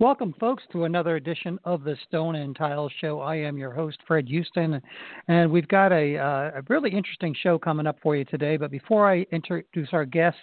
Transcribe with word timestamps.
Welcome, 0.00 0.34
folks, 0.40 0.64
to 0.72 0.84
another 0.84 1.14
edition 1.14 1.56
of 1.62 1.84
the 1.84 1.96
Stone 2.08 2.34
and 2.34 2.56
Tile 2.56 2.90
Show. 3.00 3.20
I 3.20 3.36
am 3.36 3.56
your 3.56 3.70
host, 3.70 3.98
Fred 4.08 4.26
Houston, 4.26 4.82
and 5.28 5.48
we've 5.48 5.68
got 5.68 5.92
a, 5.92 6.18
uh, 6.18 6.50
a 6.56 6.62
really 6.68 6.90
interesting 6.90 7.32
show 7.40 7.60
coming 7.60 7.86
up 7.86 7.98
for 8.02 8.16
you 8.16 8.24
today. 8.24 8.56
But 8.56 8.72
before 8.72 9.08
I 9.08 9.24
introduce 9.30 9.90
our 9.92 10.04
guests, 10.04 10.40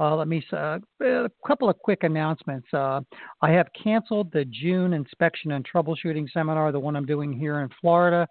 uh, 0.00 0.16
let 0.16 0.26
me 0.26 0.44
uh, 0.52 0.80
a 1.02 1.30
couple 1.46 1.70
of 1.70 1.78
quick 1.78 2.02
announcements. 2.02 2.66
Uh, 2.74 3.02
I 3.42 3.52
have 3.52 3.68
canceled 3.80 4.32
the 4.32 4.44
June 4.46 4.92
inspection 4.92 5.52
and 5.52 5.64
troubleshooting 5.64 6.26
seminar, 6.32 6.72
the 6.72 6.80
one 6.80 6.96
I'm 6.96 7.06
doing 7.06 7.32
here 7.32 7.60
in 7.60 7.68
Florida 7.80 8.26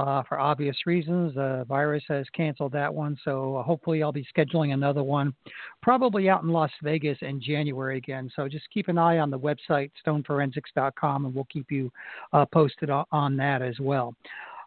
uh, 0.00 0.22
for 0.22 0.40
obvious 0.40 0.76
reasons. 0.86 1.34
The 1.34 1.64
virus 1.68 2.02
has 2.08 2.26
canceled 2.34 2.72
that 2.72 2.92
one, 2.92 3.18
so 3.24 3.62
hopefully 3.66 4.02
I'll 4.02 4.12
be 4.12 4.26
scheduling 4.36 4.72
another 4.72 5.02
one, 5.02 5.34
probably 5.82 6.28
out 6.28 6.42
in 6.42 6.48
Las 6.48 6.70
Vegas 6.82 7.18
in 7.20 7.40
January 7.40 7.98
again. 7.98 8.30
So 8.34 8.48
just 8.48 8.68
keep 8.72 8.88
an 8.88 8.98
eye 8.98 9.18
on 9.18 9.30
the 9.30 9.38
website 9.38 9.90
stoneforensics.com, 10.06 11.26
and 11.26 11.34
we'll 11.34 11.46
keep 11.52 11.70
you 11.70 11.92
uh, 12.32 12.46
posted 12.46 12.90
on 12.90 13.36
that 13.36 13.62
as 13.62 13.78
well. 13.80 14.14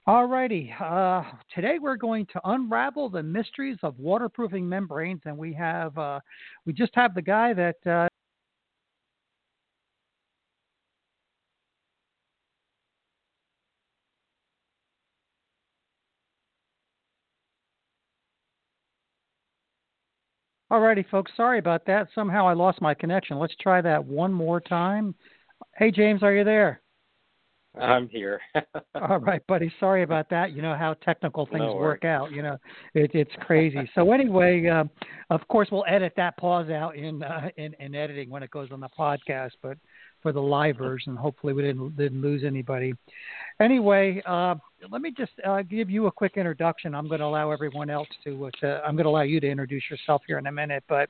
Alrighty, 0.08 0.70
uh, 0.82 1.24
today 1.56 1.78
we're 1.82 1.96
going 1.96 2.26
to 2.34 2.42
unravel 2.44 3.10
the 3.10 3.24
mysteries 3.24 3.78
of 3.84 3.98
waterproofing 3.98 4.68
membranes, 4.68 5.22
and 5.26 5.38
we 5.38 5.54
have 5.54 5.98
uh, 5.98 6.20
we 6.66 6.74
just 6.74 6.92
have 6.94 7.16
the 7.16 7.22
guy 7.22 7.54
that 7.54 8.10
Alrighty, 20.74 21.08
folks. 21.12 21.32
Sorry 21.38 21.60
about 21.60 21.86
that. 21.86 22.08
Somehow 22.16 22.48
I 22.48 22.54
lost 22.54 22.82
my 22.82 22.96
connection. 22.96 23.38
Let's 23.38 23.54
try 23.62 23.80
that 23.82 24.04
one 24.04 24.34
more 24.34 24.60
time. 24.60 25.14
Hey, 25.78 25.92
James, 25.92 26.24
are 26.24 26.34
you 26.34 26.44
there? 26.44 26.82
I'm 27.80 28.10
here. 28.10 28.42
All 28.96 29.20
right, 29.20 29.46
buddy. 29.46 29.72
Sorry 29.80 30.02
about 30.02 30.32
that. 30.32 30.54
You 30.54 30.64
know 30.64 30.76
how 30.76 30.96
technical 30.96 31.46
things 31.46 31.60
no 31.60 31.76
work 31.76 32.06
out. 32.06 32.32
You 32.32 32.42
know, 32.42 32.58
it, 32.96 33.12
it's 33.14 33.32
crazy. 33.42 33.88
so 33.94 34.12
anyway, 34.14 34.66
uh, 34.66 34.86
of 35.30 35.48
course, 35.48 35.68
we'll 35.72 35.86
edit 35.88 36.14
that 36.18 36.38
pause 36.38 36.72
out 36.72 36.96
in, 36.96 37.22
uh, 37.22 37.50
in 37.58 37.76
in 37.80 37.94
editing 37.94 38.32
when 38.32 38.42
it 38.42 38.50
goes 38.50 38.70
on 38.72 38.80
the 38.80 38.90
podcast. 38.98 39.52
But 39.62 39.78
for 40.24 40.32
the 40.32 40.42
live 40.42 40.78
version. 40.78 41.16
Hopefully, 41.16 41.54
we 41.54 41.62
didn't 41.62 41.96
didn't 41.96 42.22
lose 42.22 42.44
anybody. 42.44 42.96
Anyway, 43.60 44.24
uh, 44.26 44.56
let 44.90 45.02
me 45.02 45.14
just 45.16 45.34
uh, 45.46 45.62
give 45.62 45.90
you 45.90 46.08
a 46.08 46.12
quick 46.12 46.34
introduction. 46.38 46.96
I'm 46.96 47.08
going 47.08 47.20
to 47.20 47.26
allow 47.26 47.52
everyone 47.52 47.92
else 47.92 48.08
to, 48.24 48.46
uh, 48.46 48.50
to 48.62 48.82
I'm 48.84 48.96
going 48.96 49.04
to 49.04 49.10
allow 49.10 49.22
you 49.22 49.40
to 49.40 49.48
introduce 49.48 49.84
yourself 49.92 50.24
here 50.26 50.40
in 50.40 50.48
a 50.48 50.52
minute, 50.52 50.84
but 50.90 51.10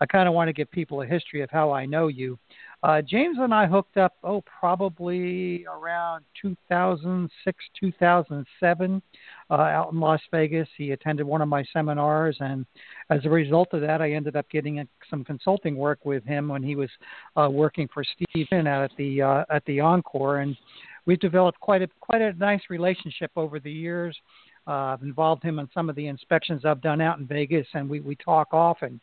I 0.00 0.06
kind 0.06 0.26
of 0.26 0.34
want 0.34 0.48
to 0.48 0.52
give 0.52 0.68
people 0.72 1.02
a 1.02 1.06
history 1.06 1.42
of 1.42 1.50
how 1.50 1.70
I 1.70 1.86
know 1.86 2.08
you. 2.08 2.36
Uh, 2.82 3.00
James 3.00 3.38
and 3.40 3.54
I 3.54 3.66
hooked 3.66 3.96
up, 3.96 4.14
oh, 4.24 4.42
probably 4.42 5.64
around 5.66 6.24
2006, 6.42 7.64
2007, 7.80 9.02
uh, 9.50 9.54
out 9.54 9.92
in 9.92 10.00
Las 10.00 10.20
Vegas. 10.30 10.68
He 10.76 10.92
attended 10.92 11.26
one 11.26 11.42
of 11.42 11.48
my 11.48 11.64
seminars, 11.72 12.36
and 12.40 12.66
as 13.10 13.24
a 13.24 13.30
result 13.30 13.68
of 13.72 13.80
that, 13.82 14.00
I 14.00 14.12
ended 14.12 14.36
up 14.36 14.48
getting 14.50 14.80
a, 14.80 14.86
some 15.10 15.24
consulting 15.24 15.76
work 15.76 16.04
with 16.04 16.24
him 16.24 16.48
when 16.48 16.62
he 16.62 16.76
was 16.76 16.90
uh, 17.36 17.48
working 17.50 17.88
for 17.92 18.04
Stephen 18.04 18.66
at 18.66 18.90
the 18.96 19.22
uh, 19.22 19.44
at 19.50 19.64
the 19.66 19.80
Encore, 19.80 20.38
and 20.38 20.56
we've 21.06 21.20
developed 21.20 21.60
quite 21.60 21.82
a 21.82 21.88
quite 22.00 22.22
a 22.22 22.32
nice 22.34 22.62
relationship 22.70 23.30
over 23.36 23.60
the 23.60 23.72
years. 23.72 24.16
Uh, 24.66 24.94
I've 24.94 25.02
involved 25.02 25.42
him 25.42 25.58
in 25.58 25.68
some 25.74 25.90
of 25.90 25.96
the 25.96 26.06
inspections 26.06 26.64
I've 26.64 26.80
done 26.80 27.00
out 27.00 27.18
in 27.18 27.26
Vegas, 27.26 27.66
and 27.74 27.88
we 27.88 28.00
we 28.00 28.16
talk 28.16 28.48
often. 28.52 29.00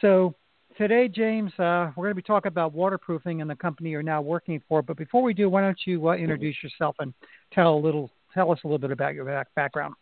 So 0.00 0.34
today, 0.76 1.08
James, 1.08 1.52
uh, 1.58 1.90
we're 1.96 2.04
going 2.04 2.12
to 2.12 2.14
be 2.14 2.22
talking 2.22 2.48
about 2.48 2.72
waterproofing 2.72 3.40
and 3.40 3.50
the 3.50 3.56
company 3.56 3.90
you're 3.90 4.02
now 4.02 4.22
working 4.22 4.62
for. 4.68 4.82
But 4.82 4.96
before 4.96 5.22
we 5.22 5.34
do, 5.34 5.48
why 5.48 5.60
don't 5.62 5.78
you 5.84 6.08
uh, 6.08 6.14
introduce 6.14 6.56
yourself 6.62 6.96
and 7.00 7.12
tell 7.52 7.74
a 7.74 7.76
little, 7.76 8.10
tell 8.34 8.50
us 8.50 8.58
a 8.64 8.66
little 8.66 8.78
bit 8.78 8.90
about 8.90 9.14
your 9.14 9.24
back- 9.24 9.54
background? 9.54 9.94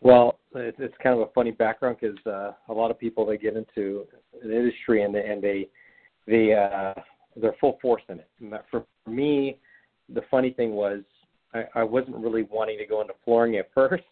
Well, 0.00 0.38
it's, 0.54 0.76
it's 0.80 0.94
kind 1.02 1.14
of 1.20 1.28
a 1.28 1.32
funny 1.32 1.52
background 1.52 1.98
because 2.00 2.18
uh, 2.26 2.52
a 2.68 2.72
lot 2.72 2.90
of 2.90 2.98
people 2.98 3.24
they 3.24 3.38
get 3.38 3.56
into 3.56 4.04
an 4.42 4.50
industry 4.50 5.02
and 5.02 5.14
they, 5.14 5.24
and 5.24 5.42
they 5.42 5.68
they 6.26 6.54
uh, 6.54 6.94
they're 7.36 7.54
full 7.60 7.78
force 7.80 8.02
in 8.08 8.18
it. 8.18 8.28
And 8.40 8.52
for 8.70 8.84
me, 9.08 9.58
the 10.12 10.22
funny 10.30 10.50
thing 10.50 10.72
was 10.72 11.02
I, 11.54 11.64
I 11.76 11.82
wasn't 11.84 12.16
really 12.16 12.42
wanting 12.42 12.78
to 12.78 12.86
go 12.86 13.00
into 13.00 13.14
flooring 13.24 13.56
at 13.56 13.70
first, 13.74 14.04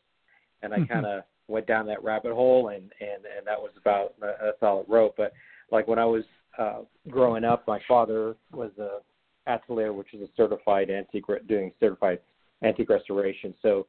and 0.63 0.73
I 0.73 0.79
mm-hmm. 0.79 0.93
kind 0.93 1.07
of 1.07 1.23
went 1.49 1.67
down 1.67 1.87
that 1.87 2.03
rabbit 2.05 2.33
hole, 2.33 2.69
and 2.69 2.83
and 3.01 3.25
and 3.37 3.47
that 3.47 3.61
was 3.61 3.73
about 3.77 4.15
that's 4.21 4.63
all 4.63 4.83
it 4.83 4.89
wrote. 4.89 5.15
But 5.17 5.33
like 5.73 5.89
when 5.89 5.99
I 5.99 6.05
was 6.05 6.25
uh, 6.59 6.81
growing 7.09 7.45
up, 7.45 7.67
my 7.67 7.81
father 7.89 8.37
was 8.53 8.71
a 8.79 8.99
atelier, 9.47 9.93
which 9.93 10.15
is 10.15 10.23
a 10.23 10.29
certified 10.37 10.91
antique 10.91 11.25
doing 11.49 11.73
certified 11.81 12.21
antique 12.63 12.91
restoration. 12.91 13.55
So 13.63 13.87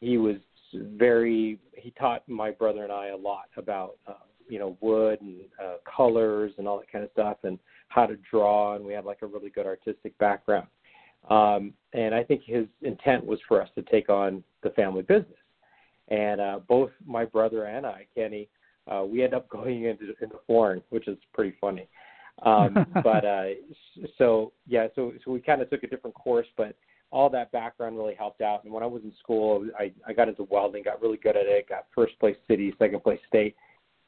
he 0.00 0.18
was 0.18 0.36
very 0.74 1.58
he 1.74 1.90
taught 1.92 2.28
my 2.28 2.50
brother 2.50 2.84
and 2.84 2.92
I 2.92 3.08
a 3.08 3.16
lot 3.16 3.48
about 3.56 3.96
uh, 4.06 4.14
you 4.48 4.58
know 4.58 4.76
wood 4.80 5.20
and 5.20 5.40
uh, 5.62 5.76
colors 5.84 6.52
and 6.58 6.68
all 6.68 6.78
that 6.78 6.90
kind 6.90 7.04
of 7.04 7.10
stuff 7.12 7.38
and 7.42 7.58
how 7.88 8.06
to 8.06 8.16
draw 8.30 8.76
and 8.76 8.84
we 8.84 8.92
had 8.92 9.04
like 9.04 9.22
a 9.22 9.26
really 9.26 9.50
good 9.50 9.66
artistic 9.66 10.16
background 10.18 10.68
um, 11.28 11.72
and 11.92 12.14
I 12.14 12.22
think 12.22 12.42
his 12.44 12.66
intent 12.82 13.26
was 13.26 13.40
for 13.48 13.60
us 13.60 13.68
to 13.74 13.82
take 13.82 14.08
on 14.08 14.44
the 14.62 14.70
family 14.70 15.02
business 15.02 15.40
and 16.10 16.40
uh, 16.40 16.58
both 16.68 16.90
my 17.06 17.24
brother 17.24 17.64
and 17.64 17.86
I, 17.86 18.06
Kenny, 18.14 18.48
uh, 18.90 19.04
we 19.04 19.22
end 19.22 19.34
up 19.34 19.48
going 19.50 19.84
into 19.84 20.14
into 20.20 20.36
flooring, 20.46 20.82
which 20.90 21.08
is 21.08 21.16
pretty 21.32 21.56
funny. 21.60 21.88
Um, 22.44 22.86
but 23.04 23.24
uh, 23.24 23.44
so 24.18 24.52
yeah, 24.66 24.88
so 24.94 25.12
so 25.24 25.30
we 25.30 25.40
kind 25.40 25.62
of 25.62 25.70
took 25.70 25.82
a 25.82 25.88
different 25.88 26.14
course, 26.14 26.46
but 26.56 26.74
all 27.10 27.28
that 27.30 27.50
background 27.52 27.96
really 27.96 28.14
helped 28.14 28.40
out. 28.40 28.64
And 28.64 28.72
when 28.72 28.82
I 28.82 28.86
was 28.86 29.02
in 29.02 29.12
school, 29.18 29.66
I 29.78 29.92
I 30.06 30.12
got 30.12 30.28
into 30.28 30.44
welding, 30.44 30.82
got 30.82 31.02
really 31.02 31.18
good 31.18 31.36
at 31.36 31.46
it, 31.46 31.68
got 31.68 31.86
first 31.94 32.18
place 32.18 32.36
city, 32.48 32.72
second 32.78 33.02
place 33.02 33.20
state. 33.26 33.56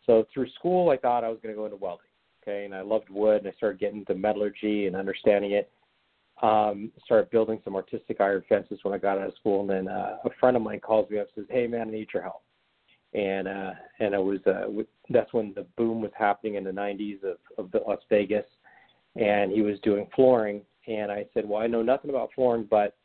So 0.07 0.27
through 0.33 0.51
school, 0.51 0.91
I 0.91 0.97
thought 0.97 1.25
I 1.25 1.29
was 1.29 1.39
going 1.43 1.55
to 1.55 1.59
go 1.59 1.65
into 1.65 1.77
welding. 1.77 2.07
Okay, 2.43 2.65
and 2.65 2.75
I 2.75 2.81
loved 2.81 3.09
wood, 3.09 3.39
and 3.39 3.49
I 3.49 3.57
started 3.57 3.79
getting 3.79 4.01
into 4.01 4.15
metallurgy 4.15 4.87
and 4.87 4.97
understanding 4.97 5.53
it 5.53 5.71
um, 6.43 6.91
started 7.05 7.31
building 7.31 7.61
some 7.65 7.77
artistic 7.77 8.21
iron 8.21 8.43
fences 8.49 8.81
when 8.83 8.93
I 8.93 8.99
got 8.99 9.19
out 9.19 9.29
of 9.29 9.35
school. 9.35 9.61
And 9.61 9.71
then 9.71 9.89
uh, 9.89 10.19
a 10.25 10.31
friend 10.41 10.57
of 10.57 10.63
mine 10.63 10.81
calls 10.81 11.09
me 11.09 11.19
up 11.19 11.29
and 11.37 11.47
says, 11.47 11.55
"Hey 11.55 11.67
man, 11.67 11.89
I 11.89 11.93
need 11.93 12.09
your 12.13 12.23
help." 12.23 12.43
And 13.15 13.47
uh, 13.47 13.73
and 14.01 14.15
it 14.15 14.23
was 14.23 14.41
uh, 14.47 14.67
that's 15.11 15.33
when 15.33 15.53
the 15.55 15.67
boom 15.77 16.01
was 16.01 16.11
happening 16.19 16.57
in 16.57 16.65
the 16.65 16.71
90s 16.71 17.23
of, 17.23 17.39
of 17.59 17.71
the 17.71 17.81
Las 17.87 18.01
Vegas, 18.09 18.47
and 19.17 19.53
he 19.53 19.63
was 19.63 19.79
doing 19.81 20.09
flooring. 20.15 20.63
And 20.87 21.11
I 21.13 21.27
said, 21.35 21.49
"Well, 21.49 21.63
I 21.63 21.67
know 21.67 21.83
nothing 21.83 22.11
about 22.11 22.31
flooring, 22.35 22.67
but 22.71 22.97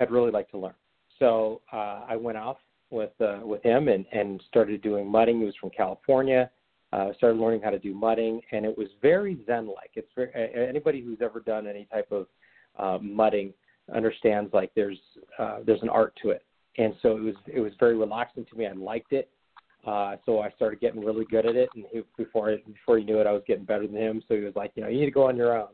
I'd 0.00 0.10
really 0.10 0.30
like 0.30 0.50
to 0.50 0.58
learn." 0.58 0.74
So 1.18 1.60
uh, 1.72 2.04
I 2.08 2.16
went 2.16 2.38
off 2.38 2.58
with 2.90 3.12
uh, 3.20 3.40
with 3.42 3.62
him 3.62 3.88
and 3.88 4.06
and 4.12 4.42
started 4.48 4.82
doing 4.82 5.06
mudding. 5.06 5.38
He 5.38 5.44
was 5.44 5.54
from 5.60 5.70
California. 5.70 6.50
Uh, 6.92 7.12
started 7.16 7.38
learning 7.38 7.60
how 7.60 7.70
to 7.70 7.80
do 7.80 7.92
mudding, 7.92 8.40
and 8.52 8.64
it 8.64 8.78
was 8.78 8.86
very 9.02 9.36
zen-like. 9.44 9.90
It's 9.94 10.08
very, 10.14 10.30
anybody 10.54 11.00
who's 11.00 11.18
ever 11.20 11.40
done 11.40 11.66
any 11.66 11.84
type 11.86 12.10
of 12.12 12.26
uh, 12.78 12.98
mudding 13.02 13.52
understands 13.94 14.54
like 14.54 14.70
there's 14.74 14.98
uh, 15.38 15.58
there's 15.66 15.82
an 15.82 15.88
art 15.88 16.16
to 16.22 16.30
it, 16.30 16.44
and 16.78 16.94
so 17.02 17.16
it 17.16 17.22
was 17.22 17.34
it 17.46 17.60
was 17.60 17.72
very 17.80 17.96
relaxing 17.96 18.46
to 18.46 18.56
me. 18.56 18.66
I 18.66 18.72
liked 18.72 19.12
it, 19.12 19.28
uh, 19.86 20.16
so 20.24 20.40
I 20.40 20.50
started 20.50 20.80
getting 20.80 21.04
really 21.04 21.24
good 21.26 21.46
at 21.46 21.56
it. 21.56 21.68
And 21.74 21.84
he, 21.92 22.02
before 22.16 22.56
before 22.72 22.98
he 22.98 23.04
knew 23.04 23.20
it, 23.20 23.26
I 23.26 23.32
was 23.32 23.42
getting 23.46 23.64
better 23.64 23.86
than 23.86 23.96
him. 23.96 24.22
So 24.28 24.34
he 24.34 24.40
was 24.40 24.54
like, 24.56 24.72
you 24.74 24.82
know, 24.82 24.88
you 24.88 25.00
need 25.00 25.06
to 25.06 25.10
go 25.12 25.28
on 25.28 25.36
your 25.36 25.56
own. 25.56 25.68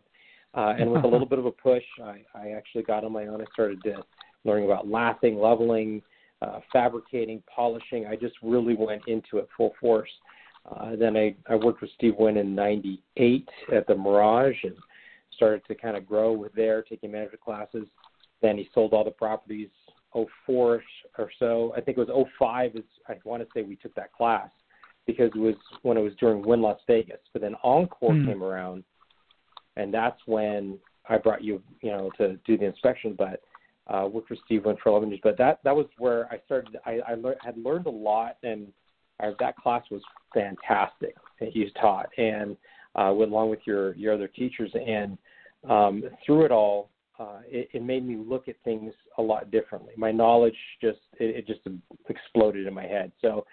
Uh, 0.55 0.75
and 0.79 0.91
with 0.91 1.05
a 1.05 1.09
little 1.09 1.27
bit 1.33 1.39
of 1.39 1.47
a 1.47 1.51
push, 1.51 1.85
I, 2.03 2.23
I 2.35 2.51
actually 2.51 2.83
got 2.83 3.05
on 3.05 3.13
my 3.13 3.27
own. 3.27 3.41
I 3.41 3.45
started 3.53 3.83
to 3.85 4.03
learning 4.45 4.67
about 4.67 4.87
lathing, 4.89 5.41
leveling, 5.41 6.03
uh, 6.43 6.61
fabricating, 6.73 7.43
polishing. 7.55 8.07
I 8.07 8.17
just 8.17 8.35
really 8.43 8.75
went 8.75 9.03
into 9.07 9.39
it 9.39 9.49
full 9.57 9.73
force. 9.81 10.11
Uh, 10.71 10.97
then 10.97 11.17
I, 11.17 11.35
I 11.49 11.57
worked 11.57 11.81
with 11.81 11.91
Steve 11.97 12.15
Wynn 12.19 12.37
in 12.37 12.55
'98 12.55 13.49
at 13.75 13.87
the 13.87 13.95
Mirage 13.95 14.57
and 14.63 14.77
started 15.35 15.63
to 15.67 15.75
kind 15.75 15.97
of 15.97 16.07
grow 16.07 16.33
with 16.33 16.53
there, 16.55 16.83
taking 16.83 17.11
management 17.11 17.41
classes. 17.41 17.87
Then 18.43 18.59
he 18.59 18.69
sold 18.75 18.93
all 18.93 19.05
the 19.05 19.11
properties 19.11 19.69
04 20.13 20.83
or 21.19 21.31
so. 21.39 21.73
I 21.77 21.81
think 21.81 21.99
it 21.99 22.09
was 22.09 22.27
05 22.39 22.77
is 22.77 22.83
I 23.09 23.15
want 23.25 23.43
to 23.43 23.49
say 23.55 23.63
we 23.63 23.77
took 23.77 23.95
that 23.95 24.13
class 24.13 24.51
because 25.07 25.31
it 25.35 25.39
was 25.39 25.55
when 25.83 25.97
it 25.97 26.01
was 26.01 26.13
during 26.21 26.47
Wynn 26.47 26.63
Las 26.63 26.79
Vegas. 26.87 27.21
But 27.33 27.43
then 27.43 27.55
Encore 27.63 28.13
mm. 28.13 28.27
came 28.27 28.43
around, 28.43 28.85
and 29.77 29.93
that's 29.93 30.21
when 30.27 30.79
I 31.09 31.19
brought 31.19 31.43
you, 31.43 31.63
you 31.81 31.91
know, 31.91 32.11
to 32.19 32.37
do 32.47 32.57
the 32.57 32.65
inspection. 32.65 33.15
But 33.17 33.43
uh, 33.89 34.09
worked 34.11 34.29
for 34.29 34.37
Steve 34.45 34.65
Wynn 34.65 34.77
for 34.83 34.91
11 34.91 35.09
years. 35.09 35.21
But 35.23 35.39
that 35.39 35.61
that 35.65 35.75
was 35.75 35.87
where 35.99 36.27
I 36.33 36.41
started. 36.45 36.77
I, 36.87 37.01
I 37.07 37.17
had 37.45 37.59
learned 37.59 37.87
a 37.87 37.91
lot, 37.91 38.37
and 38.43 38.69
uh, 39.21 39.31
that 39.41 39.57
class 39.57 39.83
was 39.91 40.03
fantastic 40.35 41.17
that 41.41 41.55
you 41.55 41.69
taught, 41.81 42.09
and 42.17 42.57
uh, 42.95 43.13
went 43.15 43.33
along 43.33 43.51
with 43.51 43.61
your 43.65 43.95
your 43.95 44.15
other 44.15 44.29
teachers. 44.29 44.71
And 44.75 45.19
um, 45.69 46.05
through 46.25 46.45
it 46.45 46.53
all, 46.53 46.91
uh, 47.19 47.41
it, 47.47 47.69
it 47.73 47.83
made 47.83 48.07
me 48.07 48.17
look 48.17 48.49
at 48.49 48.57
things 48.65 48.93
a 49.19 49.23
lot 49.23 49.51
differently. 49.51 49.93
My 49.97 50.13
knowledge 50.13 50.57
just 50.81 51.01
it, 51.19 51.37
it 51.37 51.47
just 51.47 51.61
exploded 52.09 52.67
in 52.67 52.75
my 52.75 52.87
head. 52.87 53.13
So 53.21 53.45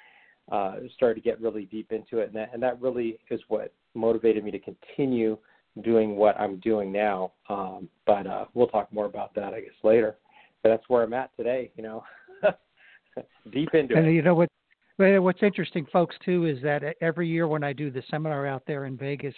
uh, 0.51 0.75
started 0.95 1.15
to 1.15 1.22
get 1.22 1.42
really 1.42 1.65
deep 1.65 1.92
into 1.92 2.19
it, 2.19 2.27
and 2.27 2.36
that, 2.36 2.51
and 2.54 2.62
that 2.62 2.80
really 2.81 3.19
is 3.30 3.42
what 3.48 3.74
motivated 3.94 4.44
me 4.44 4.51
to 4.51 4.60
continue 4.60 5.38
doing 5.83 6.16
what 6.16 6.39
I'm 6.39 6.60
doing 6.60 6.92
now. 6.92 7.33
Um, 7.50 7.89
but 8.06 8.27
uh, 8.27 8.45
we'll 8.54 8.68
talk 8.68 8.92
more 8.92 9.06
about 9.06 9.33
that, 9.36 9.54
I 9.54 9.62
guess, 9.62 9.71
later. 9.83 10.18
But 10.63 10.69
that's 10.69 10.83
where 10.88 11.04
I'm 11.04 11.13
at 11.13 11.36
today. 11.38 11.71
You 11.75 11.83
know, 11.83 12.04
deep 13.51 13.69
into 13.74 13.95
and 13.95 14.07
it. 14.07 14.13
you 14.13 14.21
know 14.21 14.36
what? 14.36 14.50
What's 14.98 15.42
interesting, 15.42 15.88
folks, 15.94 16.18
too, 16.25 16.45
is 16.45 16.62
that 16.62 16.83
every 17.00 17.25
year 17.25 17.48
when 17.48 17.63
I 17.63 17.71
do 17.71 17.89
the 17.89 18.04
seminar 18.12 18.45
out 18.45 18.63
there 18.68 18.83
in 18.83 18.98
Vegas, 18.98 19.33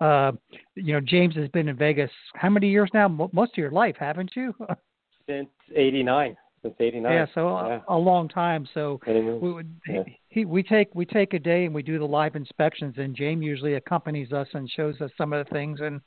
uh, 0.00 0.32
you 0.74 0.92
know, 0.92 1.00
James 1.00 1.34
has 1.36 1.48
been 1.48 1.66
in 1.66 1.76
Vegas 1.76 2.10
how 2.34 2.50
many 2.50 2.68
years 2.68 2.90
now? 2.92 3.08
Most 3.08 3.52
of 3.52 3.56
your 3.56 3.70
life, 3.70 3.96
haven't 3.98 4.32
you? 4.36 4.54
Since 5.26 5.48
'89 5.74 6.36
since 6.62 6.74
'89. 6.80 7.12
Yeah, 7.12 7.26
so 7.34 7.48
yeah. 7.48 7.80
A, 7.88 7.94
a, 7.94 7.98
long 7.98 8.28
time. 8.28 8.66
So 8.74 9.00
we 9.06 9.52
would, 9.52 9.74
yeah. 9.86 10.02
He, 10.38 10.44
we 10.44 10.62
take 10.62 10.94
we 10.94 11.04
take 11.04 11.34
a 11.34 11.38
day 11.38 11.64
and 11.64 11.74
we 11.74 11.82
do 11.82 11.98
the 11.98 12.04
live 12.04 12.36
inspections, 12.36 12.94
and 12.96 13.14
James 13.14 13.44
usually 13.44 13.74
accompanies 13.74 14.32
us 14.32 14.48
and 14.54 14.68
shows 14.70 15.00
us 15.00 15.10
some 15.18 15.32
of 15.32 15.44
the 15.44 15.52
things. 15.52 15.80
And 15.80 16.00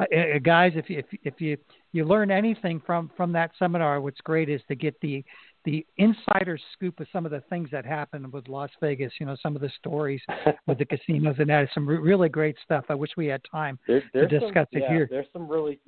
uh, 0.00 0.04
uh, 0.04 0.38
guys, 0.42 0.72
if 0.74 0.88
you, 0.88 0.98
if 0.98 1.06
if 1.24 1.40
you 1.40 1.56
you 1.92 2.04
learn 2.04 2.30
anything 2.30 2.80
from 2.84 3.10
from 3.16 3.32
that 3.32 3.50
seminar, 3.58 4.00
what's 4.00 4.20
great 4.20 4.48
is 4.48 4.60
to 4.68 4.74
get 4.74 4.98
the 5.00 5.24
the 5.64 5.86
insider 5.96 6.58
scoop 6.72 6.98
of 7.00 7.06
some 7.12 7.24
of 7.24 7.30
the 7.30 7.42
things 7.48 7.68
that 7.70 7.84
happened 7.84 8.32
with 8.32 8.48
Las 8.48 8.70
Vegas. 8.80 9.12
You 9.20 9.26
know, 9.26 9.36
some 9.42 9.54
of 9.54 9.62
the 9.62 9.70
stories 9.78 10.20
with 10.66 10.78
the 10.78 10.84
casinos 10.84 11.36
and 11.38 11.50
that 11.50 11.64
is 11.64 11.68
some 11.74 11.86
re- 11.86 11.98
really 11.98 12.28
great 12.28 12.56
stuff. 12.64 12.84
I 12.88 12.94
wish 12.94 13.10
we 13.16 13.26
had 13.26 13.42
time 13.50 13.78
there, 13.86 14.02
to 14.14 14.26
discuss 14.26 14.66
some, 14.72 14.80
it 14.80 14.82
yeah, 14.82 14.88
here. 14.88 15.08
There's 15.10 15.26
some 15.32 15.48
really 15.48 15.78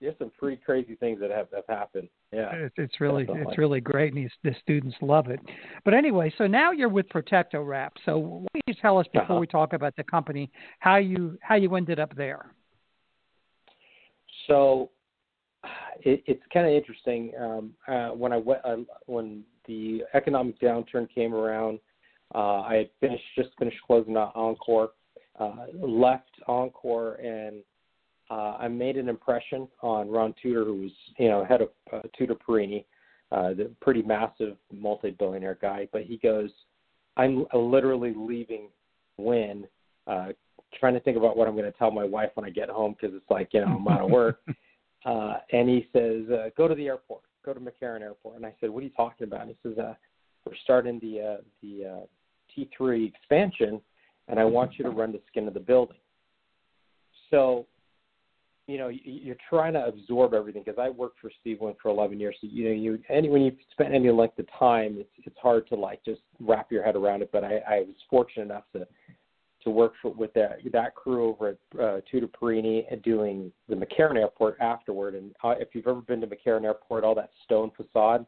there's 0.00 0.14
some 0.18 0.30
pretty 0.38 0.60
crazy 0.64 0.94
things 0.94 1.20
that 1.20 1.30
have, 1.30 1.48
have 1.54 1.64
happened. 1.68 2.08
Yeah, 2.32 2.50
it's, 2.52 2.74
it's 2.78 3.00
really 3.00 3.24
definitely. 3.24 3.50
it's 3.50 3.58
really 3.58 3.80
great, 3.80 4.14
and 4.14 4.30
the 4.44 4.54
students 4.62 4.96
love 5.00 5.28
it. 5.28 5.40
But 5.84 5.94
anyway, 5.94 6.32
so 6.38 6.46
now 6.46 6.72
you're 6.72 6.88
with 6.88 7.08
Protecto 7.08 7.66
Wrap. 7.66 7.94
So 8.04 8.18
why 8.18 8.46
don't 8.54 8.62
you 8.66 8.74
tell 8.80 8.98
us 8.98 9.06
before 9.12 9.22
uh-huh. 9.22 9.40
we 9.40 9.46
talk 9.46 9.72
about 9.72 9.96
the 9.96 10.04
company 10.04 10.50
how 10.78 10.96
you 10.96 11.38
how 11.42 11.56
you 11.56 11.74
ended 11.74 11.98
up 11.98 12.14
there? 12.16 12.54
So 14.46 14.90
it, 16.00 16.22
it's 16.26 16.42
kind 16.52 16.66
of 16.66 16.72
interesting. 16.72 17.32
Um, 17.40 17.72
uh, 17.86 18.08
when 18.10 18.32
I 18.32 18.36
went 18.36 18.60
uh, 18.64 18.76
when 19.06 19.42
the 19.66 20.02
economic 20.14 20.60
downturn 20.60 21.08
came 21.12 21.34
around, 21.34 21.80
uh, 22.34 22.60
I 22.60 22.74
had 22.76 22.90
finished 23.00 23.24
just 23.36 23.50
finished 23.58 23.78
closing 23.86 24.16
out 24.16 24.32
Encore, 24.34 24.90
uh, 25.40 25.66
left 25.74 26.30
Encore 26.46 27.14
and 27.16 27.62
uh, 28.30 28.56
I 28.58 28.68
made 28.68 28.96
an 28.96 29.08
impression 29.08 29.68
on 29.82 30.10
Ron 30.10 30.34
Tutor, 30.40 30.64
who 30.64 30.82
was 30.82 30.90
you 31.18 31.28
know 31.28 31.44
head 31.44 31.62
of 31.62 31.70
uh, 31.92 32.00
Tutor 32.16 32.34
Perini, 32.34 32.84
uh, 33.32 33.54
the 33.54 33.70
pretty 33.80 34.02
massive 34.02 34.56
multi-billionaire 34.72 35.58
guy. 35.60 35.88
But 35.92 36.02
he 36.02 36.18
goes, 36.18 36.50
"I'm 37.16 37.46
literally 37.54 38.12
leaving 38.16 38.68
when 39.16 39.66
uh, 40.06 40.28
trying 40.78 40.94
to 40.94 41.00
think 41.00 41.16
about 41.16 41.36
what 41.36 41.48
I'm 41.48 41.54
going 41.56 41.70
to 41.70 41.78
tell 41.78 41.90
my 41.90 42.04
wife 42.04 42.30
when 42.34 42.44
I 42.44 42.50
get 42.50 42.68
home 42.68 42.94
because 43.00 43.16
it's 43.16 43.30
like 43.30 43.48
you 43.52 43.60
know 43.60 43.78
I'm 43.78 43.88
out 43.88 44.02
of 44.02 44.10
work." 44.10 44.40
uh, 45.06 45.38
and 45.52 45.68
he 45.68 45.88
says, 45.92 46.28
uh, 46.30 46.50
"Go 46.56 46.68
to 46.68 46.74
the 46.74 46.86
airport. 46.86 47.22
Go 47.44 47.54
to 47.54 47.60
McCarran 47.60 48.02
Airport." 48.02 48.36
And 48.36 48.44
I 48.44 48.54
said, 48.60 48.68
"What 48.68 48.80
are 48.80 48.86
you 48.86 48.92
talking 48.96 49.26
about?" 49.26 49.42
And 49.42 49.50
he 49.50 49.56
says, 49.68 49.78
uh, 49.78 49.94
"We're 50.44 50.52
starting 50.64 50.98
the 51.00 51.38
uh, 51.38 51.42
the 51.62 51.86
uh, 51.86 52.06
T3 52.54 53.08
expansion, 53.08 53.80
and 54.28 54.38
I 54.38 54.44
want 54.44 54.72
you 54.76 54.84
to 54.84 54.90
run 54.90 55.12
the 55.12 55.20
skin 55.28 55.48
of 55.48 55.54
the 55.54 55.60
building." 55.60 55.96
So 57.30 57.66
you 58.68 58.76
know 58.76 58.88
you're 58.88 59.36
trying 59.48 59.72
to 59.72 59.84
absorb 59.86 60.34
everything 60.34 60.62
because 60.64 60.78
I 60.78 60.90
worked 60.90 61.18
for 61.20 61.30
Steve 61.40 61.58
Wynn 61.60 61.74
for 61.82 61.88
11 61.88 62.20
years. 62.20 62.36
So 62.40 62.46
you 62.48 62.64
know 62.64 62.74
you 62.74 62.98
any 63.08 63.30
when 63.30 63.40
you 63.40 63.56
spend 63.72 63.94
any 63.94 64.10
length 64.10 64.38
of 64.38 64.46
time, 64.58 64.96
it's 64.98 65.10
it's 65.24 65.38
hard 65.42 65.66
to 65.68 65.74
like 65.74 66.04
just 66.04 66.20
wrap 66.38 66.70
your 66.70 66.84
head 66.84 66.94
around 66.94 67.22
it. 67.22 67.30
But 67.32 67.44
I, 67.44 67.56
I 67.66 67.78
was 67.80 67.96
fortunate 68.10 68.44
enough 68.44 68.64
to 68.74 68.86
to 69.64 69.70
work 69.70 69.94
for, 70.02 70.12
with 70.12 70.34
that 70.34 70.58
that 70.70 70.94
crew 70.94 71.30
over 71.30 71.48
at 71.48 71.80
uh, 71.80 72.00
Tutor 72.10 72.28
Perini 72.28 72.86
and 72.90 73.02
doing 73.02 73.50
the 73.70 73.74
McCarran 73.74 74.16
Airport 74.16 74.60
afterward. 74.60 75.14
And 75.14 75.34
uh, 75.42 75.54
if 75.58 75.68
you've 75.72 75.86
ever 75.86 76.02
been 76.02 76.20
to 76.20 76.26
McCarran 76.26 76.64
Airport, 76.64 77.04
all 77.04 77.14
that 77.14 77.30
stone 77.44 77.70
facade, 77.74 78.26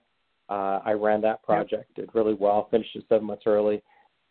uh, 0.48 0.80
I 0.82 0.92
ran 0.92 1.20
that 1.20 1.42
project. 1.42 1.94
Did 1.96 2.08
really 2.14 2.34
well. 2.34 2.66
Finished 2.70 2.96
it 2.96 3.04
seven 3.10 3.26
months 3.26 3.42
early. 3.44 3.82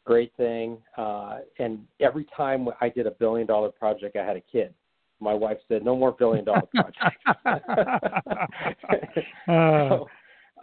Great 0.05 0.31
thing. 0.37 0.79
Uh, 0.97 1.37
and 1.59 1.81
every 1.99 2.25
time 2.35 2.67
I 2.81 2.89
did 2.89 3.05
a 3.05 3.11
billion 3.11 3.45
dollar 3.45 3.69
project, 3.69 4.17
I 4.17 4.25
had 4.25 4.35
a 4.35 4.41
kid 4.41 4.73
my 5.19 5.33
wife 5.33 5.57
said, 5.67 5.83
"No 5.83 5.95
more 5.95 6.11
billion 6.11 6.45
dollar 6.45 6.61
projects." 6.75 7.23
so, 9.45 10.07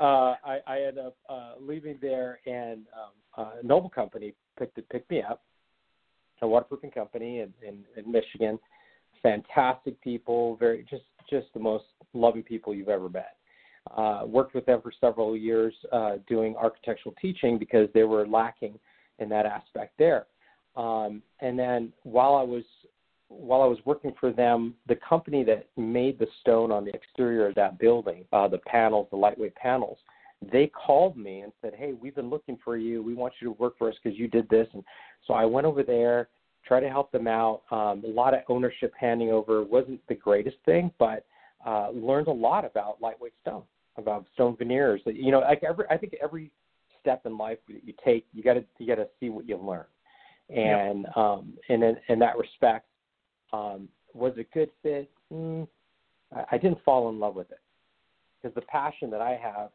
uh, 0.00 0.34
I, 0.44 0.58
I 0.66 0.78
ended 0.78 1.06
up 1.06 1.16
uh, 1.28 1.52
leaving 1.60 1.98
there, 2.00 2.40
and 2.46 2.86
um, 2.94 3.12
uh, 3.36 3.50
Noble 3.62 3.88
Company 3.88 4.34
picked 4.58 4.78
it, 4.78 4.88
picked 4.88 5.10
me 5.10 5.22
up, 5.22 5.42
a 6.42 6.48
waterproofing 6.48 6.90
company 6.90 7.40
in, 7.40 7.52
in, 7.66 7.84
in 7.96 8.10
Michigan. 8.10 8.58
Fantastic 9.22 10.00
people, 10.02 10.56
very 10.56 10.84
just 10.88 11.04
just 11.30 11.46
the 11.54 11.60
most 11.60 11.84
loving 12.12 12.42
people 12.42 12.74
you've 12.74 12.88
ever 12.88 13.08
met. 13.08 13.36
Uh, 13.96 14.22
worked 14.26 14.54
with 14.54 14.66
them 14.66 14.80
for 14.82 14.92
several 15.00 15.36
years 15.36 15.74
uh, 15.92 16.16
doing 16.28 16.56
architectural 16.56 17.14
teaching 17.20 17.58
because 17.58 17.88
they 17.94 18.02
were 18.02 18.26
lacking 18.26 18.78
in 19.18 19.28
that 19.28 19.46
aspect 19.46 19.92
there. 19.98 20.26
Um, 20.76 21.22
and 21.40 21.58
then 21.58 21.92
while 22.02 22.34
I 22.34 22.42
was 22.42 22.64
while 23.28 23.62
I 23.62 23.66
was 23.66 23.78
working 23.84 24.12
for 24.18 24.32
them, 24.32 24.74
the 24.86 24.96
company 24.96 25.44
that 25.44 25.68
made 25.76 26.18
the 26.18 26.26
stone 26.40 26.70
on 26.70 26.84
the 26.84 26.94
exterior 26.94 27.48
of 27.48 27.54
that 27.56 27.78
building, 27.78 28.24
uh, 28.32 28.48
the 28.48 28.58
panels, 28.58 29.08
the 29.10 29.16
lightweight 29.16 29.54
panels, 29.56 29.98
they 30.52 30.68
called 30.68 31.16
me 31.16 31.40
and 31.40 31.52
said, 31.60 31.74
"Hey, 31.74 31.92
we've 31.94 32.14
been 32.14 32.30
looking 32.30 32.58
for 32.58 32.76
you. 32.76 33.02
We 33.02 33.14
want 33.14 33.34
you 33.40 33.48
to 33.48 33.52
work 33.52 33.78
for 33.78 33.88
us 33.88 33.96
because 34.02 34.18
you 34.18 34.28
did 34.28 34.48
this." 34.48 34.68
And 34.74 34.84
so 35.26 35.34
I 35.34 35.44
went 35.44 35.66
over 35.66 35.82
there, 35.82 36.28
tried 36.64 36.80
to 36.80 36.90
help 36.90 37.10
them 37.10 37.26
out. 37.26 37.62
Um, 37.70 38.04
a 38.04 38.08
lot 38.08 38.34
of 38.34 38.40
ownership 38.48 38.92
handing 38.98 39.30
over 39.30 39.64
wasn't 39.64 40.06
the 40.08 40.14
greatest 40.14 40.58
thing, 40.64 40.92
but 40.98 41.24
uh, 41.66 41.90
learned 41.90 42.28
a 42.28 42.32
lot 42.32 42.64
about 42.64 43.00
lightweight 43.00 43.32
stone, 43.40 43.62
about 43.96 44.26
stone 44.34 44.56
veneers. 44.56 45.00
You 45.06 45.32
know, 45.32 45.40
like 45.40 45.64
every, 45.64 45.86
I 45.90 45.96
think 45.96 46.14
every 46.22 46.50
step 47.00 47.24
in 47.24 47.38
life 47.38 47.58
that 47.68 47.82
you 47.84 47.94
take, 48.04 48.26
you 48.32 48.42
got 48.42 48.54
to 48.54 48.64
you 48.78 48.86
got 48.86 48.96
to 48.96 49.08
see 49.18 49.30
what 49.30 49.48
you 49.48 49.56
learn. 49.56 49.86
And 50.50 51.06
um, 51.16 51.54
and 51.68 51.82
in, 51.82 51.96
in 52.08 52.18
that 52.20 52.36
respect, 52.36 52.86
um, 53.52 53.88
was 54.14 54.32
it 54.36 54.46
a 54.50 54.54
good 54.54 54.70
fit? 54.82 55.10
Mm, 55.32 55.66
I, 56.34 56.44
I 56.52 56.58
didn't 56.58 56.82
fall 56.84 57.08
in 57.10 57.18
love 57.18 57.34
with 57.34 57.50
it 57.50 57.60
because 58.40 58.54
the 58.54 58.62
passion 58.62 59.10
that 59.10 59.20
I 59.20 59.38
have 59.42 59.70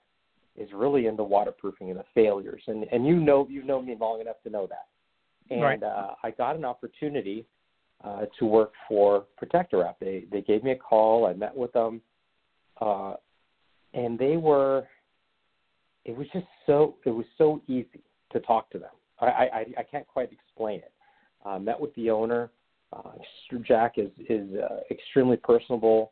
is 0.56 0.70
really 0.74 1.06
in 1.06 1.16
the 1.16 1.24
waterproofing 1.24 1.90
and 1.90 2.00
the 2.00 2.06
failures, 2.14 2.62
and 2.68 2.86
and 2.92 3.06
you 3.06 3.16
know 3.16 3.48
you've 3.50 3.66
known 3.66 3.86
me 3.86 3.96
long 4.00 4.22
enough 4.22 4.42
to 4.44 4.50
know 4.50 4.68
that. 4.68 4.88
And 5.50 5.62
right. 5.62 5.84
uh, 5.84 6.16
I 6.24 6.32
got 6.32 6.56
an 6.56 6.66
opportunity 6.66 7.46
uh, 8.04 8.26
to 8.40 8.46
work 8.46 8.74
for 8.88 9.26
Protecto 9.42 9.82
Wrap. 9.82 9.98
They 10.00 10.26
they 10.32 10.42
gave 10.42 10.64
me 10.64 10.72
a 10.72 10.76
call. 10.76 11.26
I 11.26 11.34
met 11.34 11.56
with 11.56 11.72
them, 11.74 12.02
uh, 12.80 13.16
and 13.94 14.18
they 14.18 14.38
were. 14.38 14.88
It 16.04 16.18
was 16.18 16.28
just 16.34 16.48
so 16.66 16.96
it 17.06 17.12
was 17.12 17.26
so 17.38 17.62
easy 17.68 18.04
to 18.32 18.40
talk 18.42 18.70
to 18.72 18.80
them. 18.80 18.92
I 19.20 19.26
I, 19.26 19.66
I 19.80 19.84
can't 19.84 20.08
quite 20.08 20.32
explain 20.32 20.80
it. 20.80 20.92
Uh, 21.46 21.60
met 21.60 21.80
with 21.80 21.94
the 21.96 22.10
owner. 22.10 22.52
Uh, 22.94 23.12
Jack 23.64 23.94
is 23.98 24.10
is 24.30 24.48
uh, 24.56 24.80
extremely 24.90 25.38
personable, 25.38 26.12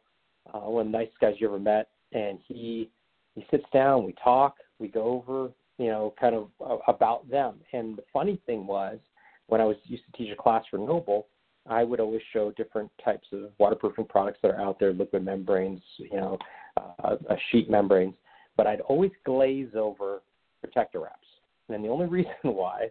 uh, 0.54 0.60
one 0.60 0.88
of 0.88 0.92
the 0.92 0.98
nicest 0.98 1.20
guys 1.20 1.36
you 1.40 1.48
ever 1.48 1.60
met, 1.60 1.90
and 2.14 2.40
he 2.48 2.90
he 3.36 3.46
sits 3.52 3.66
down, 3.74 4.06
we 4.06 4.14
talk, 4.24 4.56
we 4.80 4.88
go 4.88 5.04
over, 5.04 5.52
you 5.78 5.88
know, 5.88 6.14
kind 6.20 6.36
of 6.36 6.50
uh, 6.66 6.78
about 6.88 7.30
them. 7.30 7.56
And 7.74 7.98
the 7.98 8.04
funny 8.12 8.42
thing 8.46 8.66
was, 8.68 9.00
when 9.48 9.62
I 9.62 9.66
was 9.66 9.78
used 9.86 10.04
to 10.06 10.18
teach 10.18 10.32
a 10.32 10.42
class 10.42 10.64
for 10.70 10.78
Noble, 10.78 11.28
I 11.68 11.84
would 11.84 12.00
always 12.00 12.22
show 12.34 12.52
different 12.52 12.92
types 13.04 13.28
of 13.32 13.52
waterproofing 13.60 14.06
products 14.06 14.40
that 14.42 14.52
are 14.52 14.62
out 14.62 14.80
there, 14.80 14.94
liquid 14.94 15.24
membranes, 15.24 15.82
you 15.98 16.18
know, 16.18 16.38
uh, 16.78 17.16
uh, 17.30 17.36
sheet 17.52 17.70
membranes. 17.70 18.16
But 18.58 18.68
I'd 18.68 18.82
always 18.82 19.12
glaze 19.26 19.70
over 19.76 20.22
Protecto 20.66 21.02
Wraps. 21.02 21.28
And 21.70 21.84
the 21.84 21.90
only 21.90 22.06
reason 22.18 22.34
why 22.44 22.90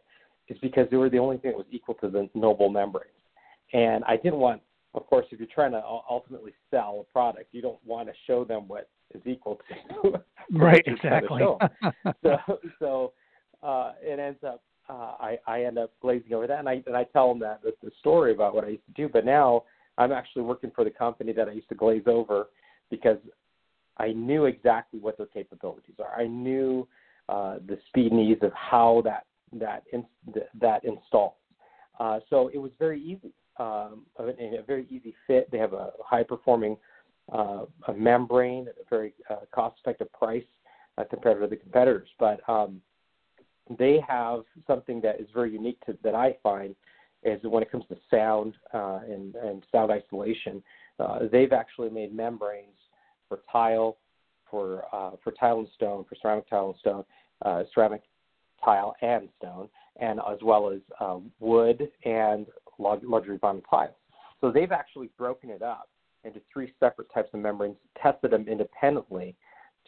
is 0.49 0.57
because 0.63 0.89
they 0.91 0.97
were 0.97 1.11
the 1.11 1.19
only 1.19 1.39
thing 1.39 1.53
that 1.53 1.59
was 1.59 1.67
equal 1.71 1.95
to 1.97 2.09
the 2.09 2.29
noble 2.35 2.69
membranes. 2.69 3.11
And 3.73 4.05
I 4.05 4.17
didn't 4.17 4.39
want, 4.39 4.63
of 4.95 5.07
course, 5.07 5.27
if 5.31 5.39
you're 5.39 5.49
trying 5.55 5.73
to 5.73 5.83
ultimately 6.09 6.53
sell 6.71 7.07
a 7.09 7.13
product, 7.13 7.49
you 7.53 7.63
don't 7.63 7.79
want 7.85 8.09
to 8.09 8.15
show 8.27 8.45
them 8.45 8.69
what 8.69 8.89
is 9.15 9.23
equal 9.27 9.59
to 10.03 10.13
right 10.53 10.83
exactly. 10.87 11.43
so 12.23 12.39
so 12.79 13.13
uh, 13.63 13.93
it 14.03 14.19
ends 14.19 14.43
up 14.47 14.63
uh, 14.89 15.15
I 15.21 15.39
I 15.47 15.65
end 15.65 15.79
up 15.79 15.93
glazing 16.01 16.33
over 16.33 16.47
that, 16.47 16.59
and 16.59 16.69
I 16.69 16.83
and 16.87 16.97
I 16.97 17.05
tell 17.05 17.29
them 17.29 17.39
that 17.41 17.61
the 17.63 17.91
story 18.01 18.33
about 18.33 18.55
what 18.55 18.65
I 18.65 18.69
used 18.69 18.87
to 18.87 18.93
do. 18.93 19.09
But 19.09 19.25
now 19.25 19.65
I'm 19.99 20.13
actually 20.13 20.43
working 20.43 20.71
for 20.75 20.85
the 20.85 20.91
company 20.91 21.33
that 21.33 21.49
I 21.49 21.53
used 21.53 21.69
to 21.71 21.75
glaze 21.75 22.05
over 22.07 22.49
because 22.91 23.19
I 23.99 24.13
knew 24.13 24.47
exactly 24.47 25.01
what 25.01 25.17
their 25.17 25.27
capabilities 25.27 25.97
are. 25.99 26.19
I 26.19 26.27
knew 26.27 26.87
uh, 27.29 27.57
the 27.67 27.79
speed 27.89 28.13
and 28.13 28.21
ease 28.21 28.39
of 28.43 28.53
how 28.53 29.03
that 29.05 29.27
that 29.61 29.85
in, 29.93 30.05
that 30.61 30.85
installs. 30.85 31.35
Uh, 31.99 32.21
so 32.31 32.49
it 32.55 32.59
was 32.59 32.71
very 32.79 33.03
easy, 33.03 33.33
um, 33.59 34.07
a, 34.19 34.59
a 34.59 34.63
very 34.67 34.87
easy 34.91 35.15
fit. 35.27 35.51
They 35.51 35.59
have 35.59 35.73
a 35.73 35.91
high 36.05 36.23
performing 36.23 36.77
uh, 37.33 37.65
a 37.89 37.93
membrane 37.93 38.69
at 38.69 38.75
a 38.75 38.89
very 38.89 39.15
uh, 39.31 39.41
cost 39.55 39.77
effective 39.81 40.13
price 40.13 40.45
uh, 40.97 41.05
compared 41.05 41.41
to 41.41 41.47
the 41.47 41.57
competitors. 41.57 42.09
But 42.19 42.41
um, 42.49 42.81
they 43.79 44.03
have 44.07 44.41
something 44.67 45.01
that 45.03 45.21
is 45.21 45.27
very 45.35 45.53
unique 45.53 45.79
to 45.87 45.97
that 46.03 46.15
I 46.15 46.37
find 46.43 46.75
is 47.25 47.41
when 47.43 47.63
it 47.63 47.71
comes 47.71 47.85
to 47.89 47.97
sound 48.11 48.55
uh, 48.73 49.01
and, 49.09 49.35
and 49.35 49.65
sound 49.73 49.91
isolation. 49.91 50.63
Uh, 50.99 51.21
they've 51.31 51.53
actually 51.53 51.91
made 51.91 52.15
membranes 52.15 52.77
for 53.29 53.41
tile, 53.51 53.99
for 54.51 54.85
uh, 54.93 55.11
for 55.23 55.33
tile 55.33 55.59
and 55.59 55.69
stone, 55.75 56.05
for 56.09 56.17
ceramic 56.23 56.49
tile 56.49 56.69
and 56.69 56.77
stone, 56.79 57.05
uh, 57.45 57.63
ceramic 57.75 58.03
tile 58.65 58.95
and 59.03 59.29
stone, 59.39 59.69
and 60.01 60.21
as 60.21 60.39
well 60.43 60.71
as 60.71 60.81
uh, 61.01 61.19
wood 61.41 61.89
and 62.05 62.47
luxury 62.79 63.39
vinyl 63.39 63.63
tile. 63.69 63.97
So 64.41 64.51
they've 64.51 64.73
actually 64.73 65.11
broken 65.19 65.51
it 65.51 65.63
up 65.63 65.89
into 66.25 66.41
three 66.53 66.73
separate 66.81 67.13
types 67.13 67.31
of 67.33 67.41
membranes, 67.41 67.77
tested 68.01 68.31
them 68.31 68.47
independently 68.49 69.35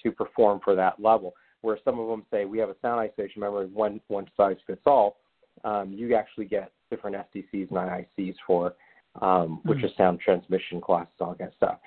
to 0.02 0.10
perform 0.10 0.60
for 0.64 0.74
that 0.74 1.00
level. 1.00 1.34
Where 1.62 1.78
some 1.84 1.98
of 1.98 2.08
them 2.08 2.24
say 2.30 2.46
we 2.46 2.58
have 2.58 2.70
a 2.70 2.76
sound 2.80 3.00
isolation 3.00 3.40
membrane, 3.40 3.72
one 3.74 4.00
one 4.08 4.26
size 4.36 4.56
fits 4.66 4.82
all. 4.86 5.18
Um, 5.62 5.92
you 5.92 6.14
actually 6.14 6.46
get 6.46 6.72
different 6.90 7.16
STCs 7.16 7.68
and 7.70 8.06
IICs 8.18 8.34
for 8.46 8.74
um, 9.20 9.60
which 9.64 9.78
mm-hmm. 9.78 9.86
is 9.86 9.92
sound 9.96 10.20
transmission 10.20 10.80
classes, 10.80 11.12
all 11.20 11.34
that 11.38 11.52
stuff. 11.56 11.78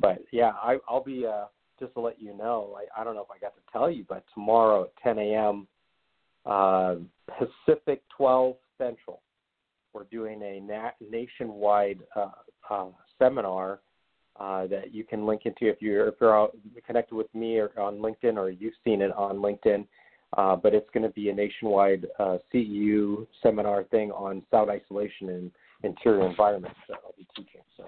But 0.00 0.22
yeah, 0.32 0.52
I, 0.62 0.78
I'll 0.88 1.02
be 1.02 1.26
uh, 1.26 1.44
just 1.78 1.94
to 1.94 2.00
let 2.00 2.20
you 2.20 2.36
know. 2.36 2.76
I, 2.76 3.00
I 3.00 3.04
don't 3.04 3.14
know 3.14 3.22
if 3.22 3.30
I 3.30 3.38
got 3.38 3.54
to 3.54 3.60
tell 3.72 3.90
you, 3.90 4.04
but 4.08 4.24
tomorrow 4.34 4.84
at 4.84 4.92
10 5.02 5.18
a.m. 5.18 5.66
Uh, 6.44 6.96
Pacific 7.38 8.02
12 8.16 8.56
Central, 8.78 9.20
we're 9.92 10.04
doing 10.04 10.42
a 10.42 10.60
na- 10.60 10.90
nationwide 11.10 12.00
uh, 12.16 12.30
uh, 12.70 12.86
seminar 13.18 13.80
uh, 14.40 14.66
that 14.66 14.94
you 14.94 15.04
can 15.04 15.26
link 15.26 15.42
into 15.44 15.68
if 15.68 15.80
you're 15.80 16.08
if 16.08 16.14
you're 16.20 16.50
connected 16.86 17.14
with 17.14 17.32
me 17.34 17.58
or 17.58 17.70
on 17.78 17.98
LinkedIn 17.98 18.36
or 18.36 18.50
you've 18.50 18.74
seen 18.84 19.02
it 19.02 19.12
on 19.12 19.36
LinkedIn. 19.36 19.86
Uh, 20.38 20.56
but 20.56 20.72
it's 20.72 20.88
going 20.94 21.02
to 21.02 21.10
be 21.10 21.28
a 21.28 21.34
nationwide 21.34 22.06
uh, 22.18 22.38
CEU 22.52 23.26
seminar 23.42 23.84
thing 23.84 24.10
on 24.12 24.42
sound 24.50 24.70
isolation 24.70 25.28
and 25.28 25.50
interior 25.82 26.26
environments 26.26 26.78
that 26.88 26.96
I'll 27.04 27.14
be 27.18 27.26
teaching. 27.36 27.60
So. 27.76 27.84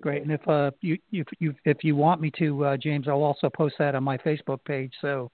Great, 0.00 0.22
and 0.22 0.32
if 0.32 0.46
uh, 0.48 0.70
you, 0.80 0.98
you, 1.10 1.24
you 1.38 1.54
if 1.64 1.84
you 1.84 1.96
want 1.96 2.20
me 2.20 2.30
to, 2.38 2.64
uh, 2.64 2.76
James, 2.76 3.08
I'll 3.08 3.22
also 3.22 3.48
post 3.48 3.74
that 3.78 3.94
on 3.94 4.02
my 4.02 4.16
Facebook 4.18 4.58
page. 4.64 4.92
So 5.00 5.30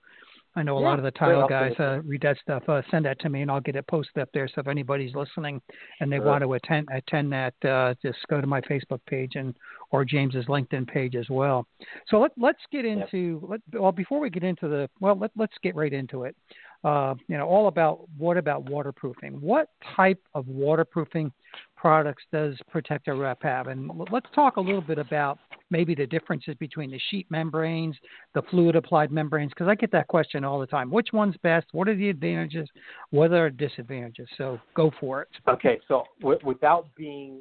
I 0.54 0.62
know 0.62 0.76
a 0.76 0.80
yeah, 0.80 0.88
lot 0.88 0.98
of 0.98 1.04
the 1.04 1.10
tile 1.12 1.48
guys 1.48 1.72
uh, 1.78 2.00
read 2.04 2.22
that 2.22 2.36
stuff. 2.42 2.62
Uh, 2.68 2.82
send 2.90 3.06
that 3.06 3.18
to 3.20 3.30
me, 3.30 3.40
and 3.40 3.50
I'll 3.50 3.60
get 3.60 3.76
it 3.76 3.86
posted 3.86 4.22
up 4.22 4.28
there. 4.34 4.48
So 4.48 4.60
if 4.60 4.68
anybody's 4.68 5.14
listening 5.14 5.62
and 6.00 6.12
they 6.12 6.16
sure. 6.16 6.26
want 6.26 6.42
to 6.42 6.52
attend 6.52 6.88
attend 6.92 7.32
that, 7.32 7.54
uh, 7.64 7.94
just 8.02 8.18
go 8.28 8.40
to 8.40 8.46
my 8.46 8.60
Facebook 8.62 9.00
page 9.06 9.32
and 9.36 9.54
or 9.90 10.04
James's 10.04 10.46
LinkedIn 10.46 10.86
page 10.88 11.14
as 11.14 11.28
well. 11.30 11.66
So 12.08 12.20
let 12.20 12.32
let's 12.36 12.60
get 12.70 12.84
into 12.84 13.40
yep. 13.42 13.60
let, 13.72 13.80
well 13.80 13.92
before 13.92 14.20
we 14.20 14.28
get 14.28 14.44
into 14.44 14.68
the 14.68 14.90
well 15.00 15.16
let 15.18 15.30
let's 15.36 15.56
get 15.62 15.74
right 15.74 15.92
into 15.92 16.24
it. 16.24 16.36
Uh, 16.84 17.14
you 17.28 17.38
know 17.38 17.46
all 17.46 17.68
about 17.68 18.00
what 18.18 18.36
about 18.36 18.68
waterproofing? 18.68 19.40
What 19.40 19.68
type 19.96 20.20
of 20.34 20.48
waterproofing 20.48 21.32
products 21.76 22.24
does 22.30 22.56
Protecto 22.74 23.18
Wrap 23.18 23.42
have? 23.42 23.68
And 23.68 23.90
let's 24.10 24.26
talk 24.34 24.56
a 24.56 24.60
little 24.60 24.80
bit 24.82 24.98
about 24.98 25.38
maybe 25.72 25.94
the 25.94 26.06
differences 26.06 26.54
between 26.60 26.90
the 26.90 27.00
sheet 27.10 27.26
membranes, 27.30 27.96
the 28.34 28.42
fluid 28.42 28.76
applied 28.76 29.10
membranes, 29.10 29.50
because 29.50 29.66
I 29.66 29.74
get 29.74 29.90
that 29.92 30.06
question 30.06 30.44
all 30.44 30.60
the 30.60 30.66
time. 30.66 30.90
Which 30.90 31.08
one's 31.12 31.36
best? 31.42 31.66
What 31.72 31.88
are 31.88 31.96
the 31.96 32.10
advantages? 32.10 32.68
What 33.10 33.32
are 33.32 33.50
the 33.50 33.56
disadvantages? 33.56 34.28
So 34.38 34.60
go 34.76 34.92
for 35.00 35.22
it. 35.22 35.28
Okay, 35.48 35.80
so 35.88 36.04
w- 36.20 36.38
without 36.44 36.94
being 36.94 37.40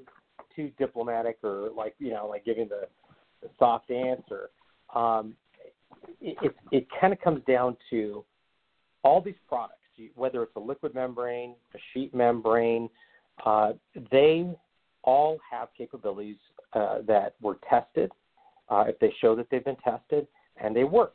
too 0.55 0.71
diplomatic 0.79 1.37
or 1.43 1.69
like 1.75 1.93
you 1.99 2.09
know 2.09 2.27
like 2.27 2.43
giving 2.43 2.67
the, 2.67 2.87
the 3.41 3.49
soft 3.59 3.91
answer, 3.91 4.49
um, 4.95 5.35
it, 6.19 6.37
it, 6.41 6.55
it 6.71 6.87
kind 6.99 7.13
of 7.13 7.21
comes 7.21 7.41
down 7.47 7.77
to 7.89 8.23
all 9.03 9.21
these 9.21 9.35
products, 9.47 9.75
whether 10.15 10.41
it's 10.43 10.55
a 10.55 10.59
liquid 10.59 10.95
membrane, 10.95 11.55
a 11.75 11.77
sheet 11.93 12.13
membrane, 12.13 12.89
uh, 13.45 13.73
they 14.11 14.47
all 15.03 15.39
have 15.49 15.69
capabilities 15.77 16.37
uh, 16.73 16.99
that 17.07 17.35
were 17.41 17.57
tested, 17.69 18.11
uh, 18.71 18.85
if 18.87 18.97
they 18.99 19.13
show 19.21 19.35
that 19.35 19.47
they've 19.51 19.63
been 19.65 19.75
tested, 19.77 20.25
and 20.57 20.75
they 20.75 20.83
work. 20.83 21.13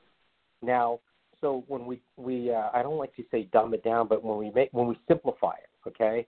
Now, 0.63 1.01
so 1.41 1.65
when 1.67 1.87
we 1.87 2.01
we 2.17 2.53
uh, 2.53 2.69
I 2.73 2.83
don't 2.83 2.99
like 2.99 3.15
to 3.17 3.25
say 3.31 3.49
dumb 3.53 3.75
it 3.75 3.83
down, 3.83 4.07
but 4.07 4.23
when 4.23 4.39
we 4.39 4.51
make 4.51 4.69
when 4.73 4.87
we 4.87 4.99
simplify 5.09 5.53
it, 5.53 5.89
okay, 5.89 6.27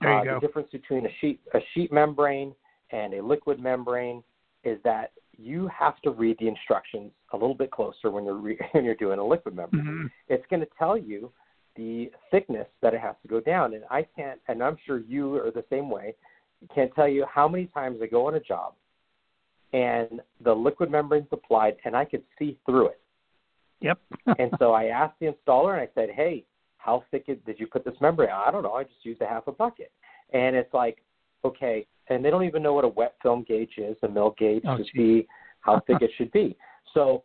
there 0.00 0.12
you 0.12 0.18
uh, 0.18 0.24
go. 0.24 0.34
the 0.40 0.46
difference 0.46 0.68
between 0.72 1.06
a 1.06 1.10
sheet 1.20 1.40
a 1.54 1.60
sheet 1.74 1.92
membrane 1.92 2.54
and 2.90 3.14
a 3.14 3.22
liquid 3.22 3.60
membrane 3.60 4.22
is 4.64 4.78
that 4.84 5.12
you 5.38 5.68
have 5.68 6.00
to 6.02 6.10
read 6.10 6.36
the 6.38 6.48
instructions 6.48 7.10
a 7.32 7.36
little 7.36 7.54
bit 7.54 7.70
closer 7.70 8.10
when 8.10 8.24
you're 8.24 8.34
re- 8.34 8.58
when 8.72 8.84
you're 8.84 8.94
doing 8.94 9.18
a 9.18 9.24
liquid 9.24 9.54
membrane. 9.54 9.84
Mm-hmm. 9.84 10.06
It's 10.28 10.44
going 10.50 10.60
to 10.60 10.68
tell 10.78 10.96
you 10.96 11.30
the 11.76 12.10
thickness 12.30 12.66
that 12.82 12.94
it 12.94 13.00
has 13.00 13.14
to 13.22 13.28
go 13.28 13.40
down. 13.40 13.74
And 13.74 13.84
I 13.90 14.06
can't, 14.14 14.38
and 14.48 14.62
I'm 14.62 14.76
sure 14.86 15.00
you 15.00 15.36
are 15.36 15.50
the 15.50 15.64
same 15.70 15.88
way, 15.88 16.14
can't 16.74 16.94
tell 16.94 17.08
you 17.08 17.24
how 17.32 17.48
many 17.48 17.66
times 17.66 17.98
I 18.02 18.06
go 18.06 18.26
on 18.26 18.34
a 18.34 18.40
job 18.40 18.74
and 19.72 20.20
the 20.42 20.52
liquid 20.52 20.90
membrane's 20.90 21.28
applied 21.32 21.76
and 21.84 21.96
I 21.96 22.04
could 22.04 22.22
see 22.38 22.58
through 22.66 22.88
it. 22.88 23.00
Yep. 23.80 23.98
and 24.38 24.52
so 24.58 24.72
I 24.72 24.86
asked 24.86 25.14
the 25.20 25.26
installer 25.26 25.72
and 25.72 25.80
I 25.80 25.88
said, 25.94 26.10
hey, 26.14 26.44
how 26.78 27.04
thick 27.10 27.26
did 27.26 27.58
you 27.58 27.66
put 27.66 27.84
this 27.84 27.94
membrane? 28.00 28.30
I 28.30 28.50
don't 28.50 28.62
know. 28.62 28.74
I 28.74 28.84
just 28.84 29.04
used 29.04 29.20
a 29.20 29.26
half 29.26 29.46
a 29.46 29.52
bucket. 29.52 29.92
And 30.32 30.56
it's 30.56 30.72
like, 30.74 30.98
okay, 31.44 31.86
and 32.08 32.24
they 32.24 32.30
don't 32.30 32.44
even 32.44 32.62
know 32.62 32.74
what 32.74 32.84
a 32.84 32.88
wet 32.88 33.14
film 33.22 33.44
gauge 33.46 33.74
is, 33.78 33.96
a 34.02 34.08
mil 34.08 34.34
gauge 34.38 34.62
oh, 34.66 34.76
to 34.76 34.84
see 34.94 35.26
how 35.60 35.80
thick 35.86 35.98
it 36.00 36.10
should 36.16 36.32
be. 36.32 36.56
So 36.94 37.24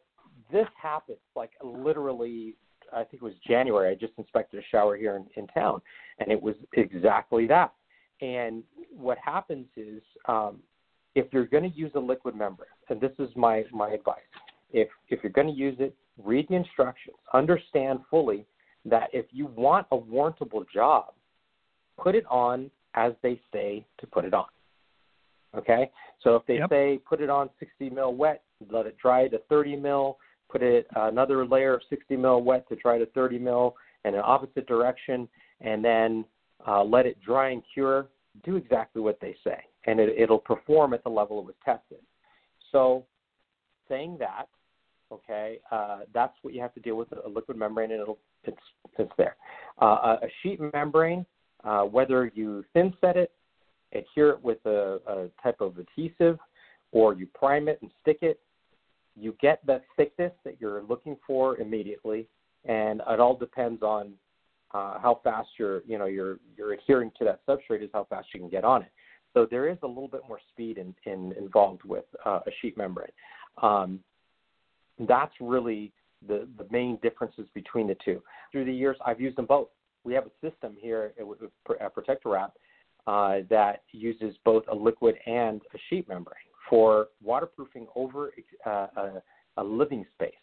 this 0.51 0.67
happens 0.81 1.17
like 1.35 1.51
literally 1.63 2.55
I 2.93 3.03
think 3.03 3.15
it 3.15 3.23
was 3.23 3.33
January. 3.45 3.91
I 3.91 3.95
just 3.95 4.13
inspected 4.17 4.59
a 4.59 4.63
shower 4.71 4.95
here 4.95 5.15
in, 5.15 5.25
in 5.35 5.47
town, 5.47 5.81
and 6.19 6.31
it 6.31 6.41
was 6.41 6.55
exactly 6.73 7.47
that. 7.47 7.73
And 8.21 8.63
what 8.95 9.17
happens 9.23 9.67
is, 9.75 10.01
um, 10.27 10.59
if 11.17 11.25
you're 11.33 11.47
going 11.47 11.69
to 11.69 11.75
use 11.75 11.91
a 11.95 11.99
liquid 11.99 12.35
membrane, 12.35 12.69
and 12.89 13.01
this 13.01 13.11
is 13.17 13.27
my 13.35 13.63
my 13.71 13.89
advice, 13.89 14.31
if 14.71 14.87
if 15.09 15.19
you're 15.23 15.31
going 15.31 15.47
to 15.47 15.53
use 15.53 15.75
it, 15.79 15.95
read 16.23 16.45
the 16.47 16.55
instructions, 16.55 17.17
understand 17.33 17.99
fully 18.09 18.45
that 18.85 19.09
if 19.13 19.25
you 19.31 19.47
want 19.47 19.87
a 19.91 19.97
warrantable 19.97 20.63
job, 20.71 21.05
put 21.99 22.13
it 22.13 22.23
on 22.29 22.69
as 22.93 23.13
they 23.23 23.41
say 23.51 23.83
to 23.99 24.05
put 24.05 24.25
it 24.25 24.33
on. 24.33 24.45
Okay, 25.57 25.89
so 26.21 26.35
if 26.35 26.45
they 26.45 26.57
yep. 26.57 26.69
say 26.69 26.99
put 27.09 27.19
it 27.19 27.31
on 27.31 27.49
60 27.59 27.89
mil 27.89 28.13
wet, 28.13 28.43
let 28.69 28.85
it 28.85 28.95
dry 29.01 29.27
to 29.27 29.39
30 29.49 29.75
mil, 29.75 30.19
put 30.51 30.61
it 30.61 30.85
another 30.95 31.47
layer 31.47 31.73
of 31.73 31.81
60 31.89 32.15
mil 32.15 32.43
wet 32.43 32.69
to 32.69 32.75
dry 32.75 32.99
to 32.99 33.07
30 33.07 33.39
mil 33.39 33.75
in 34.05 34.13
an 34.13 34.21
opposite 34.23 34.67
direction, 34.67 35.27
and 35.61 35.83
then 35.83 36.25
uh, 36.67 36.83
let 36.83 37.07
it 37.07 37.17
dry 37.25 37.49
and 37.49 37.63
cure. 37.73 38.07
Do 38.43 38.55
exactly 38.55 39.01
what 39.01 39.19
they 39.19 39.35
say, 39.43 39.57
and 39.87 39.99
it, 39.99 40.13
it'll 40.17 40.37
perform 40.37 40.93
at 40.93 41.03
the 41.03 41.09
level 41.09 41.39
it 41.39 41.45
was 41.45 41.55
tested. 41.65 42.03
So, 42.71 43.05
saying 43.89 44.17
that, 44.19 44.47
okay, 45.11 45.59
uh, 45.71 45.99
that's 46.13 46.33
what 46.41 46.53
you 46.53 46.61
have 46.61 46.73
to 46.75 46.79
deal 46.79 46.95
with 46.95 47.07
a 47.25 47.27
liquid 47.27 47.57
membrane, 47.57 47.91
and 47.91 48.01
it'll 48.01 48.19
it's 48.43 48.57
it's 48.99 49.11
there. 49.17 49.35
Uh, 49.81 50.17
a 50.21 50.27
sheet 50.43 50.59
membrane, 50.73 51.25
uh, 51.63 51.81
whether 51.83 52.31
you 52.35 52.63
thin 52.73 52.93
set 53.01 53.15
it, 53.15 53.31
adhere 53.93 54.31
it 54.31 54.43
with 54.43 54.59
a, 54.65 54.99
a 55.07 55.27
type 55.41 55.61
of 55.61 55.77
adhesive, 55.77 56.37
or 56.91 57.13
you 57.13 57.27
prime 57.33 57.67
it 57.67 57.79
and 57.81 57.89
stick 58.01 58.19
it, 58.21 58.39
you 59.15 59.35
get 59.41 59.65
that 59.65 59.83
thickness 59.95 60.31
that 60.43 60.57
you're 60.59 60.83
looking 60.83 61.17
for 61.25 61.57
immediately, 61.57 62.27
and 62.65 63.01
it 63.09 63.19
all 63.19 63.35
depends 63.35 63.81
on 63.81 64.13
uh, 64.73 64.99
how 64.99 65.21
fast 65.23 65.47
you're, 65.57 65.81
you 65.85 65.97
know, 65.97 66.05
you're 66.05 66.39
you're 66.57 66.73
adhering 66.73 67.11
to 67.17 67.23
that 67.23 67.39
substrate 67.47 67.81
is 67.81 67.89
how 67.93 68.05
fast 68.09 68.27
you 68.33 68.39
can 68.39 68.49
get 68.49 68.65
on 68.65 68.81
it. 68.81 68.91
So 69.37 69.45
there 69.51 69.69
is 69.69 69.77
a 69.83 69.87
little 69.87 70.07
bit 70.07 70.21
more 70.27 70.39
speed 70.51 70.79
in, 70.79 70.95
in 71.05 71.31
involved 71.33 71.83
with 71.83 72.05
uh, 72.25 72.39
a 72.47 72.51
sheet 72.59 72.75
membrane. 72.75 73.11
Um, 73.61 73.99
that's 75.07 75.33
really 75.39 75.93
the 76.27 76.47
the 76.57 76.65
main 76.71 76.97
differences 77.03 77.45
between 77.53 77.85
the 77.85 77.95
two. 78.03 78.23
Through 78.51 78.65
the 78.65 78.73
years, 78.73 78.97
I've 79.05 79.21
used 79.21 79.37
them 79.37 79.45
both. 79.45 79.67
We 80.03 80.15
have 80.15 80.25
a 80.25 80.49
system 80.49 80.75
here 80.79 81.13
with 81.19 81.37
Protecto 81.69 82.31
Wrap 82.31 82.53
uh, 83.05 83.45
that 83.51 83.83
uses 83.91 84.35
both 84.43 84.63
a 84.71 84.75
liquid 84.75 85.13
and 85.27 85.61
a 85.75 85.77
sheet 85.87 86.09
membrane 86.09 86.49
for 86.67 87.09
waterproofing 87.23 87.85
over 87.95 88.31
uh, 88.65 88.69
a, 88.69 89.21
a, 89.57 89.63
living 89.63 90.03
space. 90.15 90.33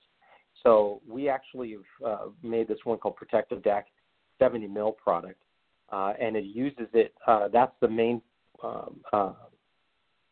So 0.62 1.02
we 1.08 1.28
actually 1.28 1.72
have 1.72 2.06
uh, 2.06 2.26
made 2.44 2.68
this 2.68 2.78
one 2.84 2.98
called 2.98 3.16
Protective 3.16 3.60
Deck 3.64 3.86
70 4.38 4.68
mil 4.68 4.92
product, 4.92 5.42
uh, 5.90 6.12
and 6.20 6.36
it 6.36 6.44
uses 6.44 6.86
it. 6.92 7.12
Uh, 7.26 7.48
that's 7.48 7.74
the 7.80 7.88
main 7.88 8.22
um, 8.64 9.34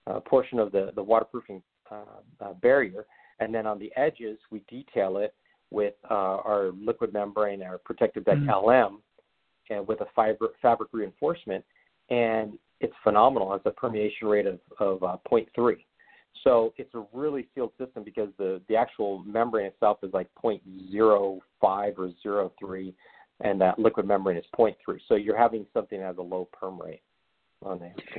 uh, 0.07 0.21
portion 0.21 0.59
of 0.59 0.73
the 0.73 0.93
the 0.95 1.03
waterproofing 1.03 1.63
barrier, 2.61 3.05
and 3.41 3.55
then 3.55 3.67
on 3.67 3.79
the 3.79 3.93
edges 3.97 4.39
we 4.51 4.61
detail 4.69 5.19
it 5.19 5.35
with 5.71 5.95
our 6.11 6.73
liquid 6.79 7.13
membrane, 7.13 7.63
our 7.63 7.79
Protective 7.79 8.25
Deck 8.25 8.39
mm-hmm. 8.39 8.69
LM, 8.69 9.01
and 9.71 9.87
with 9.87 10.01
a 10.01 10.07
fiber 10.15 10.49
fabric 10.61 10.91
reinforcement 10.93 11.65
and 12.11 12.59
it's 12.81 12.95
phenomenal. 13.03 13.55
It's 13.55 13.67
a 13.67 13.71
permeation 13.71 14.29
rate 14.29 14.47
of, 14.47 14.59
of 14.79 15.03
uh, 15.03 15.17
0.3. 15.31 15.75
So 16.45 16.75
it's 16.77 16.93
a 16.95 17.05
really 17.13 17.47
sealed 17.55 17.73
system 17.79 18.03
because 18.05 18.29
the, 18.39 18.61
the 18.69 18.77
actual 18.77 19.23
membrane 19.25 19.67
itself 19.67 19.99
is 20.03 20.13
like 20.13 20.29
0.05 20.43 21.41
or 21.63 22.11
0.3, 22.25 22.95
and 23.41 23.61
that 23.61 23.79
liquid 23.79 24.07
membrane 24.07 24.37
is 24.37 24.45
0.3. 24.59 24.75
So 25.09 25.15
you're 25.15 25.39
having 25.39 25.67
something 25.73 26.01
that 26.01 26.07
has 26.07 26.19
a 26.19 26.23
low 26.23 26.49
perm 26.53 26.81
rate. 26.81 27.03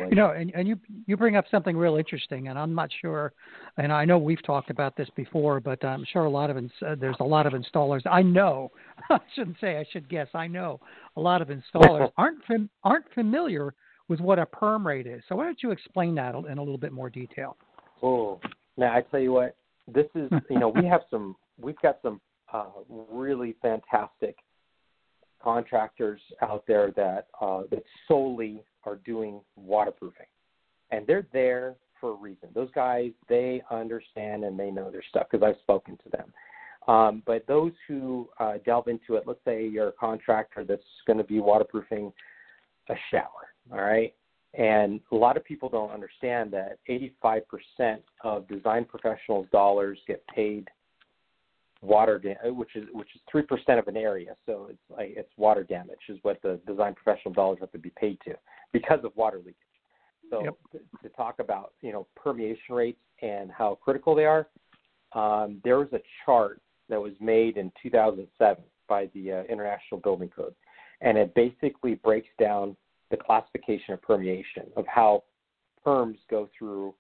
You 0.10 0.16
know, 0.16 0.32
and, 0.32 0.52
and 0.56 0.68
you 0.68 0.80
you 1.06 1.18
bring 1.18 1.36
up 1.36 1.46
something 1.52 1.76
real 1.76 1.98
interesting, 1.98 2.48
and 2.48 2.58
I'm 2.58 2.74
not 2.74 2.90
sure, 3.02 3.34
and 3.78 3.92
I 3.92 4.06
know 4.06 4.18
we've 4.18 4.44
talked 4.44 4.70
about 4.70 4.96
this 4.96 5.10
before, 5.16 5.60
but 5.60 5.84
I'm 5.84 6.06
sure 6.12 6.26
a 6.26 6.30
lot 6.30 6.50
of 6.50 6.58
uh, 6.58 6.96
there's 7.00 7.18
a 7.20 7.26
lot 7.26 7.46
of 7.46 7.54
installers. 7.54 8.02
I 8.10 8.22
know, 8.22 8.72
I 9.10 9.20
shouldn't 9.36 9.58
say, 9.60 9.78
I 9.78 9.86
should 9.92 10.10
guess. 10.10 10.28
I 10.34 10.48
know 10.48 10.80
a 11.18 11.22
lot 11.22 11.42
of 11.42 11.50
installers 11.50 12.10
aren't 12.18 12.44
fam- 12.46 12.70
aren't 12.84 13.06
familiar 13.14 13.74
with 14.08 14.20
what 14.20 14.40
a 14.40 14.46
perm 14.46 14.86
rate 14.86 15.08
is. 15.08 15.24
So 15.30 15.36
why 15.36 15.46
don't 15.46 15.62
you 15.62 15.72
explain 15.72 16.16
that 16.16 16.36
in 16.36 16.58
a 16.58 16.62
little 16.62 16.78
bit 16.78 16.92
more 16.92 17.10
detail? 17.10 17.58
Oh, 18.02 18.40
now 18.78 18.94
I 18.94 19.02
tell 19.02 19.20
you 19.20 19.34
what, 19.34 19.56
this 19.88 20.08
is 20.16 20.30
you 20.50 20.60
know 20.60 20.70
we 20.70 20.86
have 20.86 21.02
some 21.10 21.36
we've 21.60 21.80
got 21.82 22.00
some 22.02 22.22
uh, 22.54 22.66
really 23.12 23.56
fantastic 23.62 24.38
contractors 25.44 26.22
out 26.42 26.64
there 26.68 26.92
that 26.96 27.28
uh, 27.42 27.64
that 27.72 27.84
solely 28.08 28.64
are 28.86 28.96
doing 28.98 29.42
waterproofing, 29.56 30.28
and 30.92 31.06
they're 31.08 31.28
there 31.34 31.76
for 32.00 32.12
a 32.12 32.16
reason. 32.16 32.50
Those 32.54 32.72
guys 32.76 33.12
they 33.30 33.62
understand 33.72 34.44
and 34.44 34.60
they 34.60 34.72
know 34.72 34.92
their 34.92 35.04
stuff 35.10 35.28
because 35.32 35.46
I've 35.46 35.62
spoken 35.62 35.98
to 36.04 36.10
them. 36.10 36.34
Um, 36.88 37.24
but 37.26 37.48
those 37.48 37.72
who 37.88 38.28
uh, 38.40 38.56
delve 38.66 38.90
into 38.90 39.16
it, 39.16 39.24
let's 39.26 39.40
say 39.46 39.66
you're 39.66 39.90
a 39.90 39.94
contractor 39.94 40.66
that's 40.66 40.84
going 41.08 41.18
to 41.18 41.24
be 41.24 41.40
waterproofing 41.40 42.12
a 42.90 42.96
shower, 43.10 43.54
all 43.72 43.82
right? 43.82 44.14
And 44.54 45.00
a 45.12 45.16
lot 45.16 45.38
of 45.38 45.44
people 45.44 45.70
don't 45.70 45.92
understand 45.92 46.52
that 46.52 46.78
85% 46.90 48.00
of 48.24 48.48
design 48.48 48.86
professionals' 48.86 49.48
dollars 49.52 49.98
get 50.08 50.26
paid 50.28 50.70
water, 51.84 52.18
da- 52.18 52.52
which 52.52 52.76
is 52.76 52.86
which 52.94 53.10
is 53.16 53.22
three 53.30 53.42
percent 53.44 53.80
of 53.80 53.88
an 53.88 53.98
area. 53.98 54.36
So 54.46 54.68
it's 54.70 54.80
like 54.90 55.14
it's 55.16 55.32
water 55.38 55.64
damage 55.64 56.00
is 56.10 56.18
what 56.22 56.42
the 56.42 56.60
design 56.66 56.96
professional 56.96 57.34
dollars 57.34 57.60
have 57.62 57.72
to 57.74 57.78
be 57.78 57.92
paid 57.92 58.18
to 58.26 58.34
because 58.72 59.00
of 59.04 59.16
water 59.16 59.38
leakage. 59.38 59.56
So 60.30 60.44
yep. 60.44 60.54
to, 60.72 60.80
to 61.08 61.16
talk 61.16 61.40
about 61.40 61.74
you 61.82 61.92
know 61.92 62.08
permeation 62.16 62.74
rates 62.74 63.02
and 63.22 63.52
how 63.52 63.78
critical 63.84 64.16
they 64.16 64.26
are, 64.26 64.48
um, 65.14 65.60
there 65.64 65.78
was 65.78 65.90
a 65.94 66.02
chart 66.26 66.62
that 66.90 67.00
was 67.00 67.14
made 67.20 67.58
in 67.58 67.72
2007 67.82 68.64
by 68.88 69.10
the 69.14 69.32
uh, 69.32 69.44
International 69.44 70.00
Building 70.00 70.30
Code, 70.36 70.56
and 71.02 71.18
it 71.18 71.34
basically 71.36 71.96
breaks 71.96 72.30
down 72.40 72.76
the 73.12 73.18
classification 73.18 73.94
of 73.94 74.02
permeation 74.02 74.64
of 74.76 74.86
how 74.88 75.24
perms 75.86 76.18
go 76.30 76.50
through 76.58 76.94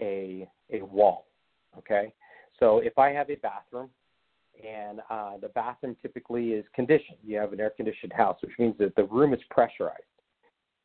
a 0.00 0.48
a 0.72 0.82
wall. 0.82 1.26
Okay, 1.76 2.12
so 2.58 2.78
if 2.78 2.98
I 2.98 3.10
have 3.10 3.28
a 3.28 3.36
bathroom 3.36 3.90
and 4.62 5.00
uh, 5.10 5.36
the 5.38 5.48
bathroom 5.48 5.96
typically 6.00 6.50
is 6.50 6.64
conditioned, 6.74 7.18
you 7.24 7.36
have 7.38 7.52
an 7.52 7.60
air 7.60 7.70
conditioned 7.70 8.12
house, 8.12 8.38
which 8.42 8.52
means 8.58 8.74
that 8.78 8.94
the 8.96 9.04
room 9.04 9.34
is 9.34 9.40
pressurized. 9.50 10.02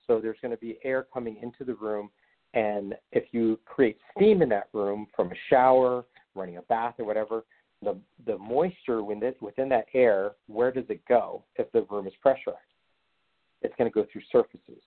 So 0.07 0.19
there's 0.19 0.37
going 0.41 0.51
to 0.51 0.57
be 0.57 0.79
air 0.83 1.05
coming 1.13 1.37
into 1.41 1.63
the 1.63 1.75
room, 1.75 2.09
and 2.53 2.95
if 3.11 3.25
you 3.31 3.59
create 3.65 3.97
steam 4.15 4.41
in 4.41 4.49
that 4.49 4.69
room 4.73 5.07
from 5.15 5.31
a 5.31 5.35
shower, 5.49 6.05
running 6.35 6.57
a 6.57 6.61
bath, 6.63 6.95
or 6.97 7.05
whatever, 7.05 7.45
the 7.81 7.97
the 8.25 8.37
moisture 8.37 9.03
within 9.03 9.33
within 9.39 9.69
that 9.69 9.85
air, 9.93 10.31
where 10.47 10.71
does 10.71 10.85
it 10.89 11.01
go 11.07 11.43
if 11.55 11.71
the 11.71 11.83
room 11.89 12.07
is 12.07 12.13
pressurized? 12.21 12.59
it's 13.61 13.73
going 13.77 13.89
to 13.89 13.93
go 13.93 14.05
through 14.11 14.21
surfaces. 14.31 14.81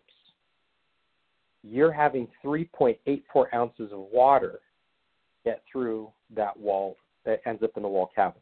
you're 1.63 1.91
having 1.91 2.27
3.84 2.43 3.45
ounces 3.53 3.91
of 3.91 3.99
water 4.11 4.59
get 5.45 5.63
through 5.71 6.09
that 6.35 6.57
wall 6.57 6.97
that 7.25 7.41
ends 7.45 7.63
up 7.63 7.71
in 7.75 7.83
the 7.83 7.89
wall 7.89 8.09
cavity. 8.15 8.41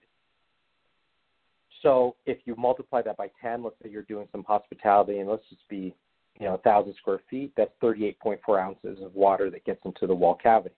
So 1.81 2.15
if 2.25 2.39
you 2.45 2.55
multiply 2.57 3.01
that 3.03 3.17
by 3.17 3.29
10, 3.41 3.63
let's 3.63 3.75
say 3.81 3.89
you're 3.89 4.03
doing 4.03 4.27
some 4.31 4.43
hospitality, 4.43 5.19
and 5.19 5.29
let's 5.29 5.43
just 5.49 5.67
be, 5.69 5.95
you 6.39 6.45
know, 6.45 6.51
1,000 6.51 6.93
square 6.95 7.19
feet, 7.29 7.53
that's 7.55 7.71
38.4 7.81 8.59
ounces 8.59 9.03
of 9.03 9.13
water 9.15 9.49
that 9.49 9.65
gets 9.65 9.79
into 9.85 10.07
the 10.07 10.13
wall 10.13 10.35
cavity. 10.35 10.75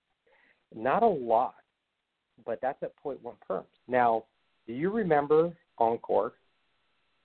Not 0.75 1.03
a 1.03 1.07
lot, 1.07 1.55
but 2.45 2.59
that's 2.61 2.81
at 2.83 2.93
0.1 3.03 3.17
perms. 3.49 3.65
Now, 3.87 4.25
do 4.67 4.73
you 4.73 4.89
remember 4.91 5.51
Encore 5.77 6.33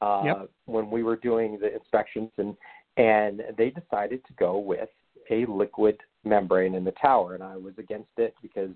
uh, 0.00 0.22
yep. 0.24 0.50
when 0.64 0.90
we 0.90 1.02
were 1.02 1.16
doing 1.16 1.58
the 1.60 1.74
inspections, 1.74 2.30
and 2.38 2.56
and 2.96 3.42
they 3.58 3.70
decided 3.70 4.24
to 4.26 4.32
go 4.38 4.58
with 4.58 4.88
a 5.30 5.44
liquid 5.46 5.98
membrane 6.24 6.74
in 6.74 6.84
the 6.84 6.92
tower, 6.92 7.34
and 7.34 7.42
I 7.42 7.56
was 7.56 7.74
against 7.78 8.10
it 8.16 8.34
because 8.40 8.70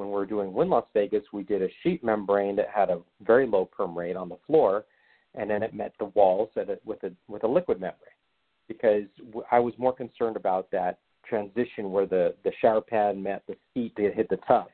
when 0.00 0.08
we 0.08 0.14
were 0.14 0.24
doing 0.24 0.54
Wynn 0.54 0.70
Las 0.70 0.86
Vegas, 0.94 1.22
we 1.30 1.42
did 1.42 1.60
a 1.60 1.68
sheet 1.82 2.02
membrane 2.02 2.56
that 2.56 2.68
had 2.74 2.88
a 2.88 3.00
very 3.20 3.46
low 3.46 3.66
perm 3.66 3.96
rate 3.96 4.16
on 4.16 4.30
the 4.30 4.38
floor, 4.46 4.86
and 5.34 5.50
then 5.50 5.62
it 5.62 5.74
met 5.74 5.92
the 5.98 6.06
walls 6.06 6.48
at 6.56 6.70
a, 6.70 6.78
with 6.86 7.04
a 7.04 7.12
with 7.28 7.44
a 7.44 7.46
liquid 7.46 7.78
membrane, 7.78 8.18
because 8.66 9.04
I 9.52 9.58
was 9.58 9.74
more 9.76 9.92
concerned 9.92 10.36
about 10.36 10.70
that 10.70 11.00
transition 11.28 11.92
where 11.92 12.06
the 12.06 12.34
the 12.44 12.52
shower 12.62 12.80
pad 12.80 13.18
met 13.18 13.42
the 13.46 13.56
seat 13.74 13.92
that 13.98 14.14
hit 14.14 14.30
the 14.30 14.38
tub. 14.48 14.68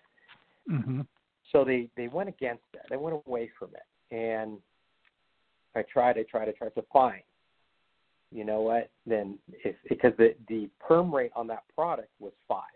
Mm-hmm. 0.70 1.00
So 1.50 1.64
they 1.64 1.90
they 1.96 2.06
went 2.06 2.28
against 2.28 2.62
that. 2.74 2.86
They 2.88 2.96
went 2.96 3.20
away 3.26 3.50
from 3.58 3.70
it, 3.74 4.14
and 4.14 4.58
I 5.74 5.82
tried, 5.92 6.18
I 6.18 6.22
tried, 6.22 6.48
I 6.48 6.52
tried 6.52 6.74
to 6.76 6.84
find. 6.92 7.22
You 8.30 8.44
know 8.44 8.60
what? 8.60 8.90
Then 9.06 9.40
if 9.64 9.74
because 9.88 10.12
the 10.18 10.36
the 10.48 10.68
perm 10.78 11.12
rate 11.12 11.32
on 11.34 11.48
that 11.48 11.64
product 11.74 12.10
was 12.20 12.32
five 12.46 12.75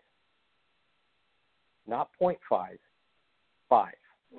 not 1.91 2.09
0.5, 2.21 2.37
5. 3.69 3.89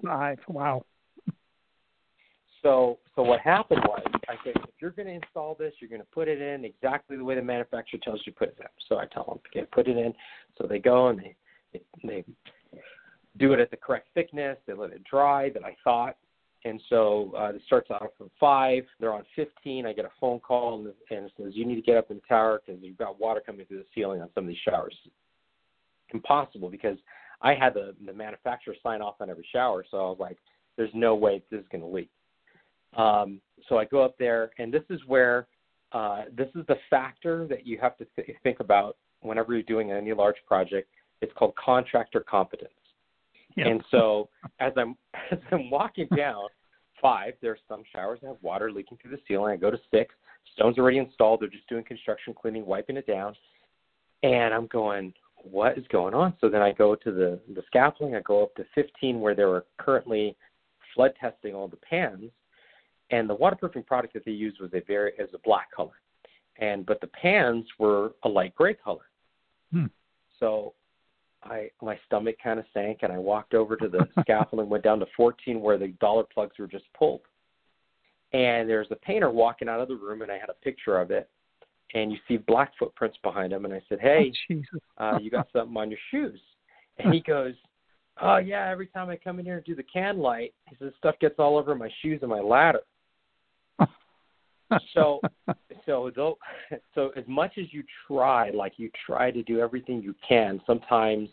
5, 0.03 0.37
wow. 0.47 0.85
So, 2.63 2.99
so 3.15 3.23
what 3.23 3.39
happened 3.41 3.81
was, 3.85 4.03
I 4.29 4.35
said, 4.43 4.53
if 4.55 4.75
you're 4.79 4.91
going 4.91 5.07
to 5.07 5.13
install 5.15 5.55
this, 5.55 5.73
you're 5.79 5.89
going 5.89 6.01
to 6.01 6.07
put 6.13 6.27
it 6.27 6.41
in 6.41 6.63
exactly 6.63 7.17
the 7.17 7.23
way 7.23 7.35
the 7.35 7.41
manufacturer 7.41 7.99
tells 8.03 8.21
you 8.25 8.31
to 8.31 8.37
put 8.37 8.49
it 8.49 8.57
in. 8.59 8.67
So 8.87 8.97
I 8.97 9.05
tell 9.05 9.25
them, 9.25 9.39
okay, 9.47 9.67
put 9.71 9.87
it 9.87 9.97
in. 9.97 10.13
So 10.57 10.67
they 10.67 10.79
go 10.79 11.07
and 11.07 11.19
they, 11.19 11.35
they, 11.73 11.81
they 12.03 12.23
do 13.37 13.53
it 13.53 13.59
at 13.59 13.71
the 13.71 13.77
correct 13.77 14.09
thickness. 14.13 14.57
They 14.67 14.73
let 14.73 14.91
it 14.91 15.03
dry 15.03 15.49
that 15.49 15.63
I 15.65 15.75
thought. 15.83 16.17
and 16.63 16.79
so 16.89 17.33
uh, 17.37 17.55
it 17.55 17.61
starts 17.65 17.89
out 17.89 18.13
from 18.17 18.29
five. 18.39 18.83
They're 18.99 19.13
on 19.13 19.23
15. 19.35 19.85
I 19.85 19.93
get 19.93 20.05
a 20.05 20.11
phone 20.19 20.39
call 20.39 20.75
and, 20.75 20.85
and 21.09 21.25
it 21.25 21.31
says 21.37 21.53
you 21.53 21.65
need 21.65 21.75
to 21.75 21.81
get 21.81 21.97
up 21.97 22.11
in 22.11 22.17
the 22.17 22.27
tower 22.27 22.61
because 22.65 22.81
you've 22.83 22.97
got 22.97 23.19
water 23.19 23.41
coming 23.43 23.65
through 23.65 23.79
the 23.79 23.85
ceiling 23.95 24.21
on 24.21 24.29
some 24.35 24.43
of 24.43 24.47
these 24.47 24.57
showers. 24.63 24.95
Impossible 26.13 26.69
because 26.69 26.97
I 27.41 27.53
had 27.55 27.73
the 27.73 27.95
the 28.05 28.13
manufacturer 28.13 28.75
sign 28.83 29.01
off 29.01 29.15
on 29.19 29.29
every 29.29 29.47
shower, 29.51 29.85
so 29.89 29.97
I 29.97 30.09
was 30.09 30.17
like, 30.19 30.37
"There's 30.77 30.91
no 30.93 31.15
way 31.15 31.41
this 31.49 31.61
is 31.61 31.67
going 31.71 31.81
to 31.81 31.87
leak." 31.87 32.09
Um, 32.95 33.41
so 33.69 33.77
I 33.77 33.85
go 33.85 34.03
up 34.03 34.15
there, 34.19 34.51
and 34.59 34.73
this 34.73 34.83
is 34.89 34.99
where 35.07 35.47
uh, 35.91 36.23
this 36.35 36.49
is 36.55 36.65
the 36.67 36.77
factor 36.89 37.47
that 37.47 37.65
you 37.65 37.77
have 37.79 37.97
to 37.97 38.05
th- 38.15 38.35
think 38.43 38.59
about 38.59 38.97
whenever 39.21 39.53
you're 39.53 39.63
doing 39.63 39.91
any 39.91 40.13
large 40.13 40.37
project. 40.47 40.89
It's 41.21 41.31
called 41.35 41.53
contractor 41.55 42.21
competence. 42.21 42.71
Yep. 43.57 43.67
And 43.67 43.83
so 43.91 44.29
as 44.59 44.73
I'm 44.77 44.95
as 45.31 45.39
I'm 45.51 45.69
walking 45.69 46.07
down 46.15 46.47
five, 47.01 47.33
there 47.41 47.51
are 47.51 47.59
some 47.67 47.83
showers 47.93 48.19
that 48.21 48.27
have 48.27 48.37
water 48.41 48.71
leaking 48.71 48.97
through 49.01 49.11
the 49.11 49.21
ceiling. 49.27 49.53
I 49.53 49.57
go 49.57 49.71
to 49.71 49.79
six, 49.89 50.13
stone's 50.53 50.77
already 50.77 50.97
installed. 50.97 51.41
They're 51.41 51.49
just 51.49 51.67
doing 51.67 51.83
construction 51.83 52.33
cleaning, 52.33 52.65
wiping 52.65 52.97
it 52.97 53.07
down, 53.07 53.35
and 54.23 54.53
I'm 54.53 54.67
going, 54.67 55.13
what 55.43 55.77
is 55.77 55.85
going 55.91 56.13
on? 56.13 56.33
So 56.41 56.49
then 56.49 56.61
I 56.61 56.71
go 56.71 56.95
to 56.95 57.11
the 57.11 57.39
the 57.53 57.63
scaffolding. 57.67 58.15
I 58.15 58.21
go 58.21 58.43
up 58.43 58.55
to 58.55 58.65
15 58.75 59.19
where 59.19 59.35
they 59.35 59.45
were 59.45 59.65
currently 59.77 60.35
flood 60.93 61.13
testing 61.19 61.55
all 61.55 61.67
the 61.67 61.77
pans, 61.77 62.31
and 63.11 63.29
the 63.29 63.35
waterproofing 63.35 63.83
product 63.83 64.13
that 64.13 64.25
they 64.25 64.31
used 64.31 64.59
was 64.59 64.71
a 64.73 64.81
very 64.81 65.13
is 65.17 65.29
a 65.33 65.39
black 65.39 65.71
color, 65.71 65.99
and 66.57 66.85
but 66.85 67.01
the 67.01 67.07
pans 67.07 67.65
were 67.79 68.13
a 68.23 68.29
light 68.29 68.55
gray 68.55 68.73
color. 68.73 69.05
Hmm. 69.71 69.85
So 70.39 70.73
I 71.43 71.69
my 71.81 71.97
stomach 72.05 72.35
kind 72.43 72.59
of 72.59 72.65
sank, 72.73 72.99
and 73.01 73.11
I 73.11 73.17
walked 73.17 73.53
over 73.53 73.75
to 73.77 73.87
the 73.87 74.07
scaffolding, 74.21 74.69
went 74.69 74.83
down 74.83 74.99
to 74.99 75.07
14 75.15 75.59
where 75.61 75.77
the 75.77 75.89
dollar 75.99 76.23
plugs 76.23 76.57
were 76.59 76.67
just 76.67 76.85
pulled. 76.97 77.21
And 78.33 78.69
there's 78.69 78.87
a 78.91 78.95
painter 78.95 79.29
walking 79.29 79.67
out 79.67 79.81
of 79.81 79.89
the 79.89 79.95
room, 79.95 80.21
and 80.21 80.31
I 80.31 80.37
had 80.37 80.49
a 80.49 80.63
picture 80.63 80.99
of 80.99 81.11
it. 81.11 81.29
And 81.93 82.11
you 82.11 82.17
see 82.27 82.37
black 82.37 82.71
footprints 82.79 83.17
behind 83.21 83.51
him, 83.51 83.65
and 83.65 83.73
I 83.73 83.81
said, 83.89 83.99
"Hey, 83.99 84.31
oh, 84.51 85.03
uh, 85.03 85.19
you 85.19 85.29
got 85.29 85.47
something 85.53 85.75
on 85.75 85.89
your 85.89 85.99
shoes?" 86.09 86.39
And 86.97 87.13
he 87.13 87.19
goes, 87.19 87.53
"Oh 88.21 88.37
yeah, 88.37 88.69
every 88.69 88.87
time 88.87 89.09
I 89.09 89.17
come 89.17 89.39
in 89.39 89.45
here 89.45 89.57
and 89.57 89.65
do 89.65 89.75
the 89.75 89.83
can 89.83 90.19
light, 90.19 90.53
he 90.69 90.75
says 90.79 90.93
stuff 90.97 91.15
gets 91.19 91.35
all 91.37 91.57
over 91.57 91.75
my 91.75 91.89
shoes 92.01 92.19
and 92.21 92.29
my 92.29 92.39
ladder." 92.39 92.81
so 94.93 95.19
so 95.85 96.11
though 96.15 96.37
so 96.95 97.11
as 97.15 97.23
much 97.27 97.53
as 97.57 97.65
you 97.71 97.83
try 98.07 98.49
like 98.51 98.73
you 98.77 98.89
try 99.05 99.31
to 99.31 99.43
do 99.43 99.59
everything 99.59 100.01
you 100.01 100.15
can 100.27 100.61
sometimes 100.65 101.29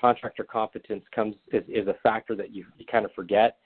contractor 0.00 0.44
competence 0.44 1.04
comes 1.14 1.34
is, 1.52 1.62
is 1.68 1.88
a 1.88 1.94
factor 2.02 2.34
that 2.34 2.54
you, 2.54 2.64
you 2.78 2.84
kind 2.90 3.04
of 3.04 3.12
forget 3.12 3.58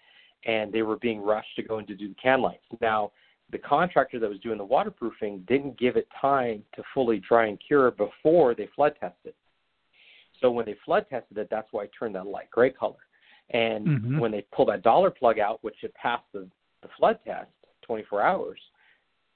and 0.46 0.72
they 0.72 0.82
were 0.82 0.96
being 0.96 1.20
rushed 1.20 1.54
to 1.56 1.62
go 1.62 1.78
in 1.78 1.86
to 1.86 1.94
do 1.94 2.08
the 2.08 2.14
can 2.14 2.40
lights 2.40 2.64
now 2.80 3.10
the 3.52 3.58
contractor 3.58 4.18
that 4.18 4.28
was 4.28 4.38
doing 4.40 4.58
the 4.58 4.64
waterproofing 4.64 5.44
didn't 5.48 5.78
give 5.78 5.96
it 5.96 6.08
time 6.20 6.62
to 6.74 6.82
fully 6.94 7.18
dry 7.26 7.46
and 7.46 7.58
cure 7.64 7.90
before 7.92 8.54
they 8.54 8.68
flood 8.74 8.94
tested 9.00 9.34
so 10.40 10.50
when 10.50 10.64
they 10.64 10.76
flood 10.84 11.06
tested 11.10 11.36
it 11.38 11.48
that's 11.50 11.68
why 11.72 11.84
it 11.84 11.90
turned 11.98 12.14
that 12.14 12.26
light 12.26 12.50
gray 12.50 12.70
color 12.70 12.94
and 13.50 13.86
mm-hmm. 13.86 14.18
when 14.18 14.30
they 14.30 14.44
pulled 14.52 14.68
that 14.68 14.82
dollar 14.82 15.10
plug 15.10 15.38
out 15.38 15.58
which 15.62 15.76
it 15.82 15.94
passed 15.94 16.24
the, 16.32 16.46
the 16.82 16.88
flood 16.98 17.18
test 17.24 17.48
24 17.82 18.22
hours 18.22 18.60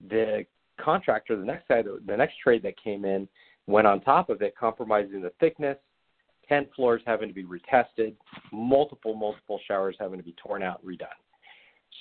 the 0.09 0.45
contractor, 0.81 1.37
the 1.37 1.45
next 1.45 1.69
side, 1.69 1.87
the 2.07 2.17
next 2.17 2.39
trade 2.43 2.63
that 2.63 2.75
came 2.83 3.05
in, 3.05 3.29
went 3.67 3.87
on 3.87 4.01
top 4.01 4.29
of 4.29 4.43
it, 4.43 4.57
compromising 4.57 5.23
the 5.23 5.33
thickness, 5.41 5.79
ten 6.49 6.67
floors 6.75 7.03
having 7.07 7.29
to 7.29 7.35
be 7.35 7.45
retested, 7.45 8.15
multiple 8.53 9.15
multiple 9.15 9.61
showers 9.67 9.97
having 9.99 10.19
to 10.19 10.25
be 10.25 10.35
torn 10.43 10.63
out 10.63 10.83
and 10.83 10.99
redone. 10.99 11.09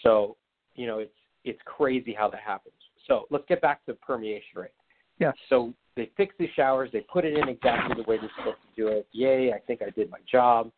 So, 0.03 0.35
you 0.75 0.87
know, 0.87 0.99
it's 0.99 1.11
it's 1.43 1.59
crazy 1.65 2.13
how 2.17 2.29
that 2.29 2.41
happens. 2.41 2.75
So 3.07 3.25
let's 3.29 3.45
get 3.47 3.61
back 3.61 3.85
to 3.85 3.93
permeation 3.93 4.55
rate. 4.55 4.71
Yes. 5.19 5.33
So 5.49 5.73
they 5.95 6.09
fix 6.17 6.33
the 6.39 6.47
showers, 6.55 6.89
they 6.91 7.01
put 7.01 7.25
it 7.25 7.37
in 7.37 7.47
exactly 7.47 7.95
the 7.95 8.09
way 8.09 8.17
they're 8.17 8.31
supposed 8.37 8.57
to 8.61 8.81
do 8.81 8.87
it. 8.87 9.07
Yay, 9.11 9.51
I 9.53 9.59
think 9.59 9.81
I 9.81 9.89
did 9.91 10.09
my 10.09 10.19
job. 10.31 10.71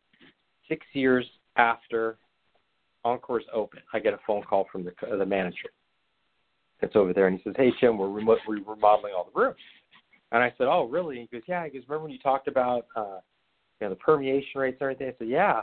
Six 0.68 0.84
years 0.92 1.24
after 1.56 2.18
Encore's 3.04 3.44
open, 3.52 3.80
I 3.92 4.00
get 4.00 4.14
a 4.14 4.18
phone 4.26 4.42
call 4.42 4.66
from 4.70 4.84
the 4.84 4.92
the 5.16 5.24
manager 5.24 5.70
that's 6.80 6.96
over 6.96 7.12
there, 7.12 7.28
and 7.28 7.38
he 7.38 7.42
says, 7.44 7.54
"Hey 7.56 7.70
Jim, 7.80 7.96
we're, 7.96 8.08
remo- 8.08 8.36
we're 8.46 8.62
remodeling 8.62 9.14
all 9.16 9.30
the 9.32 9.40
rooms." 9.40 9.56
And 10.32 10.42
I 10.42 10.52
said, 10.58 10.66
"Oh, 10.66 10.84
really?" 10.84 11.20
And 11.20 11.28
he 11.30 11.36
goes, 11.36 11.44
"Yeah." 11.46 11.64
He 11.64 11.70
goes, 11.70 11.88
"Remember 11.88 12.04
when 12.04 12.12
you 12.12 12.18
talked 12.18 12.48
about 12.48 12.86
uh, 12.96 13.20
you 13.80 13.86
know 13.86 13.90
the 13.90 13.96
permeation 13.96 14.60
rates 14.60 14.78
and 14.80 14.90
everything?" 14.90 15.08
I 15.08 15.14
said, 15.18 15.28
"Yeah." 15.28 15.62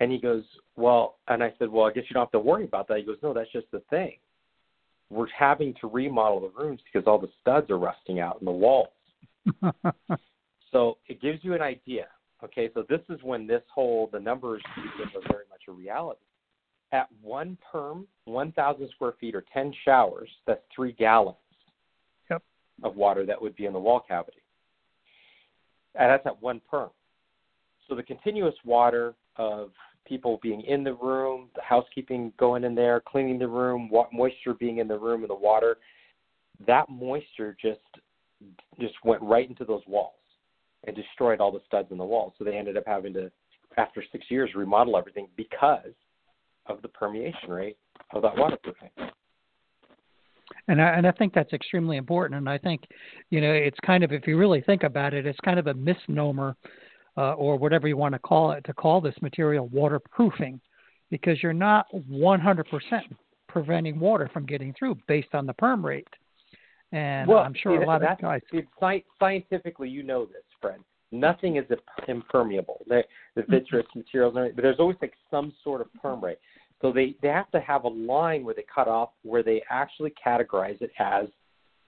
And 0.00 0.10
he 0.10 0.18
goes, 0.18 0.42
"Well," 0.76 1.18
and 1.28 1.42
I 1.42 1.52
said, 1.58 1.70
"Well, 1.70 1.86
I 1.86 1.92
guess 1.92 2.04
you 2.08 2.14
don't 2.14 2.24
have 2.24 2.32
to 2.32 2.40
worry 2.40 2.64
about 2.64 2.88
that." 2.88 2.98
He 2.98 3.04
goes, 3.04 3.18
"No, 3.22 3.32
that's 3.32 3.52
just 3.52 3.70
the 3.70 3.82
thing. 3.88 4.16
We're 5.10 5.26
having 5.36 5.74
to 5.80 5.88
remodel 5.88 6.40
the 6.40 6.62
rooms 6.62 6.80
because 6.84 7.06
all 7.06 7.18
the 7.18 7.30
studs 7.40 7.70
are 7.70 7.78
rusting 7.78 8.20
out 8.20 8.38
in 8.40 8.44
the 8.44 8.50
walls." 8.50 8.88
so 10.72 10.98
it 11.08 11.20
gives 11.20 11.42
you 11.42 11.54
an 11.54 11.62
idea. 11.62 12.06
Okay, 12.42 12.70
so 12.72 12.84
this 12.88 13.00
is 13.08 13.18
when 13.22 13.46
this 13.46 13.62
whole 13.72 14.08
the 14.12 14.20
numbers 14.20 14.62
are 14.76 15.20
very 15.28 15.44
much 15.50 15.62
a 15.68 15.72
reality 15.72 16.20
at 16.92 17.08
one 17.22 17.56
perm, 17.70 18.06
1,000 18.24 18.88
square 18.90 19.14
feet 19.20 19.34
or 19.34 19.44
10 19.52 19.72
showers, 19.84 20.28
that's 20.46 20.62
three 20.74 20.92
gallons 20.92 21.36
yep. 22.30 22.42
of 22.82 22.96
water 22.96 23.24
that 23.26 23.40
would 23.40 23.56
be 23.56 23.66
in 23.66 23.72
the 23.72 23.78
wall 23.78 24.00
cavity. 24.06 24.38
And 25.94 26.10
that's 26.10 26.26
at 26.26 26.40
one 26.42 26.60
perm. 26.68 26.90
So 27.88 27.94
the 27.94 28.02
continuous 28.02 28.54
water 28.64 29.14
of 29.36 29.70
people 30.06 30.38
being 30.42 30.62
in 30.62 30.82
the 30.82 30.94
room, 30.94 31.48
the 31.54 31.62
housekeeping 31.62 32.32
going 32.38 32.64
in 32.64 32.74
there, 32.74 33.00
cleaning 33.00 33.38
the 33.38 33.48
room, 33.48 33.90
moisture 34.12 34.54
being 34.54 34.78
in 34.78 34.88
the 34.88 34.98
room 34.98 35.22
and 35.22 35.30
the 35.30 35.34
water, 35.34 35.76
that 36.66 36.88
moisture 36.88 37.56
just 37.60 37.80
just 38.80 38.94
went 39.04 39.22
right 39.22 39.48
into 39.48 39.64
those 39.64 39.82
walls 39.86 40.14
and 40.86 40.96
destroyed 40.96 41.40
all 41.40 41.52
the 41.52 41.60
studs 41.66 41.88
in 41.90 41.98
the 41.98 42.04
walls. 42.04 42.32
So 42.38 42.44
they 42.44 42.56
ended 42.56 42.76
up 42.76 42.84
having 42.86 43.12
to, 43.12 43.30
after 43.76 44.02
six 44.10 44.24
years, 44.30 44.50
remodel 44.54 44.96
everything 44.96 45.28
because 45.36 45.92
of 46.66 46.80
the 46.80 46.88
permeation 46.88 47.50
rate 47.50 47.76
of 48.14 48.22
that 48.22 48.36
waterproofing. 48.36 48.88
And 50.68 50.80
I, 50.80 50.88
and 50.88 51.06
I 51.06 51.12
think 51.12 51.34
that's 51.34 51.52
extremely 51.52 51.96
important. 51.96 52.38
And 52.38 52.48
I 52.48 52.56
think, 52.56 52.82
you 53.30 53.40
know, 53.40 53.52
it's 53.52 53.78
kind 53.84 54.02
of, 54.02 54.12
if 54.12 54.26
you 54.26 54.38
really 54.38 54.62
think 54.62 54.82
about 54.82 55.14
it, 55.14 55.26
it's 55.26 55.38
kind 55.40 55.58
of 55.58 55.66
a 55.66 55.74
misnomer 55.74 56.56
uh, 57.16 57.32
or 57.34 57.56
whatever 57.56 57.88
you 57.88 57.96
want 57.96 58.14
to 58.14 58.18
call 58.18 58.52
it 58.52 58.64
to 58.64 58.72
call 58.72 59.00
this 59.00 59.14
material 59.20 59.68
waterproofing 59.68 60.60
because 61.10 61.42
you're 61.42 61.52
not 61.52 61.86
100% 62.10 62.64
preventing 63.48 63.98
water 63.98 64.30
from 64.32 64.46
getting 64.46 64.74
through 64.78 64.96
based 65.08 65.34
on 65.34 65.46
the 65.46 65.54
perm 65.54 65.84
rate. 65.84 66.08
And 66.92 67.28
well, 67.28 67.38
I'm 67.38 67.54
sure 67.54 67.78
see, 67.78 67.82
a 67.82 67.86
lot 67.86 68.02
of 68.02 68.18
guys. 68.20 68.40
scientifically, 69.18 69.88
you 69.88 70.02
know 70.02 70.26
this, 70.26 70.42
Fred 70.60 70.80
nothing 71.12 71.56
is 71.56 71.64
impermeable. 72.08 72.80
The, 72.86 73.02
the 73.34 73.42
vitreous 73.48 73.86
materials, 73.94 74.34
but 74.34 74.62
there's 74.62 74.78
always 74.78 74.96
like 75.00 75.14
some 75.30 75.52
sort 75.62 75.80
of 75.80 75.88
perm 76.00 76.22
rate. 76.22 76.38
So 76.80 76.92
they, 76.92 77.16
they 77.22 77.28
have 77.28 77.50
to 77.50 77.60
have 77.60 77.84
a 77.84 77.88
line 77.88 78.44
where 78.44 78.54
they 78.54 78.64
cut 78.72 78.88
off 78.88 79.10
where 79.22 79.42
they 79.42 79.62
actually 79.70 80.14
categorize 80.24 80.80
it 80.80 80.90
as 80.98 81.26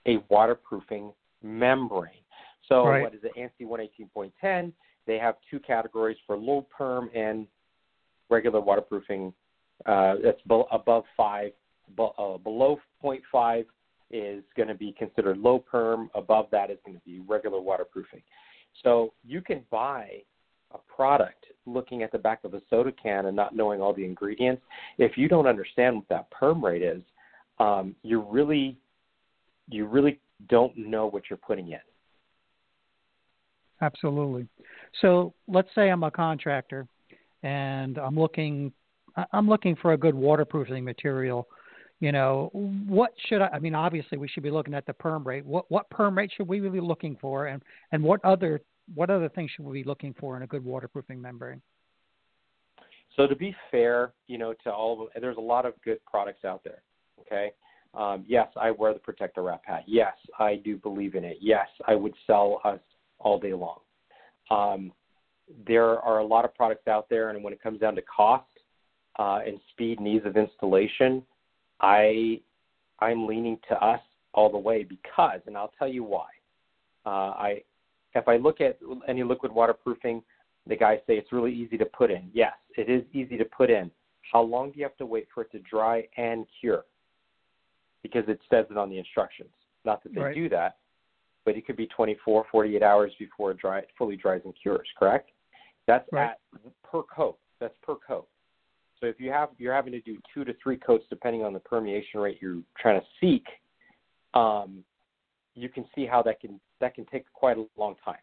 a 0.06 0.18
waterproofing 0.28 1.12
membrane. 1.42 2.10
So 2.68 2.86
right. 2.86 3.02
what 3.02 3.14
is 3.14 3.20
it, 3.22 3.32
ANSI 3.38 3.66
118.10? 3.66 4.72
They 5.06 5.18
have 5.18 5.36
two 5.50 5.58
categories 5.60 6.16
for 6.26 6.36
low 6.36 6.66
perm 6.76 7.10
and 7.14 7.46
regular 8.30 8.60
waterproofing. 8.60 9.32
Uh, 9.86 10.14
that's 10.22 10.40
be- 10.48 10.62
above 10.70 11.04
five, 11.16 11.52
be- 11.96 12.08
uh, 12.18 12.38
below 12.38 12.78
0.5 13.02 13.64
is 14.10 14.44
going 14.56 14.68
to 14.68 14.74
be 14.74 14.94
considered 14.98 15.38
low 15.38 15.58
perm. 15.58 16.10
Above 16.14 16.46
that 16.52 16.70
is 16.70 16.78
going 16.84 16.96
to 16.96 17.02
be 17.04 17.20
regular 17.26 17.60
waterproofing. 17.60 18.22
So 18.82 19.12
you 19.24 19.40
can 19.40 19.62
buy 19.70 20.22
a 20.72 20.78
product 20.94 21.46
looking 21.66 22.02
at 22.02 22.12
the 22.12 22.18
back 22.18 22.40
of 22.44 22.54
a 22.54 22.62
soda 22.70 22.92
can 22.92 23.26
and 23.26 23.36
not 23.36 23.54
knowing 23.54 23.80
all 23.80 23.94
the 23.94 24.04
ingredients. 24.04 24.62
If 24.98 25.16
you 25.16 25.28
don't 25.28 25.46
understand 25.46 25.96
what 25.96 26.08
that 26.08 26.30
perm 26.30 26.64
rate 26.64 26.82
is, 26.82 27.02
um, 27.58 27.94
you 28.02 28.20
really 28.20 28.78
you 29.68 29.86
really 29.86 30.20
don't 30.48 30.76
know 30.76 31.06
what 31.06 31.24
you're 31.30 31.36
putting 31.36 31.68
in. 31.68 31.78
Absolutely. 33.80 34.46
So 35.00 35.34
let's 35.48 35.68
say 35.74 35.88
I'm 35.88 36.02
a 36.02 36.10
contractor 36.10 36.86
and 37.42 37.98
I'm 37.98 38.18
looking 38.18 38.72
I'm 39.32 39.48
looking 39.48 39.76
for 39.76 39.92
a 39.92 39.96
good 39.96 40.14
waterproofing 40.14 40.84
material 40.84 41.48
you 42.02 42.10
know, 42.10 42.50
what 42.52 43.12
should 43.28 43.40
I, 43.40 43.46
I 43.46 43.58
mean, 43.60 43.76
obviously 43.76 44.18
we 44.18 44.26
should 44.26 44.42
be 44.42 44.50
looking 44.50 44.74
at 44.74 44.84
the 44.86 44.92
perm 44.92 45.22
rate. 45.22 45.46
What, 45.46 45.70
what 45.70 45.88
perm 45.88 46.18
rate 46.18 46.32
should 46.36 46.48
we 46.48 46.58
be 46.58 46.80
looking 46.80 47.16
for? 47.20 47.46
And, 47.46 47.62
and 47.92 48.02
what 48.02 48.18
other, 48.24 48.60
what 48.92 49.08
other 49.08 49.28
things 49.28 49.52
should 49.52 49.64
we 49.64 49.84
be 49.84 49.88
looking 49.88 50.12
for 50.18 50.36
in 50.36 50.42
a 50.42 50.46
good 50.48 50.64
waterproofing 50.64 51.22
membrane? 51.22 51.62
So 53.16 53.28
to 53.28 53.36
be 53.36 53.54
fair, 53.70 54.14
you 54.26 54.36
know, 54.36 54.52
to 54.64 54.72
all 54.72 54.94
of 54.94 54.98
them, 54.98 55.22
there's 55.22 55.36
a 55.36 55.40
lot 55.40 55.64
of 55.64 55.74
good 55.84 56.04
products 56.04 56.44
out 56.44 56.64
there. 56.64 56.82
Okay. 57.20 57.52
Um, 57.94 58.24
yes, 58.26 58.48
I 58.60 58.72
wear 58.72 58.92
the 58.92 58.98
Protecto 58.98 59.44
Wrap 59.44 59.62
hat. 59.64 59.84
Yes, 59.86 60.14
I 60.40 60.56
do 60.56 60.76
believe 60.76 61.14
in 61.14 61.22
it. 61.22 61.36
Yes, 61.40 61.68
I 61.86 61.94
would 61.94 62.14
sell 62.26 62.60
us 62.64 62.80
all 63.20 63.38
day 63.38 63.52
long. 63.52 63.78
Um, 64.52 64.92
there 65.66 65.98
are 66.00 66.18
a 66.18 66.24
lot 66.24 66.44
of 66.44 66.54
products 66.54 66.88
out 66.88 67.08
there, 67.08 67.30
and 67.30 67.42
when 67.42 67.52
it 67.52 67.62
comes 67.62 67.80
down 67.80 67.94
to 67.96 68.02
cost, 68.02 68.44
uh, 69.18 69.40
and 69.46 69.60
speed 69.70 69.98
and 69.98 70.08
ease 70.08 70.22
of 70.24 70.36
installation, 70.36 71.22
I 71.80 72.40
I'm 73.00 73.26
leaning 73.26 73.58
to 73.68 73.74
us 73.84 74.00
all 74.32 74.50
the 74.50 74.58
way 74.58 74.84
because, 74.84 75.40
and 75.46 75.56
I'll 75.56 75.72
tell 75.78 75.88
you 75.88 76.04
why. 76.04 76.28
Uh, 77.04 77.34
I 77.36 77.62
if 78.14 78.28
I 78.28 78.36
look 78.36 78.60
at 78.60 78.78
any 79.08 79.22
liquid 79.22 79.52
waterproofing, 79.52 80.22
the 80.66 80.76
guys 80.76 80.98
say 81.06 81.14
it's 81.14 81.32
really 81.32 81.52
easy 81.52 81.76
to 81.78 81.86
put 81.86 82.10
in. 82.10 82.30
Yes, 82.32 82.52
it 82.76 82.88
is 82.88 83.02
easy 83.12 83.36
to 83.36 83.44
put 83.44 83.70
in. 83.70 83.90
How 84.32 84.42
long 84.42 84.70
do 84.70 84.78
you 84.78 84.84
have 84.84 84.96
to 84.98 85.06
wait 85.06 85.26
for 85.34 85.42
it 85.42 85.52
to 85.52 85.58
dry 85.60 86.06
and 86.16 86.46
cure? 86.60 86.84
Because 88.02 88.24
it 88.28 88.40
says 88.48 88.66
it 88.70 88.76
on 88.76 88.90
the 88.90 88.98
instructions. 88.98 89.50
Not 89.84 90.02
that 90.04 90.14
they 90.14 90.20
right. 90.20 90.34
do 90.34 90.48
that, 90.50 90.76
but 91.44 91.56
it 91.56 91.66
could 91.66 91.76
be 91.76 91.86
24, 91.86 92.46
48 92.50 92.82
hours 92.82 93.12
before 93.18 93.50
it 93.50 93.58
dry, 93.58 93.82
fully 93.98 94.16
dries 94.16 94.42
and 94.44 94.54
cures. 94.60 94.88
Correct? 94.98 95.30
That's 95.86 96.06
right. 96.12 96.30
at 96.30 96.38
per 96.90 97.02
coat. 97.02 97.38
That's 97.60 97.74
per 97.82 97.96
coat. 97.96 98.28
So 99.00 99.06
if 99.06 99.18
you 99.18 99.30
have 99.30 99.48
you're 99.58 99.74
having 99.74 99.92
to 99.92 100.00
do 100.00 100.16
two 100.32 100.44
to 100.44 100.54
three 100.62 100.76
coats 100.76 101.04
depending 101.10 101.42
on 101.42 101.52
the 101.52 101.58
permeation 101.58 102.20
rate 102.20 102.38
you're 102.40 102.62
trying 102.78 103.00
to 103.00 103.06
seek, 103.20 103.44
um, 104.34 104.84
you 105.54 105.68
can 105.68 105.84
see 105.94 106.06
how 106.06 106.22
that 106.22 106.40
can 106.40 106.60
that 106.80 106.94
can 106.94 107.04
take 107.06 107.24
quite 107.32 107.58
a 107.58 107.64
long 107.76 107.96
time. 108.04 108.16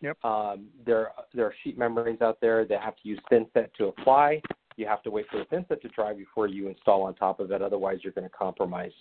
Yep. 0.00 0.24
Um, 0.24 0.66
there 0.86 1.10
there 1.34 1.44
are 1.44 1.54
sheet 1.62 1.76
membranes 1.76 2.22
out 2.22 2.40
there 2.40 2.64
that 2.64 2.80
have 2.80 2.96
to 2.96 3.08
use 3.08 3.18
thinset 3.30 3.72
to 3.76 3.86
apply. 3.86 4.40
You 4.76 4.86
have 4.86 5.02
to 5.02 5.10
wait 5.10 5.26
for 5.30 5.38
the 5.38 5.56
thinset 5.56 5.82
to 5.82 5.88
dry 5.88 6.14
before 6.14 6.46
you 6.46 6.68
install 6.68 7.02
on 7.02 7.14
top 7.14 7.40
of 7.40 7.50
it. 7.50 7.60
Otherwise, 7.60 7.98
you're 8.02 8.12
going 8.12 8.28
to 8.28 8.34
compromise 8.34 8.92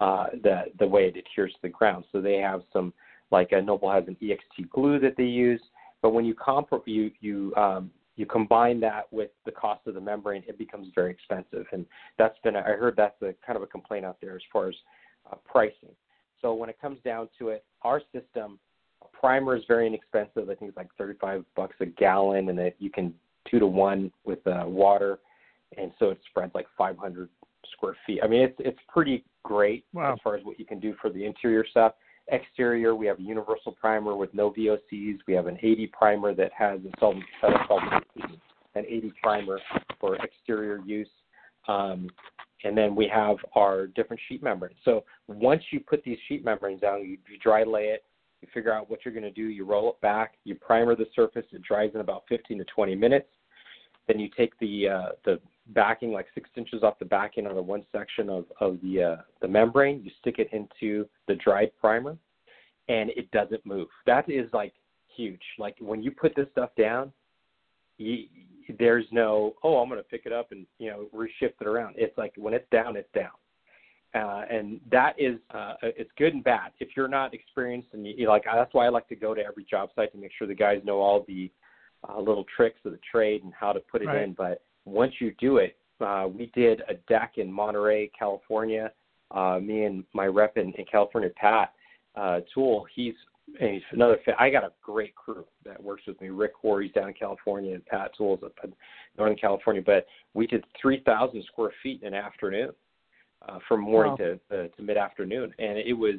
uh, 0.00 0.26
the 0.42 0.64
the 0.78 0.86
way 0.86 1.06
it 1.06 1.16
adheres 1.16 1.52
to 1.52 1.58
the 1.62 1.68
ground. 1.68 2.04
So 2.12 2.20
they 2.20 2.36
have 2.36 2.62
some 2.72 2.92
like 3.30 3.52
a 3.52 3.60
Noble 3.60 3.90
has 3.90 4.04
an 4.06 4.16
EXT 4.22 4.70
glue 4.70 4.98
that 5.00 5.16
they 5.16 5.24
use. 5.24 5.60
But 6.02 6.10
when 6.10 6.24
you 6.24 6.34
comp 6.34 6.68
you 6.86 7.10
you 7.20 7.54
um, 7.56 7.90
you 8.16 8.26
combine 8.26 8.80
that 8.80 9.12
with 9.12 9.30
the 9.44 9.52
cost 9.52 9.86
of 9.86 9.94
the 9.94 10.00
membrane, 10.00 10.44
it 10.46 10.58
becomes 10.58 10.88
very 10.94 11.10
expensive. 11.10 11.66
And 11.72 11.86
that's 12.18 12.38
been 12.44 12.56
I 12.56 12.62
heard 12.62 12.94
that's 12.96 13.20
a 13.22 13.34
kind 13.44 13.56
of 13.56 13.62
a 13.62 13.66
complaint 13.66 14.04
out 14.04 14.18
there 14.20 14.36
as 14.36 14.42
far 14.52 14.68
as 14.68 14.74
uh, 15.30 15.36
pricing. 15.46 15.94
So 16.40 16.52
when 16.54 16.68
it 16.68 16.80
comes 16.80 16.98
down 17.04 17.28
to 17.38 17.48
it, 17.48 17.64
our 17.82 18.02
system 18.12 18.58
primer 19.12 19.56
is 19.56 19.62
very 19.66 19.86
inexpensive. 19.86 20.50
I 20.50 20.54
think 20.54 20.68
it's 20.68 20.76
like 20.76 20.88
35 20.98 21.44
bucks 21.56 21.76
a 21.80 21.86
gallon, 21.86 22.48
and 22.50 22.58
that 22.58 22.74
you 22.78 22.90
can 22.90 23.14
two 23.50 23.58
to 23.58 23.66
one 23.66 24.12
with 24.24 24.46
uh, 24.46 24.64
water, 24.66 25.18
and 25.76 25.92
so 25.98 26.10
it 26.10 26.18
spreads 26.28 26.54
like 26.54 26.66
500 26.76 27.28
square 27.84 27.96
feet. 28.06 28.20
I 28.22 28.26
mean, 28.26 28.42
it's 28.42 28.56
it's 28.58 28.78
pretty 28.88 29.24
great 29.42 29.84
wow. 29.92 30.14
as 30.14 30.18
far 30.22 30.36
as 30.36 30.44
what 30.44 30.58
you 30.58 30.64
can 30.64 30.80
do 30.80 30.94
for 31.00 31.10
the 31.10 31.24
interior 31.24 31.64
stuff. 31.68 31.92
Exterior, 32.28 32.94
we 32.94 33.06
have 33.06 33.18
a 33.18 33.22
universal 33.22 33.72
primer 33.72 34.16
with 34.16 34.32
no 34.32 34.50
VOCs. 34.50 35.18
We 35.26 35.34
have 35.34 35.46
an 35.46 35.58
80 35.62 35.88
primer 35.88 36.34
that 36.34 36.52
has 36.56 36.80
a 36.80 36.98
solvent, 36.98 37.24
solvent 37.68 38.04
an 38.74 38.84
80 38.88 39.12
primer 39.22 39.60
for 40.00 40.16
exterior 40.16 40.80
use. 40.86 41.08
Um, 41.68 42.08
and 42.64 42.76
then 42.76 42.96
we 42.96 43.06
have 43.12 43.36
our 43.54 43.88
different 43.88 44.22
sheet 44.26 44.42
membranes. 44.42 44.76
So 44.86 45.04
once 45.28 45.62
you 45.70 45.80
put 45.80 46.02
these 46.02 46.16
sheet 46.28 46.44
membranes 46.44 46.80
down, 46.80 47.02
you, 47.02 47.18
you 47.30 47.38
dry 47.42 47.62
lay 47.62 47.88
it, 47.88 48.04
you 48.40 48.48
figure 48.54 48.72
out 48.72 48.88
what 48.88 49.00
you're 49.04 49.12
going 49.12 49.24
to 49.24 49.30
do, 49.30 49.42
you 49.42 49.66
roll 49.66 49.90
it 49.90 50.00
back, 50.00 50.34
you 50.44 50.54
primer 50.54 50.96
the 50.96 51.06
surface, 51.14 51.44
it 51.52 51.62
dries 51.62 51.90
in 51.94 52.00
about 52.00 52.24
15 52.30 52.56
to 52.56 52.64
20 52.64 52.94
minutes. 52.94 53.28
Then 54.08 54.18
you 54.18 54.30
take 54.34 54.58
the 54.60 54.88
uh, 54.88 55.08
the 55.24 55.40
backing 55.68 56.12
like 56.12 56.26
six 56.34 56.48
inches 56.56 56.82
off 56.82 56.98
the 56.98 57.04
backing 57.04 57.46
on 57.46 57.54
the 57.54 57.62
one 57.62 57.84
section 57.92 58.28
of, 58.28 58.44
of 58.60 58.78
the 58.82 59.02
uh, 59.02 59.16
the 59.40 59.48
membrane, 59.48 60.02
you 60.04 60.10
stick 60.20 60.36
it 60.38 60.48
into 60.52 61.08
the 61.26 61.34
dried 61.36 61.70
primer, 61.80 62.16
and 62.88 63.10
it 63.10 63.30
doesn't 63.30 63.64
move. 63.64 63.88
That 64.06 64.28
is 64.28 64.50
like 64.52 64.74
huge. 65.16 65.42
Like 65.58 65.76
when 65.80 66.02
you 66.02 66.10
put 66.10 66.34
this 66.36 66.46
stuff 66.52 66.70
down, 66.76 67.12
you, 67.98 68.24
there's 68.78 69.06
no 69.10 69.54
oh 69.62 69.78
I'm 69.78 69.88
going 69.88 70.00
to 70.00 70.08
pick 70.08 70.22
it 70.26 70.32
up 70.32 70.52
and 70.52 70.66
you 70.78 70.90
know 70.90 71.06
reshift 71.14 71.60
it 71.60 71.66
around. 71.66 71.94
It's 71.98 72.16
like 72.18 72.32
when 72.36 72.54
it's 72.54 72.68
down, 72.70 72.96
it's 72.96 73.12
down. 73.14 73.30
Uh, 74.14 74.44
and 74.48 74.80
that 74.92 75.14
is 75.18 75.38
uh, 75.52 75.74
it's 75.82 76.10
good 76.16 76.34
and 76.34 76.44
bad. 76.44 76.70
If 76.78 76.90
you're 76.96 77.08
not 77.08 77.34
experienced 77.34 77.88
and 77.94 78.06
you, 78.06 78.14
you 78.16 78.28
like, 78.28 78.44
that's 78.44 78.72
why 78.72 78.86
I 78.86 78.88
like 78.88 79.08
to 79.08 79.16
go 79.16 79.34
to 79.34 79.42
every 79.42 79.64
job 79.68 79.90
site 79.96 80.12
to 80.12 80.18
make 80.18 80.30
sure 80.38 80.46
the 80.46 80.54
guys 80.54 80.80
know 80.84 81.00
all 81.00 81.24
the 81.26 81.50
uh, 82.08 82.20
little 82.20 82.44
tricks 82.56 82.78
of 82.84 82.92
the 82.92 83.00
trade 83.10 83.42
and 83.42 83.52
how 83.58 83.72
to 83.72 83.80
put 83.80 84.02
it 84.02 84.06
right. 84.06 84.22
in. 84.22 84.32
But 84.32 84.62
once 84.84 85.12
you 85.18 85.34
do 85.38 85.58
it, 85.58 85.76
uh, 86.00 86.26
we 86.26 86.50
did 86.54 86.82
a 86.88 86.94
deck 87.08 87.34
in 87.36 87.50
Monterey, 87.50 88.10
California. 88.18 88.92
Uh, 89.30 89.58
me 89.60 89.84
and 89.84 90.04
my 90.12 90.26
rep 90.26 90.56
in, 90.56 90.72
in 90.74 90.84
California, 90.84 91.30
Pat 91.36 91.72
uh, 92.14 92.40
Tool, 92.52 92.86
he's, 92.94 93.14
he's 93.58 93.82
another. 93.92 94.18
I 94.38 94.50
got 94.50 94.64
a 94.64 94.72
great 94.82 95.14
crew 95.14 95.44
that 95.64 95.82
works 95.82 96.02
with 96.06 96.20
me. 96.20 96.28
Rick 96.28 96.52
Horry's 96.60 96.92
down 96.92 97.08
in 97.08 97.14
California, 97.14 97.74
and 97.74 97.84
Pat 97.86 98.12
Tools 98.16 98.40
up 98.44 98.52
in 98.62 98.72
Northern 99.16 99.36
California. 99.36 99.82
But 99.84 100.06
we 100.34 100.46
did 100.46 100.64
3,000 100.80 101.42
square 101.44 101.72
feet 101.82 102.02
in 102.02 102.08
an 102.08 102.14
afternoon, 102.14 102.70
uh, 103.48 103.58
from 103.68 103.80
morning 103.80 104.16
wow. 104.18 104.36
to 104.50 104.64
uh, 104.64 104.68
to 104.68 104.82
mid 104.82 104.96
afternoon, 104.96 105.52
and 105.58 105.78
it 105.78 105.92
was. 105.92 106.16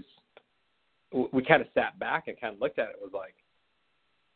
We 1.32 1.46
kind 1.46 1.62
of 1.62 1.68
sat 1.74 1.98
back 1.98 2.28
and 2.28 2.40
kind 2.40 2.54
of 2.54 2.60
looked 2.60 2.78
at 2.78 2.90
it. 2.90 2.98
It 3.00 3.04
was 3.04 3.14
like, 3.14 3.36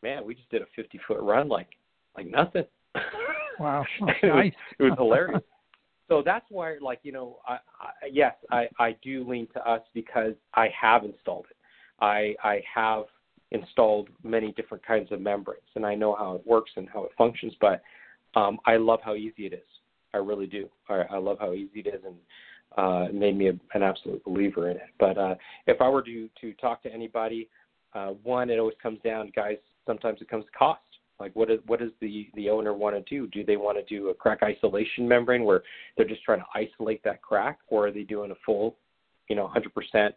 man, 0.01 0.25
we 0.25 0.33
just 0.33 0.49
did 0.49 0.61
a 0.61 0.65
50 0.75 0.99
foot 1.07 1.19
run 1.19 1.49
like 1.49 1.67
like 2.15 2.27
nothing. 2.27 2.63
Wow, 3.59 3.85
it, 4.01 4.27
nice. 4.27 4.53
was, 4.53 4.53
it 4.79 4.83
was 4.83 4.93
hilarious. 4.97 5.41
so 6.07 6.21
that's 6.23 6.45
why, 6.49 6.77
like 6.81 6.99
you 7.03 7.11
know, 7.11 7.37
I, 7.47 7.53
I 7.53 8.07
yes, 8.11 8.35
I 8.51 8.67
I 8.79 8.95
do 9.01 9.27
lean 9.27 9.47
to 9.53 9.69
us 9.69 9.81
because 9.93 10.33
I 10.53 10.69
have 10.79 11.03
installed 11.03 11.45
it. 11.49 11.57
I 12.01 12.35
I 12.43 12.61
have 12.73 13.05
installed 13.51 14.09
many 14.23 14.51
different 14.53 14.85
kinds 14.85 15.11
of 15.11 15.21
membranes, 15.21 15.61
and 15.75 15.85
I 15.85 15.95
know 15.95 16.15
how 16.15 16.35
it 16.35 16.45
works 16.45 16.71
and 16.75 16.87
how 16.89 17.03
it 17.03 17.11
functions. 17.17 17.53
But 17.59 17.81
um, 18.35 18.59
I 18.65 18.77
love 18.77 18.99
how 19.03 19.15
easy 19.15 19.45
it 19.45 19.53
is. 19.53 19.59
I 20.13 20.17
really 20.17 20.47
do. 20.47 20.69
I, 20.87 21.03
I 21.11 21.17
love 21.17 21.37
how 21.39 21.53
easy 21.53 21.81
it 21.81 21.87
is, 21.87 22.01
and 22.05 22.15
uh, 22.77 23.09
it 23.09 23.15
made 23.15 23.37
me 23.37 23.49
a, 23.49 23.53
an 23.73 23.83
absolute 23.83 24.23
believer 24.23 24.69
in 24.69 24.77
it. 24.77 24.83
But 24.99 25.17
uh, 25.17 25.35
if 25.67 25.81
I 25.81 25.89
were 25.89 26.03
to 26.03 26.29
to 26.41 26.53
talk 26.53 26.83
to 26.83 26.93
anybody, 26.93 27.49
uh, 27.93 28.09
one, 28.23 28.49
it 28.49 28.59
always 28.59 28.75
comes 28.81 28.99
down, 29.03 29.31
guys. 29.35 29.57
Sometimes 29.85 30.21
it 30.21 30.29
comes 30.29 30.45
to 30.45 30.51
cost. 30.51 30.81
Like, 31.19 31.35
what 31.35 31.51
is 31.51 31.59
what 31.65 31.79
does 31.79 31.91
the 31.99 32.29
the 32.35 32.49
owner 32.49 32.73
want 32.73 32.95
to 32.95 33.01
do? 33.01 33.27
Do 33.27 33.43
they 33.43 33.57
want 33.57 33.77
to 33.77 33.83
do 33.83 34.09
a 34.09 34.13
crack 34.13 34.39
isolation 34.41 35.07
membrane 35.07 35.43
where 35.43 35.63
they're 35.97 36.07
just 36.07 36.23
trying 36.23 36.39
to 36.39 36.45
isolate 36.55 37.03
that 37.03 37.21
crack, 37.21 37.59
or 37.67 37.87
are 37.87 37.91
they 37.91 38.03
doing 38.03 38.31
a 38.31 38.35
full, 38.45 38.77
you 39.27 39.35
know, 39.35 39.51
100%, 39.53 40.13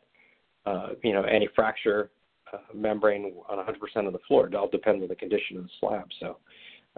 uh, 0.66 0.88
you 1.02 1.12
know, 1.12 1.24
anti-fracture 1.24 2.10
uh, 2.52 2.58
membrane 2.72 3.32
on 3.48 3.58
100% 3.58 4.06
of 4.06 4.12
the 4.12 4.18
floor? 4.28 4.46
It 4.46 4.54
all 4.54 4.68
depends 4.68 5.02
on 5.02 5.08
the 5.08 5.16
condition 5.16 5.56
of 5.56 5.64
the 5.64 5.70
slab. 5.80 6.06
So, 6.20 6.36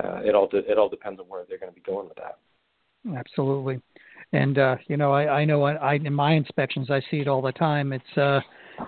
uh, 0.03 0.21
it 0.25 0.35
all 0.35 0.49
de- 0.49 0.71
it 0.71 0.77
all 0.77 0.89
depends 0.89 1.19
on 1.21 1.27
where 1.27 1.45
they're 1.49 1.59
going 1.59 1.73
to 1.73 1.75
be 1.75 1.81
going 1.81 2.09
with 2.09 2.19
that. 2.19 2.39
Absolutely. 3.17 3.81
And 4.33 4.59
uh, 4.59 4.77
you 4.87 4.97
know, 4.97 5.13
I, 5.13 5.41
I 5.41 5.45
know 5.45 5.65
I, 5.65 5.95
in 5.95 6.13
my 6.13 6.33
inspections 6.33 6.91
I 6.91 7.01
see 7.11 7.21
it 7.21 7.29
all 7.29 7.41
the 7.41 7.53
time. 7.53 7.93
It's 7.93 8.19
uh, 8.19 8.41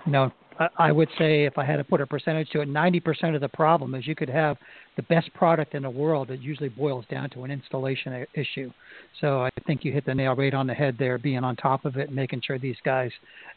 you 0.04 0.12
know, 0.12 0.30
I, 0.78 0.92
would 0.92 1.08
say 1.18 1.44
if 1.44 1.58
I 1.58 1.64
had 1.64 1.76
to 1.76 1.84
put 1.84 2.00
a 2.00 2.06
percentage 2.06 2.50
to 2.50 2.60
it, 2.60 2.68
90% 2.68 3.34
of 3.34 3.40
the 3.40 3.48
problem 3.48 3.94
is 3.94 4.06
you 4.06 4.14
could 4.14 4.28
have 4.28 4.56
the 4.96 5.02
best 5.02 5.32
product 5.34 5.74
in 5.74 5.82
the 5.82 5.90
world. 5.90 6.30
It 6.30 6.40
usually 6.40 6.68
boils 6.68 7.04
down 7.10 7.30
to 7.30 7.44
an 7.44 7.50
installation 7.50 8.26
issue. 8.34 8.72
So 9.20 9.42
I 9.42 9.50
think 9.66 9.84
you 9.84 9.92
hit 9.92 10.06
the 10.06 10.14
nail 10.14 10.34
right 10.34 10.54
on 10.54 10.66
the 10.66 10.74
head 10.74 10.96
there, 10.98 11.18
being 11.18 11.44
on 11.44 11.56
top 11.56 11.84
of 11.84 11.96
it 11.96 12.08
and 12.08 12.16
making 12.16 12.42
sure 12.46 12.58
these 12.58 12.76
guys 12.84 13.10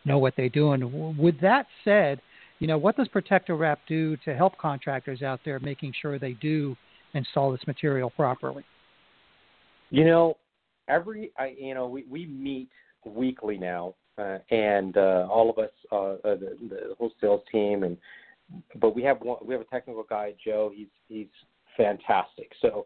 know 0.06 0.18
what 0.18 0.34
they're 0.36 0.50
doing. 0.50 1.18
With 1.18 1.40
that 1.42 1.68
said, 1.84 2.22
you 2.60 2.68
know, 2.68 2.78
what 2.78 2.98
does 2.98 3.08
Protecto 3.08 3.58
Wrap 3.58 3.80
do 3.88 4.18
to 4.18 4.36
help 4.36 4.58
contractors 4.58 5.22
out 5.22 5.40
there 5.46 5.60
making 5.60 5.94
sure 6.02 6.20
they 6.20 6.34
do 6.34 6.76
install 7.14 7.52
this 7.52 7.66
material 7.66 8.10
properly? 8.10 8.64
You 9.90 10.06
know, 10.06 10.38
every 10.88 11.32
I 11.38 11.56
you 11.58 11.74
know 11.74 11.88
we 11.88 12.04
we 12.04 12.26
meet 12.28 12.70
weekly 13.06 13.58
now, 13.58 13.96
uh, 14.20 14.40
and 14.52 14.98
uh, 14.98 15.28
all 15.32 15.50
of 15.50 15.58
us, 15.58 15.72
uh, 15.92 15.96
uh, 15.96 16.36
the, 16.36 16.58
the 16.70 16.96
whole 16.98 17.12
sales 17.22 17.42
team, 17.52 17.84
and 17.84 17.98
but 18.80 18.96
we 18.96 19.04
have 19.04 19.22
one, 19.22 19.38
we 19.46 19.54
have 19.54 19.62
a 19.62 19.66
technical 19.66 20.04
guy, 20.04 20.34
Joe. 20.44 20.72
He's 20.76 20.88
he's 21.08 21.28
fantastic. 21.78 22.52
So 22.62 22.86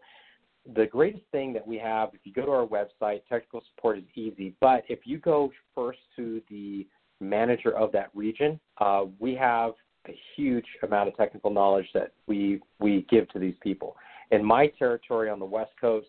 the 0.76 0.86
greatest 0.86 1.24
thing 1.32 1.54
that 1.54 1.66
we 1.66 1.78
have, 1.78 2.10
if 2.14 2.22
you 2.24 2.34
go 2.34 2.46
to 2.46 2.52
our 2.52 2.68
website, 2.68 3.22
technical 3.28 3.64
support 3.76 3.98
is 3.98 4.04
easy. 4.16 4.56
But 4.62 4.84
if 4.88 5.00
you 5.06 5.18
go 5.18 5.52
first 5.76 6.00
to 6.16 6.42
the 6.50 6.88
manager 7.20 7.76
of 7.76 7.92
that 7.94 8.10
region, 8.14 8.60
uh, 8.80 9.06
we 9.20 9.36
have 9.36 9.74
a 10.08 10.16
huge 10.36 10.66
amount 10.84 11.08
of 11.08 11.18
technical 11.18 11.50
knowledge 11.50 11.88
that 11.94 12.12
we 12.28 12.62
we 12.80 13.06
give 13.10 13.28
to 13.30 13.40
these 13.40 13.56
people. 13.62 13.96
In 14.32 14.44
my 14.44 14.68
territory 14.68 15.30
on 15.30 15.40
the 15.40 15.46
West 15.46 15.72
Coast, 15.80 16.08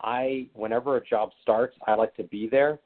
I 0.00 0.46
whenever 0.54 0.96
a 0.96 1.04
job 1.04 1.30
starts, 1.42 1.76
I 1.86 1.94
like 1.94 2.14
to 2.16 2.24
be 2.24 2.48
there 2.48 2.78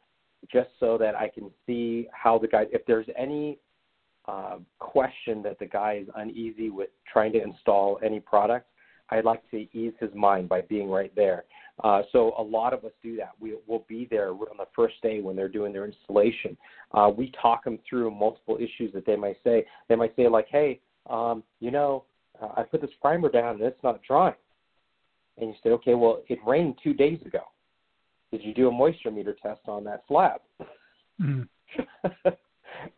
just 0.50 0.70
so 0.80 0.98
that 0.98 1.14
I 1.14 1.28
can 1.28 1.50
see 1.66 2.08
how 2.12 2.38
the 2.38 2.48
guy 2.48 2.66
if 2.72 2.84
there's 2.86 3.06
any 3.16 3.58
uh, 4.28 4.58
question 4.78 5.42
that 5.42 5.58
the 5.58 5.66
guy 5.66 6.00
is 6.02 6.08
uneasy 6.16 6.70
with 6.70 6.88
trying 7.10 7.32
to 7.32 7.42
install 7.42 7.98
any 8.04 8.20
product, 8.20 8.66
I'd 9.10 9.24
like 9.24 9.48
to 9.50 9.66
ease 9.76 9.92
his 10.00 10.10
mind 10.14 10.48
by 10.48 10.62
being 10.62 10.88
right 10.88 11.14
there. 11.14 11.44
Uh, 11.84 12.02
so 12.10 12.34
a 12.38 12.42
lot 12.42 12.72
of 12.72 12.84
us 12.84 12.92
do 13.02 13.16
that. 13.16 13.32
We, 13.38 13.54
will 13.66 13.84
be 13.86 14.08
there 14.10 14.30
on 14.30 14.56
the 14.58 14.66
first 14.74 14.94
day 15.02 15.20
when 15.20 15.36
they're 15.36 15.48
doing 15.48 15.72
their 15.72 15.84
installation. 15.84 16.56
Uh, 16.92 17.10
we 17.14 17.32
talk 17.40 17.64
them 17.64 17.78
through 17.88 18.10
multiple 18.10 18.56
issues 18.56 18.92
that 18.94 19.04
they 19.06 19.16
might 19.16 19.36
say. 19.44 19.64
They 19.88 19.94
might 19.94 20.16
say 20.16 20.28
like, 20.28 20.48
"Hey, 20.48 20.80
um, 21.08 21.42
you 21.60 21.70
know, 21.70 22.04
uh, 22.40 22.48
I 22.56 22.62
put 22.62 22.80
this 22.80 22.90
primer 23.00 23.28
down 23.28 23.56
and 23.56 23.64
it's 23.64 23.82
not 23.82 24.02
drying." 24.02 24.34
And 25.38 25.50
you 25.50 25.54
say, 25.62 25.70
"Okay, 25.70 25.94
well, 25.94 26.22
it 26.28 26.38
rained 26.46 26.78
two 26.82 26.94
days 26.94 27.20
ago." 27.26 27.42
Did 28.36 28.46
you 28.46 28.54
do 28.54 28.68
a 28.68 28.72
moisture 28.72 29.10
meter 29.10 29.36
test 29.42 29.62
on 29.66 29.84
that 29.84 30.02
slab? 30.08 30.40
Mm. 31.20 31.48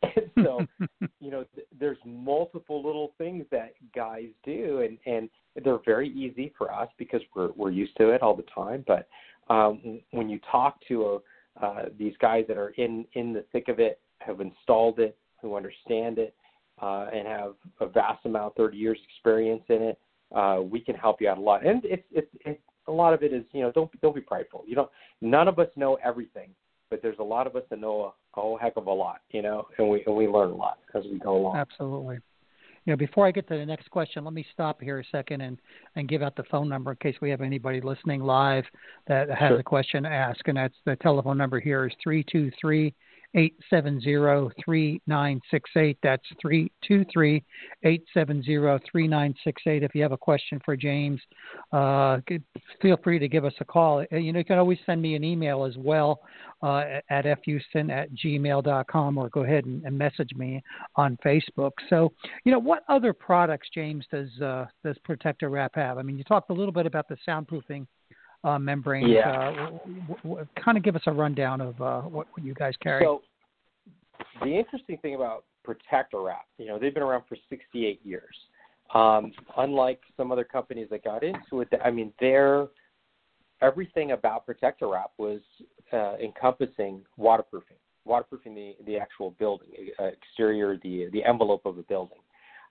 and 0.02 0.30
so, 0.42 0.66
you 1.20 1.30
know, 1.30 1.44
th- 1.54 1.66
there's 1.78 1.98
multiple 2.04 2.82
little 2.84 3.12
things 3.18 3.44
that 3.50 3.74
guys 3.94 4.26
do, 4.44 4.80
and 4.80 4.98
and 5.06 5.30
they're 5.64 5.78
very 5.84 6.08
easy 6.10 6.52
for 6.58 6.72
us 6.72 6.88
because 6.98 7.20
we're 7.34 7.50
we're 7.56 7.70
used 7.70 7.96
to 7.98 8.10
it 8.10 8.22
all 8.22 8.34
the 8.34 8.44
time. 8.54 8.84
But 8.86 9.08
um, 9.52 10.00
when 10.10 10.28
you 10.28 10.40
talk 10.50 10.78
to 10.88 11.20
a, 11.60 11.64
uh, 11.64 11.84
these 11.96 12.14
guys 12.20 12.44
that 12.48 12.58
are 12.58 12.70
in 12.70 13.06
in 13.12 13.32
the 13.32 13.44
thick 13.52 13.68
of 13.68 13.78
it, 13.78 14.00
have 14.18 14.40
installed 14.40 14.98
it, 14.98 15.16
who 15.40 15.56
understand 15.56 16.18
it, 16.18 16.34
uh, 16.82 17.06
and 17.12 17.26
have 17.28 17.54
a 17.80 17.86
vast 17.86 18.24
amount, 18.26 18.56
30 18.56 18.76
years 18.76 18.98
experience 19.12 19.62
in 19.68 19.82
it, 19.82 19.98
uh, 20.34 20.60
we 20.62 20.80
can 20.80 20.94
help 20.96 21.20
you 21.20 21.28
out 21.28 21.38
a 21.38 21.40
lot. 21.40 21.64
And 21.64 21.84
it's 21.84 22.04
it's 22.10 22.28
it, 22.44 22.60
a 22.88 22.92
lot 22.92 23.14
of 23.14 23.22
it 23.22 23.32
is 23.32 23.44
you 23.52 23.60
know 23.60 23.70
don't 23.72 23.90
don't 24.00 24.14
be 24.14 24.20
prideful. 24.20 24.64
You 24.66 24.74
don't 24.74 24.90
none 25.20 25.48
of 25.48 25.58
us 25.58 25.68
know 25.76 25.98
everything, 26.04 26.50
but 26.90 27.02
there's 27.02 27.18
a 27.18 27.24
lot 27.24 27.46
of 27.46 27.54
us 27.56 27.62
that 27.70 27.80
know 27.80 28.02
a, 28.02 28.12
whole 28.40 28.56
heck 28.56 28.76
of 28.76 28.86
a 28.86 28.92
lot, 28.92 29.20
you 29.30 29.42
know, 29.42 29.66
and 29.78 29.88
we 29.88 30.02
and 30.06 30.16
we 30.16 30.26
learn 30.28 30.50
a 30.50 30.54
lot 30.54 30.78
as 30.94 31.04
we 31.10 31.18
go 31.18 31.36
along. 31.36 31.56
Absolutely. 31.56 32.18
You 32.84 32.92
know, 32.92 32.96
before 32.96 33.26
I 33.26 33.32
get 33.32 33.46
to 33.48 33.58
the 33.58 33.66
next 33.66 33.90
question, 33.90 34.24
let 34.24 34.32
me 34.32 34.46
stop 34.50 34.80
here 34.80 34.98
a 35.00 35.04
second 35.12 35.42
and, 35.42 35.58
and 35.96 36.08
give 36.08 36.22
out 36.22 36.36
the 36.36 36.44
phone 36.44 36.70
number 36.70 36.92
in 36.92 36.96
case 36.96 37.16
we 37.20 37.28
have 37.28 37.42
anybody 37.42 37.82
listening 37.82 38.22
live 38.22 38.64
that 39.08 39.28
has 39.28 39.50
sure. 39.50 39.58
a 39.58 39.62
question 39.62 40.04
to 40.04 40.08
ask. 40.08 40.40
And 40.48 40.56
that's 40.56 40.74
the 40.86 40.96
telephone 40.96 41.36
number 41.36 41.60
here 41.60 41.86
is 41.86 41.92
three 42.02 42.24
two 42.32 42.50
three 42.58 42.94
870-3968. 43.36 45.96
That's 46.02 46.24
323-870-3968. 46.44 47.42
If 49.64 49.94
you 49.94 50.02
have 50.02 50.12
a 50.12 50.16
question 50.16 50.60
for 50.64 50.76
James, 50.76 51.20
uh, 51.72 52.18
feel 52.80 52.96
free 53.04 53.18
to 53.18 53.28
give 53.28 53.44
us 53.44 53.52
a 53.60 53.64
call. 53.64 54.04
Uh, 54.12 54.16
you 54.16 54.32
know, 54.32 54.38
you 54.38 54.44
can 54.44 54.58
always 54.58 54.78
send 54.86 55.02
me 55.02 55.14
an 55.14 55.24
email 55.24 55.64
as 55.64 55.76
well 55.76 56.20
uh, 56.62 57.00
at 57.10 57.24
fhouston 57.24 57.90
at 57.90 58.08
gmail.com 58.14 59.18
or 59.18 59.28
go 59.28 59.44
ahead 59.44 59.66
and, 59.66 59.84
and, 59.84 59.98
message 59.98 60.30
me 60.34 60.62
on 60.96 61.18
Facebook. 61.24 61.72
So, 61.90 62.12
you 62.44 62.52
know, 62.52 62.58
what 62.58 62.82
other 62.88 63.12
products, 63.12 63.68
James, 63.74 64.06
does 64.10 64.28
uh, 64.40 64.66
does 64.84 64.96
Protecto 65.08 65.50
Wrap 65.50 65.74
have? 65.74 65.98
I 65.98 66.02
mean, 66.02 66.18
you 66.18 66.24
talked 66.24 66.50
a 66.50 66.54
little 66.54 66.72
bit 66.72 66.86
about 66.86 67.08
the 67.08 67.16
soundproofing 67.28 67.86
uh, 68.44 68.58
membranes. 68.58 69.10
Yeah. 69.10 69.30
Uh, 69.30 69.66
w- 69.70 70.16
w- 70.22 70.46
kind 70.62 70.76
of 70.76 70.84
give 70.84 70.96
us 70.96 71.02
a 71.06 71.12
rundown 71.12 71.60
of 71.60 71.80
uh, 71.80 72.00
what, 72.02 72.26
what 72.32 72.44
you 72.44 72.54
guys 72.54 72.74
carry. 72.82 73.04
So 73.04 73.22
the 74.42 74.56
interesting 74.56 74.98
thing 74.98 75.14
about 75.14 75.44
Protecto 75.66 76.24
Wrap, 76.24 76.46
you 76.58 76.66
know, 76.66 76.78
they've 76.78 76.94
been 76.94 77.02
around 77.02 77.24
for 77.28 77.36
68 77.50 78.00
years. 78.04 78.34
Um, 78.94 79.32
unlike 79.58 80.00
some 80.16 80.32
other 80.32 80.44
companies 80.44 80.88
that 80.90 81.04
got 81.04 81.22
into 81.22 81.60
it, 81.60 81.68
I 81.84 81.90
mean, 81.90 82.12
their 82.20 82.68
everything 83.60 84.12
about 84.12 84.46
Protecto 84.46 84.90
Wrap 84.92 85.10
was 85.18 85.40
uh, 85.92 86.14
encompassing 86.16 87.02
waterproofing, 87.16 87.76
waterproofing 88.06 88.54
the 88.54 88.76
the 88.86 88.96
actual 88.96 89.32
building, 89.32 89.68
uh, 89.98 90.04
exterior, 90.04 90.78
the 90.82 91.08
the 91.12 91.22
envelope 91.22 91.66
of 91.66 91.76
the 91.76 91.82
building. 91.82 92.18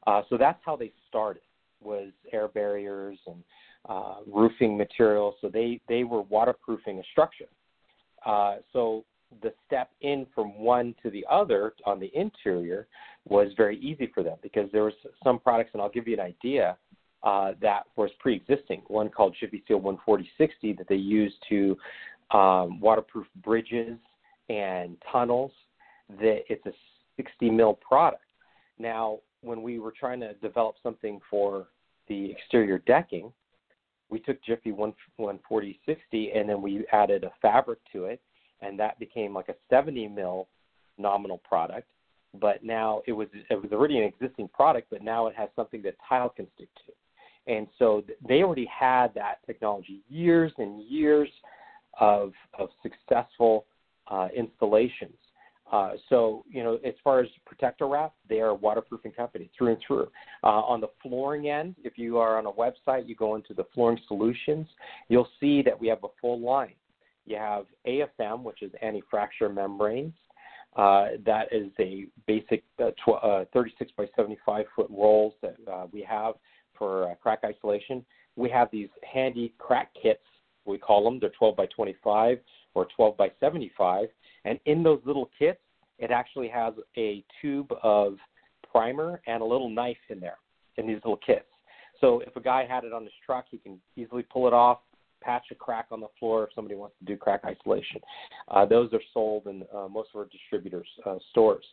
Uh, 0.08 0.24
so 0.30 0.38
that's 0.38 0.60
how 0.66 0.76
they 0.76 0.92
started 1.08 1.44
was 1.82 2.10
air 2.34 2.48
barriers 2.48 3.20
and 3.28 3.44
uh, 3.88 4.16
roofing 4.32 4.78
materials. 4.78 5.36
So 5.42 5.50
they, 5.50 5.80
they 5.88 6.04
were 6.04 6.22
waterproofing 6.24 7.00
a 7.00 7.04
structure. 7.12 7.46
Uh, 8.26 8.58
so 8.74 9.06
the 9.42 9.54
step 9.66 9.92
in 10.02 10.26
from 10.34 10.58
one 10.60 10.96
to 11.04 11.10
the 11.10 11.26
other 11.30 11.74
on 11.86 12.00
the 12.00 12.12
interior 12.14 12.88
was 13.28 13.50
very 13.58 13.78
easy 13.80 14.10
for 14.14 14.24
them 14.24 14.38
because 14.42 14.70
there 14.72 14.84
was 14.84 14.94
some 15.24 15.40
products, 15.40 15.72
and 15.74 15.82
I'll 15.82 15.90
give 15.90 16.08
you 16.08 16.14
an 16.14 16.20
idea, 16.22 16.78
uh, 17.24 17.54
that 17.62 17.84
was 17.96 18.10
pre-existing. 18.20 18.84
One 18.88 19.10
called 19.10 19.36
Jiffy 19.40 19.64
Seal 19.68 19.80
14060 19.80 20.74
that 20.74 20.88
they 20.88 20.96
used 20.96 21.36
to 21.50 21.78
um, 22.32 22.80
waterproof 22.80 23.28
bridges 23.44 23.98
and 24.50 24.98
tunnels. 25.12 25.52
That 26.22 26.44
it's 26.48 26.66
a 26.66 26.72
60 27.18 27.50
mil 27.50 27.74
product. 27.74 28.24
Now, 28.80 29.20
when 29.42 29.62
we 29.62 29.80
were 29.80 29.94
trying 29.98 30.20
to 30.22 30.34
develop 30.36 30.76
something 30.82 31.20
for 31.30 31.68
the 32.08 32.32
exterior 32.32 32.80
decking, 32.80 33.34
we 34.10 34.20
took 34.20 34.42
Jiffy 34.44 34.72
14060 34.72 36.32
and 36.32 36.50
then 36.50 36.62
we 36.62 36.86
added 36.92 37.24
a 37.24 37.32
fabric 37.42 37.80
to 37.94 38.06
it, 38.06 38.22
and 38.62 38.80
that 38.80 39.00
became 39.00 39.34
like 39.34 39.50
a 39.50 39.56
70 39.70 40.08
mil 40.08 40.48
nominal 40.98 41.40
product. 41.40 41.90
But 42.40 42.64
now 42.64 43.02
it 43.08 43.14
was 43.14 43.28
it 43.50 43.62
was 43.62 43.72
already 43.72 43.98
an 43.98 44.04
existing 44.04 44.50
product, 44.50 44.88
but 44.90 45.02
now 45.02 45.28
it 45.28 45.36
has 45.36 45.50
something 45.56 45.82
that 45.84 45.96
tile 46.08 46.30
can 46.30 46.48
stick 46.56 46.70
to, 46.86 47.52
and 47.52 47.68
so 47.80 48.04
they 48.28 48.44
already 48.44 48.66
had 48.68 49.14
that 49.16 49.40
technology 49.46 50.02
years 50.10 50.52
and 50.58 50.84
years 50.84 51.30
of 52.00 52.34
of 52.58 52.70
successful 52.84 53.66
uh, 54.10 54.28
installations. 54.36 55.16
Uh, 55.72 55.92
so, 56.10 56.46
you 56.50 56.64
know, 56.64 56.80
as 56.86 56.94
far 57.04 57.20
as 57.20 57.28
Protecto 57.46 57.90
Wrap, 57.92 58.14
they 58.30 58.40
are 58.40 58.50
a 58.50 58.56
waterproofing 58.56 59.12
company 59.12 59.50
through 59.58 59.74
and 59.74 59.78
through. 59.86 60.08
Uh, 60.44 60.62
on 60.62 60.80
the 60.80 60.88
flooring 61.02 61.50
end, 61.50 61.76
if 61.84 61.98
you 61.98 62.18
are 62.18 62.38
on 62.38 62.46
a 62.46 62.52
website, 62.52 63.08
you 63.08 63.16
go 63.16 63.36
into 63.36 63.54
the 63.54 63.66
flooring 63.74 64.00
solutions, 64.08 64.68
you'll 65.10 65.28
see 65.40 65.62
that 65.62 65.78
we 65.78 65.88
have 65.88 66.04
a 66.04 66.08
full 66.22 66.40
line. 66.40 66.74
You 67.26 67.36
have 67.36 67.66
AFM, 67.86 68.44
which 68.44 68.62
is 68.62 68.72
anti-fracture 68.82 69.50
membranes. 69.50 70.14
Uh, 70.78 71.08
that 71.26 71.48
is 71.52 71.72
a 71.80 72.06
basic 72.28 72.64
uh, 72.80 72.92
tw- 72.92 73.24
uh, 73.24 73.46
36 73.52 73.92
by 73.98 74.06
75 74.16 74.66
foot 74.76 74.88
rolls 74.90 75.34
that 75.42 75.56
uh, 75.70 75.88
we 75.92 76.02
have 76.02 76.36
for 76.78 77.14
crack 77.22 77.40
isolation. 77.44 78.06
We 78.36 78.50
have 78.52 78.70
these 78.72 78.90
handy 79.12 79.54
crack 79.58 79.90
kits, 80.02 80.22
we 80.66 80.78
call 80.78 81.04
them. 81.04 81.20
They're 81.20 81.32
12 81.32 81.56
by 81.56 81.66
25 81.68 82.38
or 82.78 82.88
12 82.96 83.18
by 83.18 83.30
75 83.40 84.08
and 84.46 84.60
in 84.66 84.84
those 84.84 85.02
little 85.06 85.30
kits, 85.38 85.60
it 86.00 86.12
actually 86.12 86.48
has 86.48 86.74
a 86.96 87.24
tube 87.42 87.72
of 87.84 88.18
primer 88.72 89.22
and 89.28 89.42
a 89.42 89.46
little 89.46 89.70
knife 89.70 89.98
in 90.10 90.20
there 90.20 90.38
in 90.78 90.88
these 90.88 90.98
little 90.98 91.18
kits. 91.18 91.46
So 92.00 92.22
if 92.26 92.36
a 92.36 92.40
guy 92.40 92.66
had 92.68 92.84
it 92.84 92.94
on 92.94 93.04
his 93.04 93.14
truck, 93.26 93.46
he 93.50 93.58
can 93.58 93.80
easily 93.96 94.24
pull 94.24 94.48
it 94.48 94.54
off, 94.54 94.80
patch 95.22 95.46
a 95.52 95.56
crack 95.56 95.88
on 95.92 96.00
the 96.00 96.08
floor 96.20 96.44
if 96.44 96.50
somebody 96.54 96.76
wants 96.76 96.96
to 97.00 97.06
do 97.06 97.18
crack 97.18 97.42
isolation. 97.44 98.00
Uh, 98.50 98.66
those 98.66 98.94
are 98.94 99.02
sold 99.14 99.48
in 99.48 99.64
uh, 99.76 99.88
most 99.88 100.10
of 100.14 100.20
our 100.20 100.28
distributors' 100.32 100.88
uh, 101.06 101.16
stores. 101.32 101.66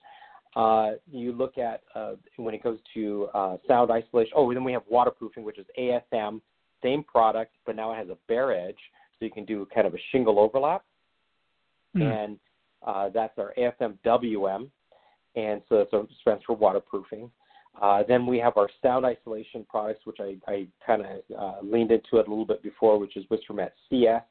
Uh, 0.56 0.92
you 1.10 1.32
look 1.32 1.58
at 1.58 1.82
uh, 1.94 2.12
when 2.36 2.54
it 2.54 2.62
goes 2.62 2.78
to 2.94 3.28
uh, 3.34 3.56
sound 3.68 3.90
isolation. 3.90 4.32
Oh, 4.36 4.52
then 4.54 4.64
we 4.64 4.72
have 4.72 4.82
waterproofing, 4.88 5.44
which 5.44 5.58
is 5.58 5.66
ASM, 5.78 6.40
same 6.82 7.02
product, 7.02 7.52
but 7.66 7.76
now 7.76 7.92
it 7.92 7.96
has 7.96 8.08
a 8.08 8.16
bare 8.28 8.52
edge, 8.52 8.78
so 9.18 9.24
you 9.24 9.30
can 9.30 9.44
do 9.44 9.66
kind 9.74 9.86
of 9.86 9.94
a 9.94 9.98
shingle 10.12 10.38
overlap. 10.38 10.84
Mm. 11.96 12.24
And 12.24 12.38
uh, 12.87 13.09
that's 13.09 13.38
our 13.38 13.54
AFMWM, 13.57 14.68
and 15.37 15.62
so 15.68 15.76
it's 15.76 15.92
a 15.92 16.04
stands 16.20 16.44
for 16.44 16.54
waterproofing. 16.54 17.30
Uh, 17.80 18.02
then 18.07 18.26
we 18.26 18.38
have 18.38 18.57
our 18.57 18.68
sound 18.83 19.04
isolation 19.04 19.66
products, 19.68 20.07
which 20.07 20.18
I, 20.20 20.37
I 20.46 20.66
kind 20.87 21.02
of 21.02 21.38
uh, 21.38 21.54
leaned 21.62 21.90
into 21.90 22.18
it 22.18 22.26
a 22.26 22.30
little 22.30 22.44
bit 22.44 22.62
before, 22.62 22.98
which 22.98 23.16
is 23.16 23.24
Mat 23.50 23.74
CS 23.90 24.22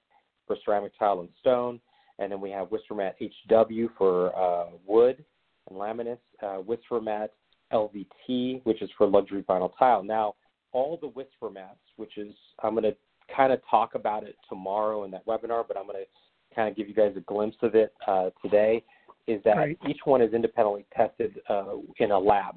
for 0.48 0.56
ceramic 0.64 0.98
tile 0.98 1.20
and 1.20 1.30
stone. 1.40 1.80
And 2.20 2.32
then 2.32 2.40
we 2.40 2.52
have 2.52 2.70
Mat 2.72 3.16
HW 3.20 3.90
for 3.98 4.36
uh, 4.38 4.70
wood 4.86 5.26
and 5.70 5.80
laminates, 5.80 6.20
uh, 6.42 7.00
Mat 7.02 7.34
LVT, 7.74 8.62
which 8.64 8.82
is 8.82 8.90
for 8.98 9.08
luxury 9.08 9.44
vinyl 9.44 9.72
tile. 9.78 10.04
Now, 10.04 10.36
all 10.72 10.98
the 11.02 11.50
Mats, 11.50 11.80
which 11.98 12.18
is, 12.18 12.34
I'm 12.62 12.76
going 12.76 12.84
to 12.84 12.96
kind 13.36 13.52
of 13.52 13.60
talk 13.70 13.96
about 13.96 14.24
it 14.24 14.36
tomorrow 14.48 15.04
in 15.04 15.12
that 15.12 15.26
webinar, 15.26 15.64
but 15.68 15.78
I'm 15.78 15.86
going 15.86 16.04
to 16.04 16.10
kind 16.54 16.70
of 16.70 16.76
give 16.76 16.88
you 16.88 16.94
guys 16.94 17.14
a 17.16 17.22
glimpse 17.22 17.58
of 17.62 17.76
it 17.76 17.94
uh, 18.08 18.30
today 18.42 18.84
is 19.28 19.42
that 19.46 19.56
right. 19.56 19.78
each 19.88 20.00
one 20.06 20.22
is 20.22 20.34
independently 20.34 20.86
tested 20.96 21.40
uh, 21.50 21.76
in 22.00 22.12
a 22.12 22.20
lab, 22.20 22.56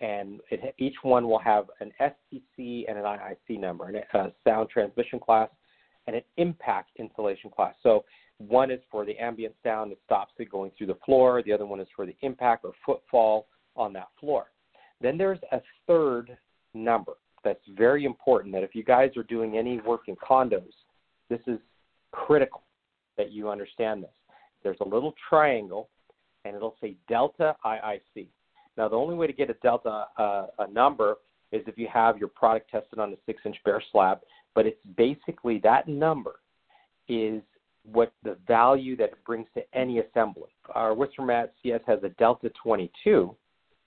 and 0.00 0.40
it, 0.50 0.74
each 0.78 0.94
one 1.02 1.26
will 1.28 1.38
have 1.38 1.66
an 1.80 1.92
STC 2.00 2.84
and 2.88 2.98
an 2.98 3.04
IIC 3.04 3.58
number, 3.60 3.90
a 4.14 4.32
sound 4.44 4.68
transmission 4.68 5.18
class, 5.18 5.48
and 6.06 6.16
an 6.16 6.22
impact 6.36 6.90
insulation 6.98 7.50
class. 7.50 7.74
So 7.82 8.04
one 8.38 8.70
is 8.70 8.80
for 8.90 9.04
the 9.04 9.16
ambient 9.18 9.54
sound 9.62 9.90
that 9.92 9.98
stops 10.04 10.32
it 10.38 10.50
going 10.50 10.70
through 10.76 10.88
the 10.88 10.98
floor. 11.04 11.42
The 11.42 11.52
other 11.52 11.66
one 11.66 11.80
is 11.80 11.88
for 11.94 12.06
the 12.06 12.16
impact 12.22 12.64
or 12.64 12.72
footfall 12.84 13.46
on 13.76 13.92
that 13.94 14.08
floor. 14.20 14.46
Then 15.00 15.18
there's 15.18 15.40
a 15.52 15.60
third 15.86 16.36
number 16.74 17.14
that's 17.42 17.62
very 17.76 18.04
important. 18.04 18.54
That 18.54 18.62
if 18.62 18.74
you 18.74 18.84
guys 18.84 19.10
are 19.16 19.22
doing 19.24 19.56
any 19.56 19.80
work 19.80 20.02
in 20.08 20.16
condos, 20.16 20.72
this 21.28 21.40
is 21.46 21.58
critical 22.12 22.62
that 23.16 23.32
you 23.32 23.48
understand 23.48 24.02
this. 24.02 24.10
There's 24.62 24.78
a 24.80 24.88
little 24.88 25.14
triangle, 25.28 25.88
and 26.44 26.54
it'll 26.56 26.76
say 26.80 26.96
delta 27.08 27.56
IIC. 27.64 28.26
Now, 28.76 28.88
the 28.88 28.96
only 28.96 29.14
way 29.14 29.26
to 29.26 29.32
get 29.32 29.50
a 29.50 29.54
delta 29.62 30.06
uh, 30.18 30.46
a 30.58 30.70
number 30.70 31.16
is 31.52 31.62
if 31.66 31.78
you 31.78 31.88
have 31.92 32.18
your 32.18 32.28
product 32.28 32.70
tested 32.70 32.98
on 32.98 33.12
a 33.12 33.16
six-inch 33.26 33.56
bare 33.64 33.82
slab, 33.92 34.20
but 34.54 34.66
it's 34.66 34.80
basically 34.96 35.58
that 35.58 35.86
number 35.86 36.36
is 37.08 37.42
what 37.84 38.12
the 38.22 38.36
value 38.46 38.96
that 38.96 39.10
it 39.10 39.24
brings 39.26 39.46
to 39.54 39.62
any 39.74 39.98
assembly. 40.00 40.48
Our 40.74 40.96
Mat 41.20 41.52
CS 41.62 41.80
has 41.86 42.02
a 42.02 42.08
delta 42.10 42.50
22. 42.62 43.34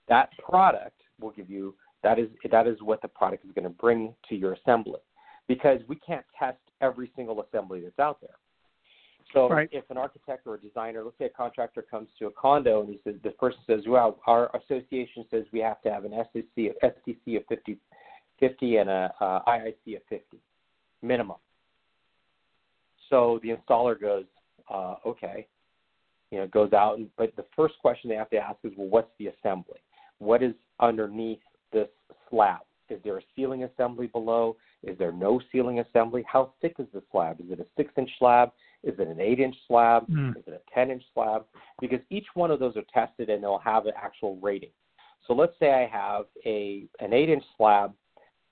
That 0.07 0.29
product 0.37 1.01
will 1.19 1.31
give 1.31 1.49
you 1.49 1.73
that 2.03 2.19
is 2.19 2.29
that 2.51 2.67
is 2.67 2.77
what 2.81 3.01
the 3.01 3.07
product 3.07 3.43
is 3.43 3.51
going 3.51 3.63
to 3.63 3.69
bring 3.69 4.13
to 4.29 4.35
your 4.35 4.53
assembly, 4.53 4.99
because 5.47 5.81
we 5.87 5.95
can't 5.95 6.25
test 6.37 6.59
every 6.79 7.11
single 7.15 7.41
assembly 7.41 7.81
that's 7.81 7.99
out 7.99 8.21
there. 8.21 8.35
So 9.33 9.49
right. 9.49 9.69
if 9.71 9.83
an 9.89 9.97
architect 9.97 10.47
or 10.47 10.55
a 10.55 10.59
designer, 10.59 11.03
let's 11.03 11.17
say 11.17 11.25
a 11.25 11.29
contractor 11.29 11.81
comes 11.81 12.07
to 12.19 12.27
a 12.27 12.31
condo 12.31 12.81
and 12.81 12.89
he 12.89 12.99
says, 13.03 13.15
the 13.23 13.31
person 13.31 13.59
says, 13.67 13.81
well, 13.87 14.19
our 14.25 14.49
association 14.55 15.25
says 15.29 15.43
we 15.51 15.59
have 15.59 15.81
to 15.81 15.91
have 15.91 16.05
an 16.05 16.11
STC, 16.11 16.71
STC 16.83 17.37
of 17.37 17.45
50, 17.49 17.77
50 18.39 18.77
and 18.77 18.89
a, 18.89 19.11
a 19.19 19.41
IIC 19.47 19.97
of 19.97 20.01
50 20.09 20.37
minimum. 21.01 21.37
So 23.09 23.39
the 23.43 23.49
installer 23.49 23.99
goes, 23.99 24.25
uh, 24.69 24.95
okay, 25.05 25.47
you 26.31 26.39
know, 26.39 26.47
goes 26.47 26.73
out, 26.73 26.97
and, 26.97 27.09
but 27.17 27.35
the 27.35 27.45
first 27.55 27.75
question 27.81 28.09
they 28.09 28.15
have 28.15 28.29
to 28.31 28.37
ask 28.37 28.57
is, 28.63 28.73
well, 28.77 28.87
what's 28.87 29.11
the 29.17 29.27
assembly? 29.27 29.79
What 30.19 30.43
is 30.43 30.53
underneath 30.79 31.39
this 31.71 31.87
slab? 32.29 32.59
Is 32.89 32.99
there 33.03 33.17
a 33.17 33.21
ceiling 33.35 33.63
assembly 33.63 34.07
below? 34.07 34.55
Is 34.83 34.97
there 34.97 35.11
no 35.11 35.41
ceiling 35.51 35.79
assembly? 35.79 36.23
How 36.31 36.53
thick 36.61 36.75
is 36.79 36.87
the 36.93 37.03
slab? 37.11 37.39
Is 37.39 37.51
it 37.51 37.59
a 37.59 37.65
six 37.75 37.91
inch 37.97 38.09
slab? 38.19 38.51
Is 38.83 38.93
it 38.99 39.07
an 39.07 39.19
eight 39.19 39.39
inch 39.39 39.55
slab? 39.67 40.07
Mm. 40.07 40.37
Is 40.37 40.43
it 40.47 40.53
a 40.53 40.73
10 40.73 40.91
inch 40.91 41.03
slab? 41.13 41.45
Because 41.81 41.99
each 42.09 42.27
one 42.33 42.51
of 42.51 42.59
those 42.59 42.75
are 42.77 42.83
tested 42.93 43.29
and 43.29 43.43
they'll 43.43 43.57
have 43.59 43.85
an 43.85 43.93
actual 43.95 44.37
rating. 44.37 44.69
So 45.27 45.33
let's 45.33 45.53
say 45.59 45.73
I 45.73 45.87
have 45.87 46.25
a 46.45 46.85
an 46.99 47.13
eight 47.13 47.29
inch 47.29 47.43
slab 47.57 47.93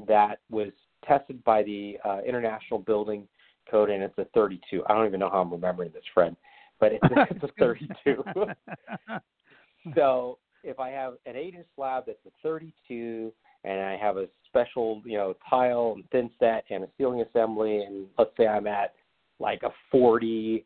that 0.08 0.40
was 0.50 0.70
tested 1.08 1.44
by 1.44 1.64
the 1.64 1.98
uh, 2.04 2.20
International 2.26 2.80
Building 2.80 3.28
Code 3.70 3.90
and 3.90 4.04
it's 4.04 4.18
a 4.18 4.26
32. 4.34 4.84
I 4.88 4.94
don't 4.94 5.08
even 5.08 5.20
know 5.20 5.30
how 5.30 5.42
I'm 5.42 5.52
remembering 5.52 5.92
this, 5.94 6.04
Fred, 6.14 6.36
but 6.80 6.92
it's, 6.92 7.04
it's 7.32 7.44
a 7.44 7.50
32. 7.60 8.24
so 9.96 10.38
if 10.64 10.80
I 10.80 10.90
have 10.90 11.14
an 11.26 11.36
eight 11.36 11.56
inch 11.56 11.68
slab 11.76 12.04
that's 12.08 12.20
a 12.26 12.32
32 12.44 13.32
and 13.64 13.80
I 13.80 13.98
have 13.98 14.18
a 14.18 14.28
special, 14.48 15.02
you 15.06 15.18
know, 15.18 15.36
tile 15.50 15.94
and 15.96 16.04
thin 16.12 16.30
set 16.40 16.66
and 16.70 16.84
a 16.84 16.88
ceiling 16.98 17.22
assembly, 17.22 17.84
and 17.84 18.08
let's 18.18 18.32
say 18.38 18.48
I'm 18.48 18.68
at 18.68 18.94
like 19.40 19.64
a 19.64 19.70
40, 19.92 20.66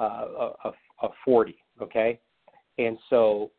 uh, 0.00 0.04
a, 0.04 0.72
a 1.02 1.08
40, 1.24 1.56
okay? 1.80 2.20
And 2.78 2.98
so 3.08 3.50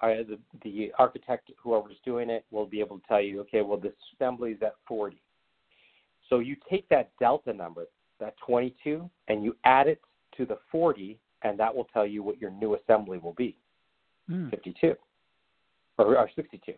I, 0.00 0.24
the, 0.28 0.38
the 0.62 0.92
architect, 0.98 1.50
whoever's 1.62 1.96
doing 2.04 2.30
it, 2.30 2.44
will 2.50 2.66
be 2.66 2.80
able 2.80 2.98
to 2.98 3.06
tell 3.06 3.20
you, 3.20 3.40
okay, 3.40 3.62
well, 3.62 3.78
this 3.78 3.92
assembly 4.14 4.52
is 4.52 4.62
at 4.62 4.74
40. 4.86 5.20
So 6.28 6.40
you 6.40 6.56
take 6.68 6.88
that 6.88 7.10
delta 7.20 7.52
number, 7.52 7.86
that 8.20 8.34
22, 8.44 9.08
and 9.28 9.44
you 9.44 9.56
add 9.64 9.86
it 9.86 10.00
to 10.36 10.44
the 10.44 10.58
40, 10.70 11.18
and 11.42 11.58
that 11.58 11.74
will 11.74 11.86
tell 11.92 12.06
you 12.06 12.22
what 12.22 12.40
your 12.40 12.50
new 12.50 12.74
assembly 12.74 13.18
will 13.18 13.34
be, 13.34 13.56
mm. 14.30 14.50
52 14.50 14.94
or, 15.98 16.16
or 16.16 16.30
62. 16.34 16.72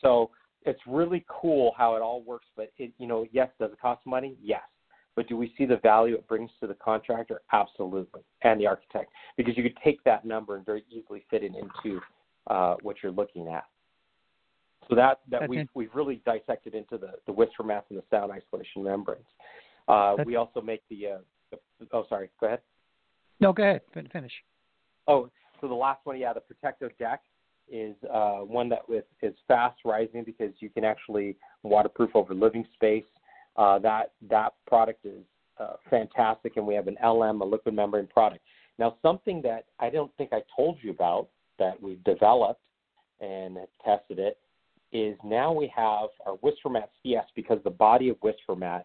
So 0.00 0.30
it's 0.64 0.80
really 0.86 1.24
cool 1.28 1.72
how 1.76 1.96
it 1.96 2.02
all 2.02 2.22
works. 2.22 2.46
But 2.56 2.72
it, 2.78 2.92
you 2.98 3.06
know, 3.06 3.26
yes, 3.32 3.48
does 3.58 3.72
it 3.72 3.80
cost 3.80 4.04
money? 4.06 4.36
Yes. 4.42 4.62
But 5.14 5.28
do 5.28 5.36
we 5.36 5.52
see 5.58 5.66
the 5.66 5.76
value 5.76 6.14
it 6.14 6.26
brings 6.26 6.50
to 6.60 6.66
the 6.66 6.74
contractor? 6.74 7.42
Absolutely, 7.52 8.22
and 8.42 8.60
the 8.60 8.66
architect, 8.66 9.10
because 9.36 9.56
you 9.56 9.62
could 9.62 9.76
take 9.84 10.02
that 10.04 10.24
number 10.24 10.56
and 10.56 10.64
very 10.64 10.84
easily 10.90 11.24
fit 11.30 11.42
it 11.42 11.52
into 11.54 12.00
uh, 12.46 12.76
what 12.82 12.96
you're 13.02 13.12
looking 13.12 13.48
at. 13.48 13.64
So 14.88 14.96
that 14.96 15.20
that 15.30 15.48
we 15.48 15.68
we've 15.74 15.94
really 15.94 16.22
dissected 16.24 16.74
into 16.74 16.98
the 16.98 17.12
the 17.26 17.32
Whisper 17.32 17.62
mats 17.62 17.86
and 17.90 17.98
the 17.98 18.04
sound 18.10 18.32
isolation 18.32 18.82
membranes. 18.82 19.24
Uh, 19.88 20.16
we 20.24 20.36
also 20.36 20.60
make 20.60 20.82
the, 20.90 21.06
uh, 21.06 21.18
the 21.50 21.86
oh 21.92 22.04
sorry, 22.08 22.30
go 22.40 22.46
ahead. 22.46 22.60
No, 23.40 23.52
go 23.52 23.62
ahead. 23.62 23.82
Finish. 23.92 24.32
Oh, 25.08 25.30
so 25.60 25.68
the 25.68 25.74
last 25.74 26.00
one, 26.04 26.18
yeah, 26.18 26.32
the 26.32 26.40
protective 26.40 26.90
deck 26.98 27.22
is 27.70 27.94
uh, 28.12 28.38
one 28.38 28.68
that 28.68 28.88
with, 28.88 29.04
is 29.22 29.34
fast 29.48 29.78
rising 29.84 30.24
because 30.24 30.52
you 30.60 30.70
can 30.70 30.84
actually 30.84 31.36
waterproof 31.62 32.10
over 32.14 32.34
living 32.34 32.66
space. 32.74 33.04
Uh, 33.56 33.78
that 33.78 34.12
that 34.30 34.54
product 34.66 35.04
is 35.04 35.22
uh, 35.58 35.74
fantastic, 35.90 36.56
and 36.56 36.66
we 36.66 36.74
have 36.74 36.88
an 36.88 36.96
LM, 37.04 37.40
a 37.42 37.44
liquid 37.44 37.74
membrane 37.74 38.06
product. 38.06 38.42
Now, 38.78 38.96
something 39.02 39.42
that 39.42 39.66
I 39.78 39.90
don't 39.90 40.10
think 40.16 40.32
I 40.32 40.42
told 40.56 40.78
you 40.82 40.90
about 40.90 41.28
that 41.58 41.80
we've 41.80 42.02
developed 42.04 42.62
and 43.20 43.58
tested 43.84 44.18
it 44.18 44.38
is 44.92 45.16
now 45.24 45.52
we 45.52 45.72
have 45.74 46.08
our 46.26 46.36
WhisperMat 46.38 46.88
CS 47.02 47.24
because 47.34 47.58
the 47.64 47.70
body 47.70 48.08
of 48.08 48.16
WhisperMat 48.20 48.84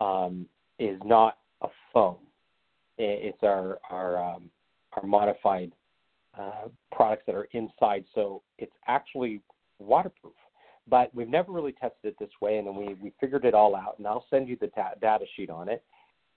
um, 0.00 0.46
is 0.78 0.98
not 1.04 1.38
a 1.62 1.68
foam. 1.92 2.16
It's 2.98 3.38
our 3.42 3.78
our 3.90 4.22
um, 4.34 4.50
our 4.92 5.06
modified 5.06 5.72
uh, 6.38 6.68
products 6.92 7.22
that 7.26 7.34
are 7.34 7.48
inside, 7.52 8.04
so 8.14 8.42
it's 8.58 8.72
actually 8.86 9.40
waterproof. 9.78 10.34
But 10.88 11.14
we've 11.14 11.28
never 11.28 11.52
really 11.52 11.72
tested 11.72 12.04
it 12.04 12.16
this 12.18 12.30
way, 12.40 12.58
and 12.58 12.66
then 12.66 12.74
we, 12.74 12.94
we 12.94 13.12
figured 13.20 13.44
it 13.44 13.54
all 13.54 13.76
out. 13.76 13.96
And 13.98 14.06
I'll 14.06 14.26
send 14.30 14.48
you 14.48 14.56
the 14.60 14.68
ta- 14.68 14.94
data 15.00 15.24
sheet 15.36 15.50
on 15.50 15.68
it. 15.68 15.84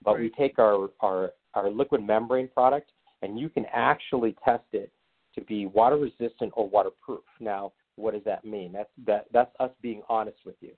But 0.04 0.18
we 0.20 0.30
take 0.30 0.58
our, 0.58 0.90
our 1.00 1.32
our 1.54 1.70
liquid 1.70 2.02
membrane 2.02 2.48
product, 2.48 2.90
and 3.22 3.38
you 3.38 3.48
can 3.48 3.64
actually 3.72 4.36
test 4.44 4.64
it 4.72 4.92
to 5.34 5.40
be 5.42 5.66
water 5.66 5.96
resistant 5.96 6.52
or 6.54 6.68
waterproof. 6.68 7.24
Now, 7.40 7.72
what 7.96 8.14
does 8.14 8.24
that 8.24 8.44
mean? 8.44 8.72
That's 8.72 8.90
that 9.06 9.26
that's 9.32 9.50
us 9.60 9.70
being 9.82 10.02
honest 10.08 10.38
with 10.44 10.56
you. 10.60 10.72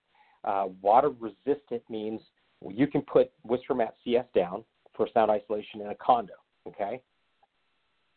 Uh, 0.45 0.67
water 0.81 1.11
resistant 1.19 1.83
means 1.89 2.21
you 2.69 2.87
can 2.87 3.03
put 3.03 3.33
WhisperMat 3.47 3.93
CS 4.05 4.27
down 4.35 4.64
for 4.95 5.09
sound 5.12 5.31
isolation 5.31 5.81
in 5.81 5.89
a 5.89 5.95
condo. 5.95 6.35
Okay, 6.67 7.01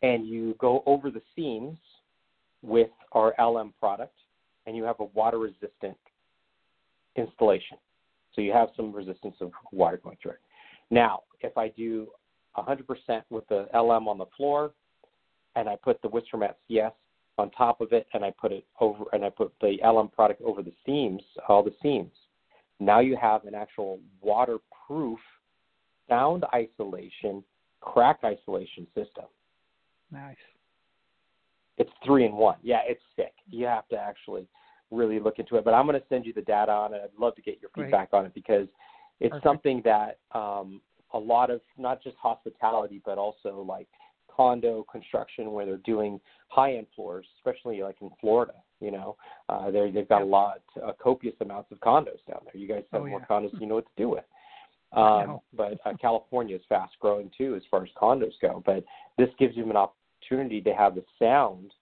and 0.02 0.26
you 0.26 0.54
go 0.58 0.82
over 0.86 1.10
the 1.10 1.22
seams 1.34 1.78
with 2.62 2.90
our 3.12 3.34
LM 3.38 3.72
product, 3.78 4.14
and 4.66 4.76
you 4.76 4.84
have 4.84 5.00
a 5.00 5.04
water 5.04 5.38
resistant 5.38 5.96
installation. 7.16 7.76
So 8.34 8.40
you 8.40 8.52
have 8.52 8.68
some 8.76 8.92
resistance 8.92 9.36
of 9.40 9.50
water 9.72 10.00
going 10.02 10.16
through 10.22 10.32
it. 10.32 10.40
Now, 10.90 11.22
if 11.40 11.56
I 11.56 11.68
do 11.68 12.08
100% 12.56 13.22
with 13.30 13.46
the 13.48 13.66
LM 13.74 14.08
on 14.08 14.18
the 14.18 14.26
floor, 14.36 14.72
and 15.56 15.68
I 15.68 15.76
put 15.76 16.00
the 16.02 16.08
WhisperMat 16.08 16.54
CS 16.68 16.92
on 17.38 17.50
top 17.50 17.80
of 17.80 17.92
it, 17.92 18.06
and 18.14 18.24
I 18.24 18.32
put 18.40 18.52
it 18.52 18.64
over, 18.80 19.04
and 19.12 19.24
I 19.24 19.30
put 19.30 19.52
the 19.60 19.78
LM 19.84 20.08
product 20.08 20.42
over 20.42 20.62
the 20.62 20.72
seams, 20.86 21.22
all 21.48 21.62
the 21.62 21.74
seams. 21.82 22.12
Now 22.78 23.00
you 23.00 23.16
have 23.20 23.44
an 23.44 23.54
actual 23.54 24.00
waterproof 24.20 25.18
sound 26.08 26.44
isolation, 26.54 27.42
crack 27.80 28.20
isolation 28.24 28.86
system. 28.94 29.24
Nice. 30.10 30.36
It's 31.80 31.90
three 32.04 32.26
and 32.26 32.34
one. 32.34 32.56
Yeah, 32.62 32.80
it's 32.86 33.00
sick. 33.16 33.32
You 33.48 33.64
have 33.64 33.88
to 33.88 33.96
actually 33.96 34.46
really 34.90 35.18
look 35.18 35.38
into 35.38 35.56
it. 35.56 35.64
But 35.64 35.72
I'm 35.72 35.86
going 35.86 35.98
to 35.98 36.06
send 36.10 36.26
you 36.26 36.34
the 36.34 36.42
data 36.42 36.70
on 36.70 36.92
it. 36.92 37.00
I'd 37.02 37.18
love 37.18 37.34
to 37.36 37.42
get 37.42 37.58
your 37.60 37.70
feedback 37.74 38.10
Great. 38.10 38.18
on 38.18 38.26
it 38.26 38.34
because 38.34 38.68
it's 39.18 39.30
Perfect. 39.30 39.44
something 39.44 39.82
that 39.86 40.18
um, 40.32 40.82
a 41.14 41.18
lot 41.18 41.50
of 41.50 41.62
not 41.78 42.02
just 42.02 42.16
hospitality, 42.18 43.00
but 43.02 43.16
also 43.16 43.64
like 43.66 43.88
condo 44.28 44.84
construction 44.92 45.52
where 45.52 45.64
they're 45.64 45.78
doing 45.78 46.20
high 46.48 46.74
end 46.74 46.86
floors, 46.94 47.24
especially 47.38 47.82
like 47.82 47.96
in 48.02 48.10
Florida. 48.20 48.54
You 48.80 48.90
know, 48.90 49.16
uh, 49.48 49.70
they 49.70 49.90
they've 49.90 50.08
got 50.08 50.20
a 50.20 50.26
lot, 50.26 50.60
uh, 50.84 50.92
copious 51.02 51.34
amounts 51.40 51.72
of 51.72 51.80
condos 51.80 52.20
down 52.28 52.40
there. 52.44 52.56
You 52.60 52.68
guys 52.68 52.84
have 52.92 53.00
oh, 53.00 53.06
more 53.06 53.20
yeah. 53.20 53.26
condos 53.26 53.52
than 53.52 53.62
you 53.62 53.68
know 53.68 53.76
what 53.76 53.86
to 53.86 54.02
do 54.02 54.10
with. 54.10 54.24
Um, 54.92 55.38
but 55.56 55.78
uh, 55.86 55.92
California 56.00 56.56
is 56.56 56.62
fast 56.68 56.94
growing 57.00 57.30
too 57.38 57.54
as 57.54 57.62
far 57.70 57.84
as 57.84 57.88
condos 57.96 58.32
go. 58.42 58.62
But 58.66 58.84
this 59.16 59.28
gives 59.38 59.56
you 59.56 59.64
an 59.70 59.76
opportunity 60.30 60.60
to 60.60 60.72
have 60.72 60.94
the 60.94 61.04
sound 61.18 61.72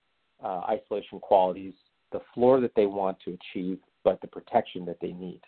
uh, 0.43 0.61
isolation 0.69 1.21
qualities, 1.21 1.75
the 2.13 2.21
floor 2.35 2.61
that 2.61 2.73
they 2.77 2.87
want 2.87 3.17
to 3.25 3.37
achieve, 3.53 3.79
but 4.05 4.21
the 4.21 4.27
protection 4.27 4.85
that 4.87 4.99
they 5.01 5.13
need. 5.13 5.41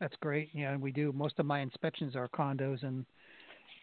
That's 0.00 0.16
great. 0.20 0.50
Yeah, 0.52 0.76
we 0.76 0.92
do. 0.92 1.12
Most 1.12 1.38
of 1.38 1.46
my 1.46 1.60
inspections 1.60 2.14
are 2.14 2.28
condos 2.28 2.82
and 2.84 3.04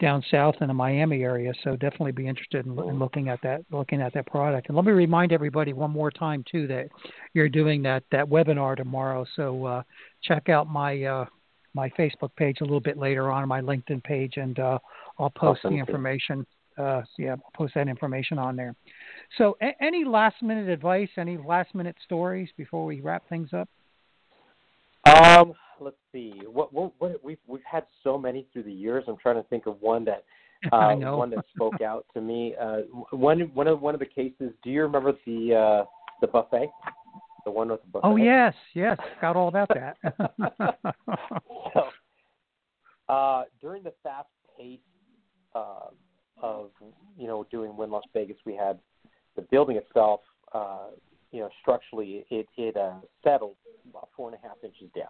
down 0.01 0.23
south 0.29 0.55
in 0.61 0.67
the 0.67 0.73
Miami 0.73 1.23
area, 1.23 1.53
so 1.63 1.71
definitely 1.71 2.11
be 2.11 2.27
interested 2.27 2.65
in, 2.65 2.71
in, 2.71 2.99
looking 2.99 3.29
at 3.29 3.41
that 3.43 3.61
looking 3.71 4.01
at 4.01 4.13
that 4.13 4.27
product. 4.27 4.67
And 4.67 4.75
let 4.75 4.85
me 4.85 4.91
remind 4.91 5.31
everybody 5.31 5.71
one 5.71 5.91
more 5.91 6.11
time 6.11 6.43
too 6.49 6.67
that 6.67 6.87
you're 7.33 7.47
doing 7.47 7.81
that 7.83 8.03
that 8.11 8.25
webinar 8.25 8.75
tomorrow. 8.75 9.25
So 9.35 9.65
uh, 9.65 9.83
check 10.21 10.49
out 10.49 10.67
my 10.67 11.03
uh, 11.03 11.25
my 11.73 11.89
Facebook 11.91 12.35
page 12.35 12.57
a 12.59 12.63
little 12.63 12.81
bit 12.81 12.97
later 12.97 13.31
on, 13.31 13.47
my 13.47 13.61
LinkedIn 13.61 14.03
page, 14.03 14.33
and 14.35 14.57
uh, 14.59 14.79
I'll 15.17 15.29
post 15.29 15.59
awesome. 15.59 15.73
the 15.73 15.79
information. 15.79 16.45
Uh, 16.77 17.01
yeah, 17.17 17.31
I'll 17.31 17.51
post 17.53 17.73
that 17.75 17.87
information 17.87 18.37
on 18.37 18.55
there. 18.55 18.75
So, 19.37 19.57
a- 19.61 19.81
any 19.81 20.03
last 20.03 20.41
minute 20.41 20.67
advice? 20.67 21.09
Any 21.17 21.37
last 21.37 21.73
minute 21.73 21.95
stories 22.03 22.49
before 22.57 22.85
we 22.85 23.01
wrap 23.01 23.27
things 23.29 23.49
up? 23.53 23.69
Um, 25.05 25.53
let's 25.79 25.95
see. 26.11 26.33
What, 26.45 26.73
what, 26.73 26.93
what 26.97 27.23
we've 27.23 27.37
we've 27.47 27.63
had 27.69 27.85
so 28.03 28.17
many 28.17 28.47
through 28.51 28.63
the 28.63 28.73
years. 28.73 29.03
I'm 29.07 29.17
trying 29.17 29.41
to 29.41 29.47
think 29.49 29.67
of 29.67 29.81
one 29.81 30.05
that 30.05 30.23
uh, 30.71 30.95
one 30.95 31.29
that 31.29 31.45
spoke 31.55 31.81
out 31.81 32.05
to 32.13 32.21
me. 32.21 32.55
Uh, 32.59 32.79
one 33.11 33.39
one 33.53 33.67
of 33.67 33.81
one 33.81 33.93
of 33.93 33.99
the 33.99 34.05
cases. 34.05 34.51
Do 34.63 34.69
you 34.69 34.81
remember 34.81 35.13
the 35.25 35.53
uh, 35.53 35.85
the 36.21 36.27
buffet? 36.27 36.69
The 37.45 37.51
one 37.51 37.69
with 37.69 37.81
the 37.83 37.87
buffet. 37.87 38.07
Oh 38.07 38.15
yes, 38.15 38.53
yes, 38.73 38.97
got 39.21 39.35
all 39.35 39.47
about 39.47 39.69
that. 39.69 39.97
so, 41.73 41.83
uh, 43.07 43.43
during 43.61 43.83
the 43.83 43.93
fast 44.01 44.27
pace 44.57 44.79
uh, 45.53 45.89
of 46.41 46.69
you 47.17 47.27
know 47.27 47.45
doing 47.51 47.75
Wynn 47.75 47.91
Las 47.91 48.03
Vegas, 48.13 48.37
we 48.45 48.55
had 48.55 48.79
the 49.35 49.41
building 49.43 49.77
itself. 49.77 50.21
Uh, 50.53 50.87
you 51.31 51.41
know, 51.41 51.49
structurally, 51.61 52.25
it 52.29 52.47
it 52.57 52.77
uh, 52.77 52.95
settled 53.23 53.55
about 53.89 54.09
four 54.15 54.29
and 54.29 54.37
a 54.37 54.47
half 54.47 54.57
inches 54.63 54.89
down 54.95 55.09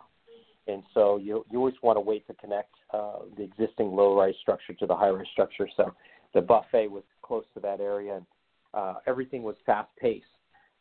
and 0.67 0.83
so 0.93 1.17
you 1.17 1.45
you 1.51 1.59
always 1.59 1.75
want 1.81 1.97
to 1.97 2.01
wait 2.01 2.25
to 2.27 2.33
connect 2.35 2.73
uh, 2.93 3.19
the 3.37 3.43
existing 3.43 3.95
low-rise 3.95 4.33
structure 4.41 4.73
to 4.73 4.85
the 4.85 4.95
high-rise 4.95 5.27
structure. 5.31 5.67
So 5.77 5.93
the 6.33 6.41
buffet 6.41 6.87
was 6.87 7.03
close 7.21 7.45
to 7.53 7.59
that 7.61 7.79
area, 7.79 8.17
and 8.17 8.25
uh, 8.73 8.95
everything 9.07 9.43
was 9.43 9.55
fast-paced. 9.65 10.25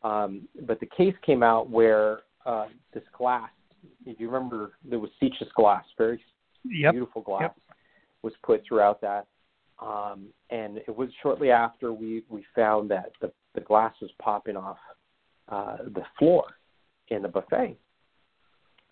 Um, 0.02 0.48
but 0.66 0.80
the 0.80 0.86
case 0.86 1.14
came 1.24 1.42
out 1.42 1.70
where 1.70 2.20
uh, 2.44 2.66
this 2.92 3.04
glass, 3.16 3.50
if 4.04 4.20
you 4.20 4.30
remember, 4.30 4.72
there 4.88 4.98
was 4.98 5.10
Sicis 5.22 5.48
glass, 5.54 5.84
very 5.96 6.20
yep. 6.64 6.92
beautiful 6.92 7.22
glass, 7.22 7.42
yep. 7.42 7.56
was 8.22 8.32
put 8.42 8.62
throughout 8.66 9.00
that. 9.00 9.26
Um, 9.84 10.28
and 10.50 10.78
it 10.78 10.96
was 10.96 11.10
shortly 11.22 11.50
after 11.50 11.92
we, 11.92 12.22
we 12.28 12.44
found 12.54 12.90
that 12.90 13.12
the, 13.20 13.30
the 13.54 13.60
glass 13.60 13.92
was 14.00 14.10
popping 14.20 14.56
off 14.56 14.78
uh, 15.48 15.76
the 15.94 16.02
floor 16.18 16.44
in 17.08 17.22
the 17.22 17.28
buffet. 17.28 17.76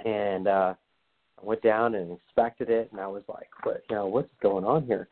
And 0.05 0.49
uh, 0.49 0.74
I 1.40 1.47
went 1.47 1.62
down 1.62 1.95
and 1.95 2.11
inspected 2.11 2.68
it, 2.68 2.90
and 2.93 3.01
I 3.01 3.07
was 3.07 3.22
like, 3.28 3.49
"What? 3.62 3.82
You 3.88 3.97
know, 3.97 4.07
what's 4.07 4.30
going 4.43 4.64
on 4.64 4.84
here?" 4.84 5.09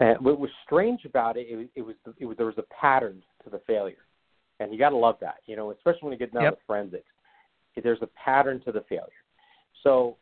And 0.00 0.18
what 0.20 0.40
was 0.40 0.50
strange 0.64 1.04
about 1.04 1.36
it, 1.36 1.46
it 1.48 1.56
was, 1.56 1.66
it 1.76 1.82
was, 1.82 1.94
it 2.18 2.24
was 2.24 2.36
there 2.36 2.46
was 2.46 2.58
a 2.58 2.74
pattern 2.74 3.22
to 3.44 3.50
the 3.50 3.60
failure, 3.66 4.04
and 4.58 4.72
you 4.72 4.78
got 4.78 4.90
to 4.90 4.96
love 4.96 5.16
that, 5.20 5.36
you 5.46 5.54
know, 5.54 5.70
especially 5.70 6.00
when 6.02 6.12
you 6.12 6.18
get 6.18 6.34
down 6.34 6.42
yep. 6.44 6.54
to 6.54 6.60
forensics. 6.66 7.04
There's 7.80 8.02
a 8.02 8.08
pattern 8.22 8.60
to 8.64 8.72
the 8.72 8.82
failure. 8.88 9.08
So, 9.82 10.16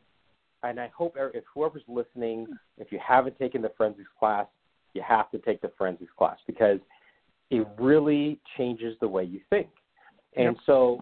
and 0.63 0.79
I 0.79 0.91
hope 0.97 1.17
if 1.17 1.45
whoever's 1.53 1.83
listening, 1.89 2.47
if 2.79 2.93
you 2.93 3.01
haven't 3.07 3.39
taken 3.39 3.63
the 3.63 3.73
forensics 3.77 4.09
class, 4.19 4.47
you 4.95 5.03
have 5.07 5.31
to 5.31 5.39
take 5.39 5.61
the 5.61 5.71
forensics 5.77 6.13
class 6.17 6.39
because 6.47 6.79
it 7.51 7.67
really 7.79 8.39
changes 8.57 8.97
the 9.01 9.09
way 9.09 9.25
you 9.25 9.41
think. 9.51 9.69
And 10.37 10.55
yep. 10.55 10.57
so 10.67 11.01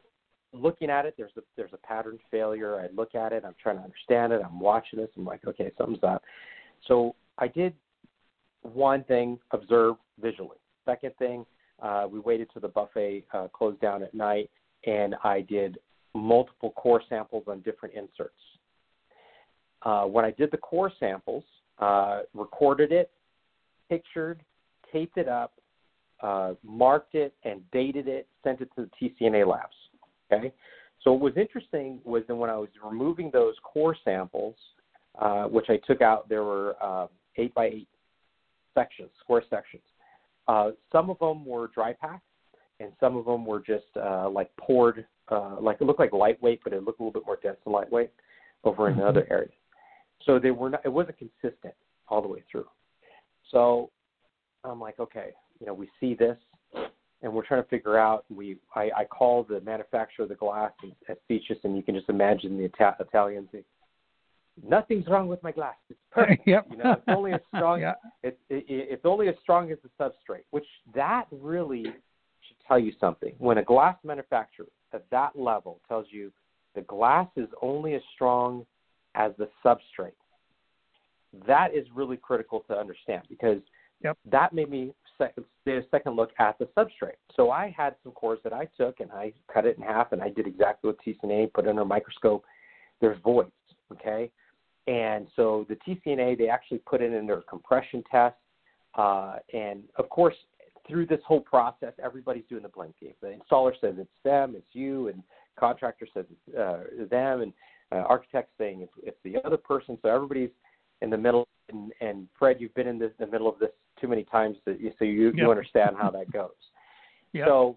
looking 0.53 0.91
at 0.91 1.07
it, 1.07 1.15
there's 1.17 1.33
a 1.37 1.43
there's 1.57 1.73
a 1.73 1.87
pattern 1.87 2.19
failure. 2.31 2.81
I 2.81 2.89
look 2.95 3.15
at 3.15 3.33
it, 3.33 3.45
I'm 3.47 3.55
trying 3.63 3.77
to 3.77 3.83
understand 3.83 4.33
it. 4.33 4.41
I'm 4.45 4.61
watching 4.61 4.99
this. 4.99 5.09
I'm 5.17 5.25
like, 5.25 5.47
okay, 5.47 5.71
something's 5.77 6.03
up. 6.03 6.23
So 6.87 7.15
I 7.39 7.49
did 7.49 7.75
one 8.63 9.05
thing, 9.05 9.39
observe 9.51 9.97
visually. 10.21 10.57
Second 10.85 11.13
thing, 11.19 11.45
uh, 11.83 12.07
we 12.11 12.19
waited 12.19 12.49
till 12.53 12.63
the 12.63 12.69
buffet 12.69 13.25
uh, 13.33 13.49
closed 13.49 13.81
down 13.81 14.03
at 14.03 14.15
night, 14.15 14.51
and 14.87 15.15
I 15.23 15.43
did 15.43 15.79
multiple 16.15 16.73
core 16.73 17.03
samples 17.09 17.45
on 17.47 17.61
different 17.61 17.95
inserts. 17.95 18.33
Uh, 19.83 20.05
when 20.05 20.25
I 20.25 20.31
did 20.33 20.51
the 20.51 20.57
core 20.57 20.91
samples, 20.99 21.45
uh, 21.79 22.21
recorded 22.35 22.91
it, 22.91 23.11
pictured, 23.89 24.43
taped 24.93 25.17
it 25.17 25.29
up, 25.29 25.53
uh, 26.23 26.55
marked 26.63 27.15
it, 27.15 27.35
and 27.45 27.61
dated 27.71 28.09
it, 28.09 28.27
sent 28.43 28.61
it 28.61 28.71
to 28.77 28.89
the 29.01 29.11
TCNA 29.11 29.47
labs. 29.47 29.75
Okay. 30.33 30.53
So 31.03 31.13
what 31.13 31.21
was 31.21 31.37
interesting 31.37 32.01
was 32.05 32.23
that 32.29 32.35
when 32.35 32.51
I 32.51 32.57
was 32.57 32.69
removing 32.85 33.31
those 33.33 33.55
core 33.63 33.97
samples, 34.05 34.57
uh, 35.19 35.45
which 35.45 35.67
I 35.69 35.79
took 35.87 36.03
out, 36.03 36.29
there 36.29 36.45
were 36.45 36.77
uh, 36.83 37.07
eight 37.37 37.55
by 37.55 37.67
eight 37.67 37.89
sections, 38.75 39.11
square 39.21 39.43
sections. 39.49 39.83
Uh, 40.47 40.71
some 40.91 41.11
of 41.11 41.19
them 41.19 41.45
were 41.45 41.69
dry 41.69 41.93
packed, 41.93 42.25
and 42.81 42.93
some 43.01 43.17
of 43.17 43.25
them 43.27 43.45
were 43.45 43.61
just 43.61 43.85
uh, 43.97 44.29
like 44.29 44.55
poured, 44.57 45.07
uh, 45.29 45.57
like 45.61 45.79
it 45.81 45.85
looked 45.85 46.01
like 46.01 46.13
lightweight, 46.13 46.61
but 46.65 46.73
it 46.73 46.83
looked 46.83 47.01
a 47.01 47.03
little 47.03 47.21
bit 47.21 47.27
more 47.27 47.39
dense 47.43 47.59
and 47.65 47.73
lightweight 47.73 48.11
over 48.65 48.85
mm-hmm. 48.85 48.99
in 48.99 49.05
another 49.05 49.27
area. 49.31 49.49
So 50.25 50.39
they 50.39 50.51
were 50.51 50.71
not, 50.71 50.81
it 50.85 50.93
wasn't 50.93 51.17
consistent 51.19 51.75
all 52.09 52.23
the 52.23 52.29
way 52.29 52.43
through. 52.51 52.67
So 53.51 53.91
I'm 54.65 54.81
like, 54.81 54.99
okay, 54.99 55.31
you 55.61 55.67
know, 55.67 55.75
we 55.75 55.89
see 56.01 56.15
this, 56.15 56.37
and 57.23 57.33
we're 57.33 57.47
trying 57.47 57.63
to 57.63 57.69
figure 57.69 57.99
out. 57.99 58.25
We 58.35 58.59
I, 58.75 58.91
I 58.97 59.05
call 59.05 59.45
the 59.45 59.61
manufacturer 59.61 60.25
of 60.25 60.29
the 60.29 60.35
glass 60.35 60.73
at 61.09 61.19
Sicis, 61.29 61.59
and 61.65 61.77
you 61.77 61.83
can 61.83 61.95
just 61.95 62.09
imagine 62.09 62.57
the 62.59 62.65
Ita- 62.65 62.97
Italians. 63.01 63.49
Nothing's 64.67 65.07
wrong 65.07 65.29
with 65.29 65.43
my 65.43 65.53
glass. 65.53 65.77
It's 65.89 65.99
perfect. 66.11 66.47
yep. 66.47 66.67
You 66.71 66.79
know, 66.79 66.93
it's 66.93 67.03
only 67.09 67.33
as 67.33 67.41
strong. 67.55 67.81
yeah. 67.83 67.95
it, 68.23 68.39
it, 68.51 68.65
it's 68.69 69.05
only 69.05 69.29
as 69.29 69.35
strong 69.43 69.71
as 69.71 69.79
the 69.83 69.91
substrate. 70.03 70.45
Which 70.51 70.67
that 70.95 71.27
really 71.31 71.83
should 71.83 72.57
tell 72.67 72.79
you 72.79 72.93
something. 73.01 73.35
When 73.39 73.59
a 73.59 73.65
glass 73.65 73.97
manufacturer 74.05 74.67
at 74.93 75.05
that 75.11 75.39
level 75.39 75.81
tells 75.89 76.07
you 76.11 76.33
the 76.75 76.81
glass 76.83 77.29
is 77.37 77.49
only 77.63 77.95
as 77.95 78.03
strong 78.15 78.65
as 79.15 79.33
the 79.39 79.49
substrate, 79.65 80.13
that 81.47 81.75
is 81.75 81.87
really 81.95 82.17
critical 82.17 82.65
to 82.69 82.75
understand 82.77 83.23
because 83.29 83.61
yep. 84.03 84.17
that 84.31 84.53
made 84.53 84.71
me 84.71 84.93
second, 85.19 85.45
a 85.67 85.81
second 85.91 86.17
look 86.17 86.31
at 86.39 86.59
the 86.59 86.67
substrate. 86.77 87.19
So 87.35 87.51
I 87.51 87.75
had 87.77 87.97
some 88.03 88.13
cores 88.13 88.39
that 88.45 88.53
I 88.53 88.69
took 88.77 89.01
and 89.01 89.11
I 89.13 89.33
cut 89.53 89.67
it 89.67 89.77
in 89.77 89.83
half 89.83 90.13
and 90.13 90.23
I 90.23 90.31
did 90.31 90.47
exactly 90.47 90.91
what 90.91 90.99
TCNA 91.05 91.53
put 91.53 91.67
under 91.67 91.83
a 91.83 91.85
microscope. 91.85 92.45
There's 93.01 93.19
voids, 93.23 93.53
okay? 93.93 94.31
And 94.87 95.27
so 95.37 95.67
the 95.69 95.77
TCNA, 95.77 96.39
they 96.39 96.49
actually 96.49 96.79
put 96.79 97.03
it 97.03 97.13
in 97.13 97.27
their 97.27 97.43
compression 97.43 98.03
test. 98.11 98.37
Uh, 98.95 99.37
and 99.53 99.83
of 99.97 100.09
course, 100.09 100.35
through 100.89 101.07
this 101.07 101.21
whole 101.27 101.41
process, 101.41 101.93
everybody's 102.03 102.45
doing 102.49 102.63
the 102.63 102.71
blame 102.71 102.95
game. 103.01 103.13
The 103.21 103.37
installer 103.37 103.73
says 103.81 103.95
it's 103.99 104.09
them, 104.25 104.55
it's 104.57 104.67
you, 104.73 105.09
and 105.09 105.23
contractor 105.59 106.09
says 106.15 106.25
it's 106.31 106.57
uh, 106.57 107.07
them, 107.11 107.43
and 107.43 107.53
uh, 107.93 107.97
architect 107.97 108.51
saying 108.59 108.81
it's, 108.81 108.93
it's 109.03 109.19
the 109.25 109.37
other 109.47 109.59
person. 109.59 109.99
So 110.01 110.09
everybody's 110.09 110.51
in 111.03 111.11
the 111.11 111.17
middle. 111.17 111.47
And, 111.69 111.93
and 112.01 112.29
Fred, 112.39 112.57
you've 112.61 112.75
been 112.75 112.89
in 112.89 112.99
this, 112.99 113.13
the 113.19 113.27
middle 113.27 113.49
of 113.49 113.59
this 113.59 113.71
too 114.01 114.09
many 114.09 114.25
times, 114.25 114.57
that 114.65 114.81
you, 114.81 114.93
so 114.99 115.05
you 115.05 115.27
yep. 115.27 115.35
you 115.37 115.51
understand 115.51 115.97
how 116.01 116.11
that 116.11 116.31
goes. 116.33 116.51
Yep. 117.35 117.47
So 117.47 117.77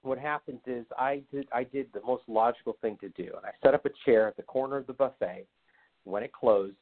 what 0.00 0.18
happens 0.18 0.60
is 0.66 0.86
I 0.98 1.22
did 1.30 1.46
I 1.52 1.64
did 1.64 1.88
the 1.92 2.00
most 2.00 2.22
logical 2.28 2.78
thing 2.80 2.96
to 3.02 3.10
do, 3.10 3.24
and 3.36 3.44
I 3.44 3.50
set 3.62 3.74
up 3.74 3.84
a 3.84 3.90
chair 4.06 4.26
at 4.26 4.38
the 4.38 4.42
corner 4.42 4.78
of 4.78 4.86
the 4.86 4.94
buffet 4.94 5.46
when 6.04 6.22
it 6.22 6.32
closed, 6.32 6.76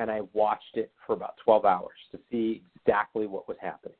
and 0.00 0.10
I 0.10 0.22
watched 0.32 0.74
it 0.74 0.90
for 1.06 1.12
about 1.12 1.34
12 1.44 1.64
hours 1.64 1.96
to 2.10 2.18
see 2.30 2.62
exactly 2.74 3.28
what 3.28 3.46
was 3.46 3.56
happening. 3.60 3.96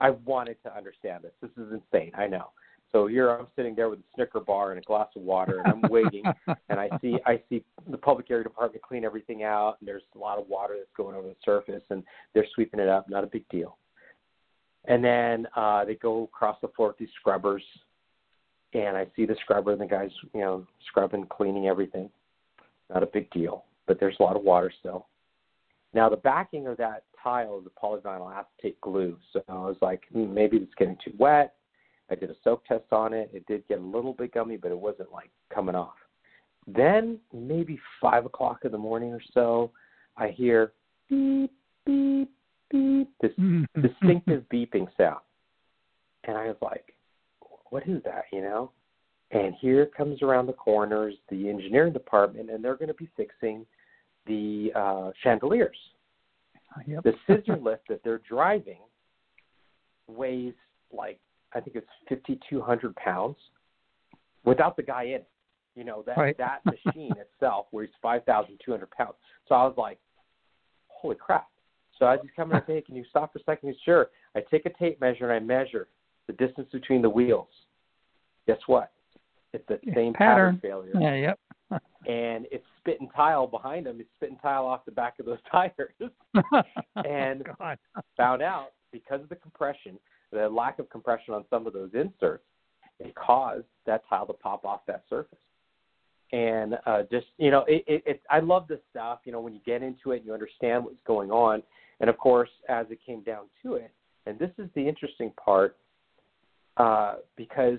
I 0.00 0.10
wanted 0.10 0.62
to 0.64 0.76
understand 0.76 1.24
this. 1.24 1.32
This 1.40 1.50
is 1.56 1.72
insane. 1.72 2.12
I 2.14 2.26
know. 2.26 2.50
So 2.92 3.06
here 3.06 3.30
I'm 3.30 3.46
sitting 3.54 3.74
there 3.74 3.90
with 3.90 3.98
a 3.98 4.02
Snicker 4.14 4.40
bar 4.40 4.70
and 4.70 4.80
a 4.80 4.82
glass 4.82 5.08
of 5.14 5.22
water, 5.22 5.60
and 5.62 5.72
I'm 5.84 5.90
waiting, 5.90 6.22
and 6.68 6.80
I 6.80 6.88
see 7.02 7.18
I 7.26 7.40
see 7.48 7.62
the 7.90 7.98
public 7.98 8.30
area 8.30 8.44
department 8.44 8.82
clean 8.82 9.04
everything 9.04 9.42
out, 9.42 9.76
and 9.80 9.88
there's 9.88 10.02
a 10.14 10.18
lot 10.18 10.38
of 10.38 10.48
water 10.48 10.74
that's 10.78 10.88
going 10.96 11.14
over 11.14 11.28
the 11.28 11.36
surface, 11.44 11.82
and 11.90 12.02
they're 12.34 12.46
sweeping 12.54 12.80
it 12.80 12.88
up. 12.88 13.08
Not 13.10 13.24
a 13.24 13.26
big 13.26 13.46
deal. 13.50 13.76
And 14.86 15.04
then 15.04 15.46
uh, 15.54 15.84
they 15.84 15.96
go 15.96 16.24
across 16.24 16.56
the 16.62 16.68
floor 16.68 16.88
with 16.88 16.98
these 16.98 17.08
scrubbers, 17.20 17.62
and 18.72 18.96
I 18.96 19.06
see 19.14 19.26
the 19.26 19.36
scrubber, 19.42 19.72
and 19.72 19.80
the 19.80 19.86
guys, 19.86 20.10
you 20.32 20.40
know, 20.40 20.66
scrubbing, 20.86 21.26
cleaning 21.26 21.66
everything. 21.66 22.08
Not 22.88 23.02
a 23.02 23.06
big 23.06 23.30
deal, 23.30 23.64
but 23.86 24.00
there's 24.00 24.16
a 24.18 24.22
lot 24.22 24.36
of 24.36 24.42
water 24.42 24.72
still. 24.80 25.06
Now 25.92 26.08
the 26.08 26.16
backing 26.16 26.66
of 26.66 26.78
that 26.78 27.02
tile 27.22 27.60
is 27.60 27.66
a 27.66 27.86
polyvinyl 27.86 28.32
acetate 28.32 28.80
glue, 28.80 29.18
so 29.34 29.42
I 29.46 29.54
was 29.54 29.76
like, 29.82 30.04
hmm, 30.10 30.32
maybe 30.32 30.56
it's 30.56 30.74
getting 30.74 30.96
too 31.04 31.12
wet 31.18 31.54
I 32.10 32.14
did 32.14 32.30
a 32.30 32.34
soak 32.42 32.64
test 32.66 32.84
on 32.92 33.12
it. 33.12 33.30
It 33.32 33.46
did 33.46 33.66
get 33.68 33.78
a 33.78 33.82
little 33.82 34.12
bit 34.14 34.32
gummy, 34.32 34.56
but 34.56 34.70
it 34.70 34.78
wasn't 34.78 35.12
like 35.12 35.30
coming 35.52 35.74
off. 35.74 35.94
Then 36.66 37.18
maybe 37.32 37.78
five 38.00 38.26
o'clock 38.26 38.60
in 38.64 38.72
the 38.72 38.78
morning 38.78 39.12
or 39.12 39.22
so, 39.32 39.70
I 40.16 40.28
hear 40.28 40.72
beep 41.08 41.52
beep 41.86 42.30
beep 42.70 43.10
this 43.20 43.32
distinctive 43.82 44.44
beeping 44.52 44.86
sound, 44.96 45.20
and 46.24 46.36
I 46.36 46.46
was 46.46 46.56
like, 46.60 46.94
"What 47.70 47.88
is 47.88 48.02
that?" 48.04 48.24
You 48.32 48.42
know. 48.42 48.72
And 49.30 49.54
here 49.60 49.84
comes 49.84 50.22
around 50.22 50.46
the 50.46 50.54
corners 50.54 51.14
the 51.30 51.50
engineering 51.50 51.92
department, 51.92 52.50
and 52.50 52.64
they're 52.64 52.76
going 52.76 52.88
to 52.88 52.94
be 52.94 53.08
fixing 53.14 53.66
the 54.26 54.70
uh, 54.74 55.10
chandeliers. 55.22 55.76
Yep. 56.86 57.04
The 57.04 57.12
scissor 57.26 57.58
lift 57.60 57.88
that 57.88 58.00
they're 58.04 58.22
driving 58.28 58.80
weighs 60.06 60.54
like 60.92 61.18
I 61.54 61.60
think 61.60 61.76
it's 61.76 61.86
5,200 62.08 62.94
pounds 62.96 63.36
without 64.44 64.76
the 64.76 64.82
guy 64.82 65.04
in 65.04 65.10
it. 65.12 65.28
You 65.74 65.84
know, 65.84 66.02
that, 66.06 66.16
right. 66.16 66.36
that 66.38 66.60
machine 66.86 67.12
itself 67.12 67.66
weighs 67.72 67.90
5,200 68.02 68.90
pounds. 68.90 69.14
So 69.48 69.54
I 69.54 69.64
was 69.64 69.74
like, 69.76 69.98
holy 70.88 71.16
crap. 71.16 71.48
So 71.98 72.06
I 72.06 72.14
as 72.14 72.20
he's 72.22 72.30
coming 72.36 72.56
up, 72.56 72.66
hey, 72.66 72.80
can 72.80 72.96
you 72.96 73.04
stop 73.10 73.32
for 73.32 73.38
a 73.38 73.42
second? 73.44 73.70
He's 73.70 73.78
sure. 73.84 74.08
I 74.36 74.40
take 74.50 74.66
a 74.66 74.70
tape 74.70 75.00
measure 75.00 75.30
and 75.30 75.32
I 75.32 75.44
measure 75.44 75.88
the 76.26 76.32
distance 76.34 76.68
between 76.72 77.02
the 77.02 77.10
wheels. 77.10 77.48
Guess 78.46 78.58
what? 78.66 78.92
It's 79.52 79.64
the 79.68 79.78
same 79.94 80.12
pattern. 80.12 80.56
pattern 80.56 80.60
failure. 80.60 80.92
Yeah, 80.94 81.14
yep. 81.14 81.38
and 82.06 82.46
it's 82.50 82.64
spitting 82.78 83.08
tile 83.14 83.46
behind 83.46 83.86
him. 83.86 84.00
It's 84.00 84.10
spitting 84.16 84.38
tile 84.38 84.66
off 84.66 84.84
the 84.84 84.92
back 84.92 85.18
of 85.18 85.26
those 85.26 85.38
tires. 85.50 85.72
Oh, 86.34 86.62
and 87.04 87.44
God. 87.58 87.78
found 88.16 88.42
out 88.42 88.72
because 88.92 89.20
of 89.20 89.28
the 89.28 89.36
compression, 89.36 89.98
the 90.32 90.48
lack 90.48 90.78
of 90.78 90.90
compression 90.90 91.34
on 91.34 91.44
some 91.50 91.66
of 91.66 91.72
those 91.72 91.90
inserts, 91.94 92.44
it 92.98 93.14
caused 93.14 93.64
that 93.86 94.02
tile 94.08 94.26
to 94.26 94.32
pop 94.32 94.64
off 94.64 94.80
that 94.86 95.04
surface. 95.08 95.38
And 96.32 96.78
uh, 96.86 97.04
just 97.10 97.26
you 97.38 97.50
know, 97.50 97.64
it, 97.66 97.84
it, 97.86 98.02
it, 98.06 98.22
I 98.30 98.40
love 98.40 98.68
this 98.68 98.80
stuff. 98.90 99.20
You 99.24 99.32
know, 99.32 99.40
when 99.40 99.54
you 99.54 99.60
get 99.64 99.82
into 99.82 100.12
it, 100.12 100.18
and 100.18 100.26
you 100.26 100.34
understand 100.34 100.84
what's 100.84 101.00
going 101.06 101.30
on. 101.30 101.62
And 102.00 102.08
of 102.10 102.18
course, 102.18 102.50
as 102.68 102.86
it 102.90 102.98
came 103.04 103.22
down 103.22 103.46
to 103.62 103.74
it, 103.74 103.90
and 104.26 104.38
this 104.38 104.50
is 104.58 104.68
the 104.74 104.86
interesting 104.86 105.32
part, 105.42 105.76
uh, 106.76 107.16
because 107.36 107.78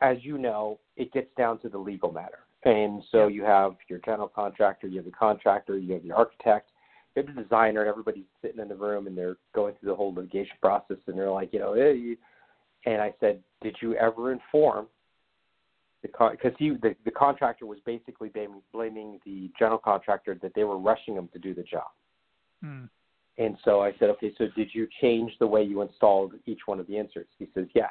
as 0.00 0.16
you 0.22 0.38
know, 0.38 0.80
it 0.96 1.12
gets 1.12 1.28
down 1.36 1.58
to 1.60 1.68
the 1.68 1.78
legal 1.78 2.10
matter. 2.10 2.40
And 2.64 3.02
so 3.12 3.28
you 3.28 3.44
have 3.44 3.76
your 3.88 4.00
general 4.04 4.28
contractor, 4.28 4.86
you 4.86 4.96
have 4.96 5.04
the 5.04 5.12
contractor, 5.12 5.78
you 5.78 5.94
have 5.94 6.04
your 6.04 6.16
architect, 6.16 6.70
you 7.14 7.22
have 7.22 7.34
the 7.34 7.42
designer, 7.42 7.80
and 7.80 7.88
everybody's 7.88 8.24
sitting 8.40 8.60
in 8.60 8.68
the 8.68 8.74
room 8.74 9.06
and 9.06 9.16
they're 9.16 9.36
going 9.54 9.74
through 9.78 9.90
the 9.90 9.94
whole 9.94 10.14
litigation 10.14 10.56
process. 10.60 10.96
And 11.06 11.18
they're 11.18 11.30
like, 11.30 11.52
you 11.52 11.58
know, 11.58 11.74
hey, 11.74 12.16
and 12.86 13.00
I 13.00 13.14
said, 13.20 13.40
did 13.62 13.76
you 13.80 13.94
ever 13.94 14.32
inform 14.32 14.86
the 16.02 16.08
because 16.30 16.52
he 16.58 16.70
the, 16.70 16.94
the 17.04 17.10
contractor 17.10 17.66
was 17.66 17.78
basically 17.86 18.28
blaming, 18.28 18.62
blaming 18.72 19.20
the 19.24 19.50
general 19.58 19.78
contractor 19.78 20.36
that 20.42 20.52
they 20.54 20.64
were 20.64 20.78
rushing 20.78 21.14
him 21.14 21.28
to 21.32 21.38
do 21.38 21.54
the 21.54 21.62
job. 21.62 21.88
Hmm. 22.62 22.84
And 23.38 23.56
so 23.64 23.80
I 23.80 23.92
said, 23.98 24.10
okay, 24.10 24.32
so 24.36 24.46
did 24.54 24.68
you 24.74 24.86
change 25.00 25.32
the 25.38 25.46
way 25.46 25.62
you 25.62 25.80
installed 25.80 26.34
each 26.44 26.60
one 26.66 26.78
of 26.78 26.86
the 26.86 26.98
inserts? 26.98 27.30
He 27.38 27.48
says, 27.54 27.66
yes. 27.74 27.90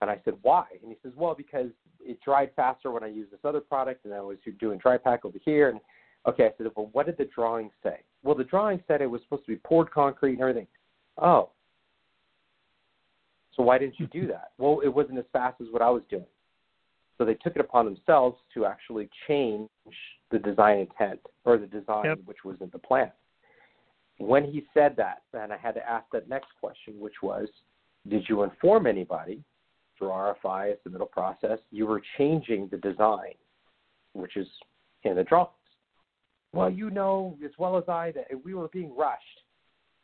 And 0.00 0.08
I 0.08 0.18
said, 0.24 0.34
why? 0.40 0.64
And 0.82 0.90
he 0.90 0.96
says, 1.02 1.12
well, 1.16 1.34
because 1.34 1.68
it 2.00 2.18
dried 2.24 2.50
faster 2.56 2.90
when 2.90 3.04
I 3.04 3.08
used 3.08 3.30
this 3.30 3.40
other 3.44 3.60
product, 3.60 4.06
and 4.06 4.14
I 4.14 4.22
was 4.22 4.38
doing 4.58 4.78
dry 4.78 4.96
pack 4.96 5.26
over 5.26 5.36
here. 5.44 5.68
And 5.68 5.80
okay, 6.26 6.46
I 6.46 6.50
said, 6.56 6.66
well, 6.76 6.90
what 6.92 7.06
did 7.06 7.18
the 7.18 7.28
drawing 7.34 7.70
say? 7.82 8.00
Well, 8.22 8.34
the 8.34 8.44
drawing 8.44 8.82
said 8.86 9.00
it 9.00 9.06
was 9.06 9.22
supposed 9.22 9.44
to 9.46 9.52
be 9.52 9.56
poured 9.56 9.90
concrete 9.90 10.32
and 10.32 10.40
everything. 10.40 10.66
Oh, 11.18 11.50
so 13.56 13.64
why 13.64 13.78
didn't 13.78 14.00
you 14.00 14.06
do 14.06 14.26
that? 14.28 14.52
Well, 14.58 14.80
it 14.84 14.88
wasn't 14.88 15.18
as 15.18 15.24
fast 15.32 15.60
as 15.60 15.68
what 15.70 15.82
I 15.82 15.90
was 15.90 16.02
doing. 16.08 16.26
So 17.18 17.26
they 17.26 17.34
took 17.34 17.54
it 17.54 17.60
upon 17.60 17.84
themselves 17.84 18.38
to 18.54 18.64
actually 18.64 19.10
change 19.28 19.68
the 20.30 20.38
design 20.38 20.78
intent 20.78 21.20
or 21.44 21.58
the 21.58 21.66
design 21.66 22.04
yep. 22.06 22.18
which 22.24 22.38
was 22.44 22.56
in 22.62 22.70
the 22.72 22.78
plan. 22.78 23.12
When 24.16 24.44
he 24.44 24.64
said 24.72 24.94
that, 24.96 25.22
then 25.32 25.52
I 25.52 25.58
had 25.58 25.74
to 25.74 25.86
ask 25.86 26.06
that 26.12 26.28
next 26.30 26.48
question, 26.58 26.94
which 26.98 27.22
was, 27.22 27.48
did 28.08 28.24
you 28.28 28.42
inform 28.42 28.86
anybody 28.86 29.42
through 29.98 30.08
RFI, 30.08 30.72
as 30.72 30.78
the 30.84 30.90
middle 30.90 31.06
process, 31.06 31.58
you 31.70 31.86
were 31.86 32.00
changing 32.16 32.68
the 32.70 32.78
design, 32.78 33.34
which 34.14 34.38
is 34.38 34.46
in 35.04 35.16
the 35.16 35.24
drawings? 35.24 35.50
Well, 36.52 36.70
you 36.70 36.90
know 36.90 37.36
as 37.44 37.52
well 37.58 37.78
as 37.78 37.84
I 37.88 38.12
that 38.12 38.26
we 38.44 38.54
were 38.54 38.68
being 38.68 38.94
rushed. 38.96 39.24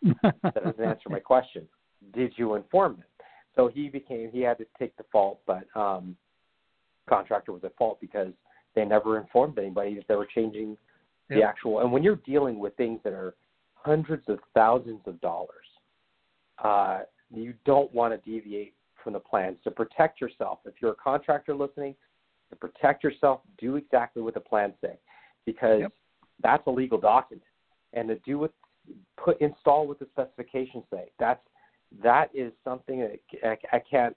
that 0.22 0.54
doesn't 0.54 0.80
answer 0.80 1.08
my 1.08 1.18
question. 1.18 1.66
Did 2.14 2.32
you 2.36 2.54
inform 2.54 2.94
them? 2.94 3.04
So 3.56 3.68
he 3.68 3.88
became 3.88 4.30
he 4.30 4.42
had 4.42 4.58
to 4.58 4.66
take 4.78 4.96
the 4.96 5.04
fault, 5.10 5.40
but 5.46 5.64
um, 5.74 6.16
contractor 7.08 7.52
was 7.52 7.64
at 7.64 7.74
fault 7.76 7.98
because 8.00 8.32
they 8.74 8.84
never 8.84 9.18
informed 9.18 9.58
anybody 9.58 9.94
that 9.94 10.06
they 10.06 10.14
were 10.14 10.28
changing 10.32 10.76
the 11.28 11.42
actual. 11.42 11.80
And 11.80 11.90
when 11.90 12.02
you're 12.02 12.20
dealing 12.26 12.58
with 12.58 12.76
things 12.76 13.00
that 13.02 13.12
are 13.12 13.34
hundreds 13.74 14.28
of 14.28 14.38
thousands 14.54 15.00
of 15.06 15.20
dollars, 15.20 15.66
uh, 16.62 17.00
you 17.34 17.54
don't 17.64 17.92
want 17.92 18.12
to 18.12 18.30
deviate 18.30 18.74
from 19.02 19.14
the 19.14 19.20
plans 19.20 19.56
to 19.64 19.70
protect 19.70 20.20
yourself. 20.20 20.60
If 20.64 20.74
you're 20.80 20.92
a 20.92 20.96
contractor 20.96 21.54
listening, 21.54 21.94
to 22.50 22.56
protect 22.56 23.02
yourself, 23.02 23.40
do 23.58 23.76
exactly 23.76 24.22
what 24.22 24.34
the 24.34 24.40
plans 24.40 24.74
say, 24.80 24.98
because 25.44 25.80
yep. 25.80 25.92
That's 26.42 26.66
a 26.66 26.70
legal 26.70 26.98
document. 26.98 27.42
And 27.92 28.08
to 28.08 28.16
do 28.26 28.38
what 28.38 28.52
put 29.16 29.40
install 29.40 29.86
what 29.86 29.98
the 29.98 30.06
specifications 30.12 30.84
say. 30.92 31.10
That's 31.18 31.40
that 32.02 32.30
is 32.34 32.52
something 32.64 33.00
that 33.00 33.18
I, 33.44 33.76
I 33.76 33.82
can't 33.88 34.16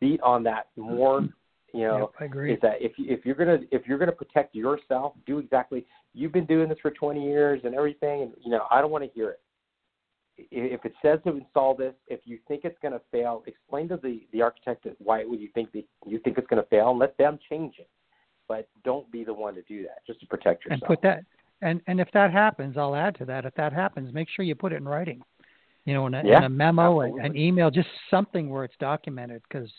beat 0.00 0.20
on 0.22 0.42
that 0.44 0.68
more. 0.76 1.22
You 1.72 1.86
know, 1.86 1.98
yep, 1.98 2.10
I 2.18 2.24
agree. 2.24 2.52
is 2.52 2.60
that 2.62 2.76
if 2.80 2.92
you, 2.98 3.06
if 3.08 3.24
you're 3.24 3.36
gonna 3.36 3.58
if 3.70 3.86
you're 3.86 3.98
gonna 3.98 4.12
protect 4.12 4.54
yourself, 4.54 5.14
do 5.26 5.38
exactly. 5.38 5.86
You've 6.14 6.32
been 6.32 6.46
doing 6.46 6.68
this 6.68 6.78
for 6.82 6.90
20 6.90 7.22
years 7.22 7.60
and 7.62 7.74
everything, 7.74 8.22
and 8.22 8.32
you 8.42 8.50
know 8.50 8.66
I 8.70 8.80
don't 8.80 8.90
want 8.90 9.04
to 9.04 9.10
hear 9.10 9.30
it. 9.30 9.40
If 10.50 10.84
it 10.84 10.94
says 11.02 11.20
to 11.24 11.36
install 11.36 11.74
this, 11.76 11.94
if 12.08 12.20
you 12.24 12.38
think 12.48 12.62
it's 12.64 12.78
going 12.80 12.94
to 12.94 13.00
fail, 13.12 13.44
explain 13.46 13.88
to 13.90 13.98
the 14.02 14.22
the 14.32 14.42
architect 14.42 14.86
why 14.98 15.24
would 15.24 15.38
you 15.38 15.48
think 15.54 15.70
that 15.72 15.84
you 16.06 16.18
think 16.18 16.38
it's 16.38 16.46
going 16.48 16.62
to 16.62 16.68
fail, 16.68 16.90
and 16.90 16.98
let 16.98 17.16
them 17.18 17.38
change 17.48 17.74
it. 17.78 17.88
But 18.50 18.68
don't 18.84 19.10
be 19.12 19.22
the 19.22 19.32
one 19.32 19.54
to 19.54 19.62
do 19.62 19.82
that, 19.84 20.04
just 20.06 20.18
to 20.20 20.26
protect 20.26 20.64
yourself. 20.64 20.80
And 20.82 20.88
put 20.88 21.02
that 21.02 21.24
and 21.62 21.80
and 21.86 22.00
if 22.00 22.08
that 22.12 22.32
happens, 22.32 22.76
I'll 22.76 22.96
add 22.96 23.16
to 23.18 23.24
that. 23.26 23.44
If 23.44 23.54
that 23.54 23.72
happens, 23.72 24.12
make 24.12 24.28
sure 24.28 24.44
you 24.44 24.54
put 24.54 24.72
it 24.72 24.76
in 24.76 24.88
writing 24.88 25.22
you 25.84 25.94
know, 25.94 26.06
in 26.06 26.14
a, 26.14 26.22
yeah, 26.24 26.38
in 26.38 26.44
a 26.44 26.48
memo, 26.48 27.02
absolutely. 27.02 27.26
an 27.26 27.36
email, 27.36 27.70
just 27.70 27.88
something 28.10 28.50
where 28.50 28.64
it's 28.64 28.74
documented. 28.78 29.42
Because, 29.48 29.70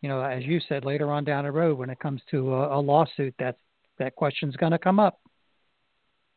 you 0.00 0.08
know, 0.08 0.22
as 0.22 0.44
you 0.44 0.60
said, 0.68 0.84
later 0.84 1.10
on 1.10 1.24
down 1.24 1.44
the 1.44 1.52
road, 1.52 1.78
when 1.78 1.90
it 1.90 2.00
comes 2.00 2.20
to 2.30 2.54
a, 2.54 2.78
a 2.78 2.80
lawsuit, 2.80 3.34
that 3.38 3.56
that 3.98 4.16
question's 4.16 4.56
going 4.56 4.72
to 4.72 4.78
come 4.78 4.98
up. 4.98 5.20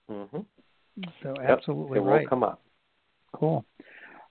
Mm-hmm. 0.09 0.39
So 1.23 1.33
yep, 1.39 1.49
absolutely 1.49 1.99
it 1.99 2.01
right. 2.01 2.21
will 2.21 2.29
come 2.29 2.43
up. 2.43 2.61
Cool. 3.33 3.65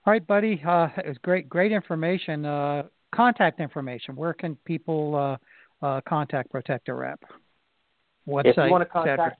All 0.05 0.13
right, 0.13 0.25
buddy. 0.25 0.61
Uh, 0.65 0.87
it 0.97 1.07
was 1.07 1.17
great, 1.21 1.49
great 1.49 1.71
information. 1.71 2.45
Uh, 2.45 2.83
contact 3.13 3.59
information. 3.59 4.15
Where 4.15 4.33
can 4.33 4.55
people 4.65 5.15
uh, 5.15 5.37
uh, 5.81 6.01
contact 6.07 6.51
Protecto 6.51 6.97
Wrap? 6.97 7.21
Website. 8.27 8.45
If 8.45 8.57
you 8.57 8.71
want 8.71 8.81
to 8.81 8.89
contact 8.89 9.39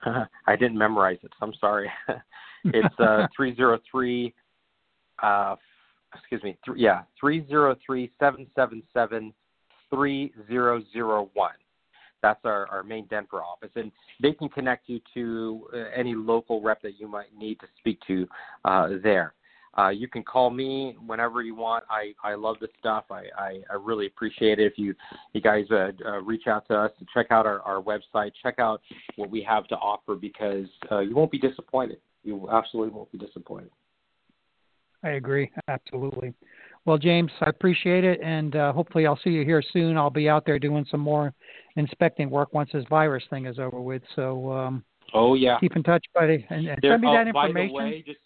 uh, 0.08 0.26
I 0.46 0.54
didn't 0.56 0.76
memorize 0.76 1.16
it, 1.22 1.32
so 1.38 1.46
I'm 1.46 1.54
sorry. 1.60 1.90
it's 2.64 2.94
uh, 2.98 3.26
three 3.36 3.54
zero 3.56 3.78
three. 3.90 4.34
Excuse 6.14 6.42
me. 6.42 6.56
Th- 6.64 6.78
yeah, 6.78 7.02
three 7.18 7.46
zero 7.46 7.76
three 7.84 8.10
seven 8.18 8.46
seven 8.54 8.82
seven 8.92 9.32
three 9.88 10.32
zero 10.48 10.82
zero 10.92 11.30
one. 11.34 11.52
That's 12.22 12.40
our, 12.44 12.66
our 12.68 12.82
main 12.82 13.06
Denver 13.06 13.42
office, 13.42 13.70
and 13.76 13.90
they 14.20 14.32
can 14.32 14.48
connect 14.50 14.88
you 14.88 15.00
to 15.14 15.68
uh, 15.72 15.76
any 15.96 16.14
local 16.14 16.60
rep 16.60 16.82
that 16.82 17.00
you 17.00 17.08
might 17.08 17.34
need 17.36 17.58
to 17.60 17.66
speak 17.78 17.98
to 18.08 18.28
uh, 18.64 18.88
there. 19.02 19.34
Uh, 19.78 19.88
you 19.88 20.08
can 20.08 20.22
call 20.22 20.50
me 20.50 20.96
whenever 21.06 21.42
you 21.42 21.54
want. 21.54 21.84
I, 21.88 22.12
I 22.24 22.34
love 22.34 22.56
this 22.60 22.70
stuff. 22.78 23.04
I, 23.10 23.22
I, 23.38 23.60
I 23.70 23.74
really 23.80 24.06
appreciate 24.06 24.58
it. 24.58 24.66
If 24.66 24.78
you 24.78 24.94
you 25.32 25.40
guys 25.40 25.64
uh, 25.70 25.92
uh, 26.04 26.20
reach 26.22 26.46
out 26.48 26.66
to 26.68 26.74
us 26.74 26.90
to 26.98 27.06
check 27.14 27.28
out 27.30 27.46
our, 27.46 27.60
our 27.60 27.80
website, 27.80 28.32
check 28.42 28.58
out 28.58 28.82
what 29.16 29.30
we 29.30 29.42
have 29.42 29.68
to 29.68 29.76
offer 29.76 30.16
because 30.16 30.66
uh, 30.90 30.98
you 30.98 31.14
won't 31.14 31.30
be 31.30 31.38
disappointed. 31.38 31.98
You 32.24 32.48
absolutely 32.50 32.92
won't 32.92 33.10
be 33.12 33.18
disappointed. 33.18 33.70
I 35.02 35.10
agree. 35.10 35.50
Absolutely. 35.68 36.34
Well, 36.86 36.98
James, 36.98 37.30
I 37.40 37.50
appreciate 37.50 38.04
it, 38.04 38.20
and 38.22 38.56
uh, 38.56 38.72
hopefully 38.72 39.06
I'll 39.06 39.18
see 39.22 39.30
you 39.30 39.44
here 39.44 39.62
soon. 39.72 39.96
I'll 39.98 40.10
be 40.10 40.28
out 40.28 40.44
there 40.46 40.58
doing 40.58 40.86
some 40.90 41.00
more 41.00 41.32
inspecting 41.76 42.30
work 42.30 42.54
once 42.54 42.70
this 42.72 42.84
virus 42.88 43.22
thing 43.30 43.46
is 43.46 43.58
over 43.58 43.80
with. 43.80 44.02
So, 44.16 44.50
um, 44.52 44.84
oh 45.12 45.34
yeah, 45.34 45.58
keep 45.60 45.76
in 45.76 45.82
touch, 45.82 46.04
buddy, 46.14 46.46
and, 46.48 46.66
and 46.66 46.78
there, 46.80 46.92
send 46.92 47.02
me 47.02 47.08
oh, 47.08 47.12
that 47.12 47.28
information. 47.28 47.74
By 47.74 47.84
the 47.84 47.90
way, 47.90 48.04
just 48.06 48.18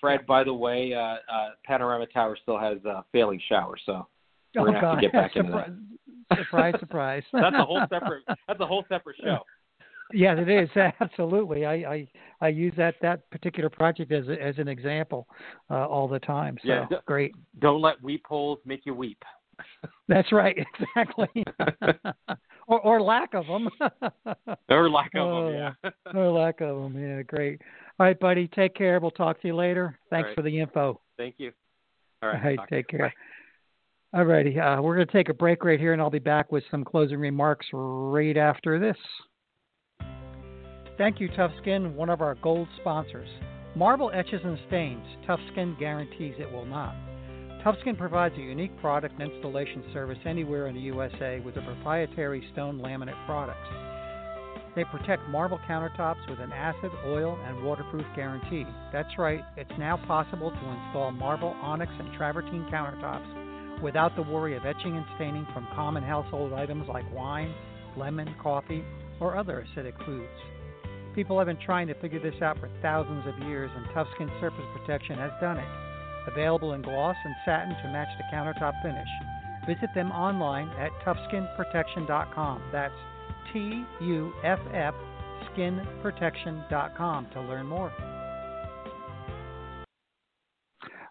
Fred, 0.00 0.26
by 0.26 0.42
the 0.42 0.52
way, 0.52 0.92
uh, 0.92 0.98
uh, 1.32 1.50
Panorama 1.64 2.06
Tower 2.06 2.36
still 2.42 2.58
has 2.58 2.84
a 2.84 3.04
failing 3.12 3.40
shower, 3.48 3.76
so 3.86 4.08
we're 4.56 4.62
oh, 4.62 4.64
gonna 4.66 4.80
God. 4.80 4.90
have 4.90 4.96
to 4.96 5.02
get 5.02 5.12
back 5.12 5.32
surprise, 5.32 5.68
into 5.68 5.78
that. 6.30 6.38
surprise, 6.44 6.74
surprise. 6.80 7.22
that's 7.32 7.56
a 7.56 7.64
whole 7.64 7.80
separate. 7.88 8.24
That's 8.26 8.60
a 8.60 8.66
whole 8.66 8.84
separate 8.88 9.16
show. 9.22 9.38
Yeah, 10.12 10.34
it 10.38 10.48
is 10.48 10.68
absolutely. 11.00 11.64
I, 11.64 11.74
I 11.74 12.08
I 12.40 12.48
use 12.48 12.72
that 12.76 12.94
that 13.02 13.28
particular 13.30 13.70
project 13.70 14.12
as 14.12 14.24
as 14.40 14.54
an 14.58 14.68
example 14.68 15.26
uh, 15.70 15.86
all 15.86 16.08
the 16.08 16.18
time. 16.20 16.58
So 16.62 16.68
yeah, 16.68 16.86
great. 17.06 17.34
Don't 17.60 17.80
let 17.80 18.02
weep 18.02 18.24
holes 18.26 18.58
make 18.64 18.84
you 18.84 18.94
weep. 18.94 19.22
That's 20.08 20.32
right, 20.32 20.56
exactly. 20.96 21.44
or 22.66 22.80
or 22.80 23.00
lack 23.00 23.34
of 23.34 23.46
them. 23.46 23.68
or 24.68 24.90
lack 24.90 25.10
of 25.14 25.26
oh, 25.26 25.52
them, 25.52 25.74
yeah. 25.84 25.90
or 26.14 26.30
lack 26.30 26.60
of 26.60 26.76
them, 26.82 26.98
yeah. 26.98 27.22
Great. 27.22 27.60
All 27.98 28.06
right, 28.06 28.18
buddy. 28.18 28.48
Take 28.48 28.74
care. 28.74 28.98
We'll 29.00 29.10
talk 29.10 29.40
to 29.42 29.48
you 29.48 29.56
later. 29.56 29.98
Thanks 30.10 30.28
right. 30.28 30.34
for 30.36 30.42
the 30.42 30.60
info. 30.60 31.00
Thank 31.16 31.36
you. 31.38 31.52
All 32.22 32.30
right. 32.30 32.42
All 32.42 32.56
right 32.56 32.58
take 32.68 32.88
care. 32.88 33.12
All 34.14 34.24
righty. 34.24 34.60
Uh, 34.60 34.82
we're 34.82 34.94
going 34.94 35.06
to 35.06 35.12
take 35.12 35.30
a 35.30 35.34
break 35.34 35.64
right 35.64 35.80
here, 35.80 35.94
and 35.94 36.02
I'll 36.02 36.10
be 36.10 36.18
back 36.18 36.52
with 36.52 36.62
some 36.70 36.84
closing 36.84 37.18
remarks 37.18 37.66
right 37.72 38.36
after 38.36 38.78
this. 38.78 38.96
Thank 40.98 41.20
you, 41.20 41.28
TuffSkin, 41.30 41.94
one 41.94 42.10
of 42.10 42.20
our 42.20 42.34
gold 42.36 42.68
sponsors. 42.80 43.28
Marble 43.74 44.10
etches 44.12 44.42
and 44.44 44.58
stains. 44.68 45.04
TuffSkin 45.26 45.78
guarantees 45.78 46.34
it 46.38 46.52
will 46.52 46.66
not. 46.66 46.94
TuffSkin 47.64 47.96
provides 47.96 48.34
a 48.36 48.42
unique 48.42 48.78
product 48.78 49.18
and 49.18 49.32
installation 49.32 49.82
service 49.94 50.18
anywhere 50.26 50.66
in 50.66 50.74
the 50.74 50.80
USA 50.82 51.40
with 51.40 51.56
a 51.56 51.62
proprietary 51.62 52.46
stone 52.52 52.78
laminate 52.78 53.24
products. 53.24 53.66
They 54.76 54.84
protect 54.84 55.26
marble 55.30 55.60
countertops 55.66 56.28
with 56.28 56.40
an 56.40 56.52
acid, 56.52 56.90
oil, 57.06 57.38
and 57.46 57.64
waterproof 57.64 58.06
guarantee. 58.14 58.66
That's 58.92 59.16
right, 59.16 59.40
it's 59.56 59.72
now 59.78 59.96
possible 60.06 60.50
to 60.50 60.56
install 60.56 61.10
marble, 61.12 61.56
onyx, 61.62 61.90
and 61.98 62.12
travertine 62.18 62.66
countertops 62.70 63.80
without 63.82 64.14
the 64.14 64.22
worry 64.22 64.56
of 64.56 64.66
etching 64.66 64.96
and 64.96 65.06
staining 65.16 65.46
from 65.54 65.66
common 65.74 66.02
household 66.02 66.52
items 66.52 66.86
like 66.88 67.10
wine, 67.14 67.54
lemon, 67.96 68.34
coffee, 68.42 68.84
or 69.20 69.36
other 69.36 69.64
acidic 69.74 69.96
foods. 70.04 70.51
People 71.14 71.36
have 71.38 71.46
been 71.46 71.58
trying 71.58 71.86
to 71.88 71.94
figure 71.94 72.20
this 72.20 72.40
out 72.40 72.58
for 72.58 72.70
thousands 72.80 73.26
of 73.26 73.38
years, 73.46 73.70
and 73.76 73.84
TuffSkin 73.86 74.28
Surface 74.40 74.64
Protection 74.74 75.18
has 75.18 75.30
done 75.40 75.58
it. 75.58 75.68
Available 76.26 76.72
in 76.72 76.82
gloss 76.82 77.16
and 77.24 77.34
satin 77.44 77.74
to 77.82 77.88
match 77.88 78.08
the 78.16 78.24
countertop 78.34 78.72
finish. 78.82 79.08
Visit 79.66 79.90
them 79.94 80.10
online 80.10 80.68
at 80.70 80.90
tuffskinprotection.com. 81.04 82.62
That's 82.72 82.94
T 83.52 83.84
U 84.00 84.32
F 84.42 84.60
F 84.72 84.94
skinprotection.com 85.54 87.26
to 87.32 87.40
learn 87.42 87.66
more. 87.66 87.92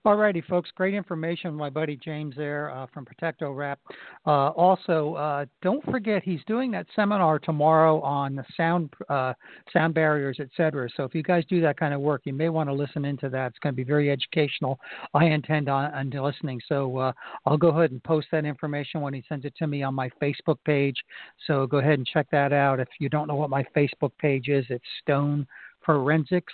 Alrighty, 0.03 0.43
folks, 0.45 0.71
great 0.73 0.95
information. 0.95 1.53
My 1.53 1.69
buddy 1.69 1.95
James 1.95 2.33
there 2.35 2.71
uh, 2.71 2.87
from 2.91 3.05
Protecto 3.05 3.55
Wrap. 3.55 3.79
Uh, 4.25 4.49
also, 4.49 5.13
uh, 5.13 5.45
don't 5.61 5.83
forget 5.85 6.23
he's 6.23 6.39
doing 6.47 6.71
that 6.71 6.87
seminar 6.95 7.37
tomorrow 7.37 8.01
on 8.01 8.35
the 8.35 8.43
sound 8.57 8.91
uh, 9.09 9.33
sound 9.71 9.93
barriers, 9.93 10.39
etc. 10.39 10.89
So 10.97 11.03
if 11.03 11.13
you 11.13 11.21
guys 11.21 11.43
do 11.47 11.61
that 11.61 11.77
kind 11.77 11.93
of 11.93 12.01
work, 12.01 12.21
you 12.25 12.33
may 12.33 12.49
want 12.49 12.67
to 12.67 12.73
listen 12.73 13.05
into 13.05 13.29
that. 13.29 13.49
It's 13.49 13.59
going 13.59 13.75
to 13.75 13.77
be 13.77 13.83
very 13.83 14.09
educational. 14.09 14.79
I 15.13 15.25
intend 15.25 15.69
on, 15.69 15.93
on 15.93 16.09
listening, 16.09 16.59
so 16.67 16.97
uh, 16.97 17.11
I'll 17.45 17.57
go 17.57 17.67
ahead 17.67 17.91
and 17.91 18.03
post 18.03 18.25
that 18.31 18.43
information 18.43 19.01
when 19.01 19.13
he 19.13 19.23
sends 19.29 19.45
it 19.45 19.53
to 19.57 19.67
me 19.67 19.83
on 19.83 19.93
my 19.93 20.09
Facebook 20.19 20.57
page. 20.65 20.97
So 21.45 21.67
go 21.67 21.77
ahead 21.77 21.99
and 21.99 22.07
check 22.07 22.25
that 22.31 22.53
out. 22.53 22.79
If 22.79 22.87
you 22.99 23.07
don't 23.07 23.27
know 23.27 23.35
what 23.35 23.51
my 23.51 23.63
Facebook 23.77 24.13
page 24.19 24.47
is, 24.47 24.65
it's 24.69 24.83
Stone 25.03 25.45
Forensics. 25.85 26.53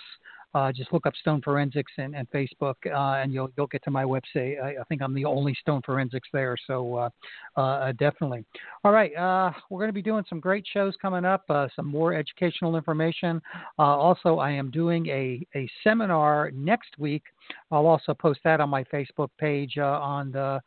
Uh, 0.54 0.72
just 0.72 0.92
look 0.94 1.06
up 1.06 1.14
Stone 1.16 1.42
Forensics 1.42 1.92
and, 1.98 2.16
and 2.16 2.28
Facebook, 2.30 2.74
uh, 2.86 3.20
and 3.20 3.32
you'll 3.32 3.50
you'll 3.56 3.66
get 3.66 3.82
to 3.84 3.90
my 3.90 4.04
website. 4.04 4.62
I, 4.62 4.76
I, 4.80 4.84
think 4.88 5.02
I'm 5.02 5.14
the 5.14 5.26
only 5.26 5.54
Stone 5.60 5.82
Forensics 5.84 6.28
there, 6.32 6.56
so 6.66 6.94
uh, 6.94 7.60
uh 7.60 7.92
definitely. 7.92 8.46
All 8.82 8.92
right, 8.92 9.14
uh, 9.14 9.52
we're 9.68 9.80
going 9.80 9.90
to 9.90 9.94
be 9.94 10.00
doing 10.00 10.24
some 10.26 10.40
great 10.40 10.64
shows 10.72 10.94
coming 11.02 11.26
up, 11.26 11.44
uh, 11.50 11.68
some 11.76 11.86
more 11.86 12.14
educational 12.14 12.76
information. 12.76 13.42
also, 13.78 14.38
I 14.38 14.50
am 14.50 14.70
doing 14.70 15.06
a 15.08 15.46
a 15.54 15.68
seminar 15.84 16.50
next 16.52 16.98
week. 16.98 17.24
I'll 17.70 17.86
also 17.86 18.14
post 18.14 18.40
that 18.44 18.60
on 18.60 18.70
my 18.70 18.84
Facebook 18.84 19.28
page 19.38 19.76
on 19.76 20.32
the 20.32 20.60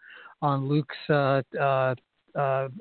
on 0.43 0.69
Luke's 0.69 0.95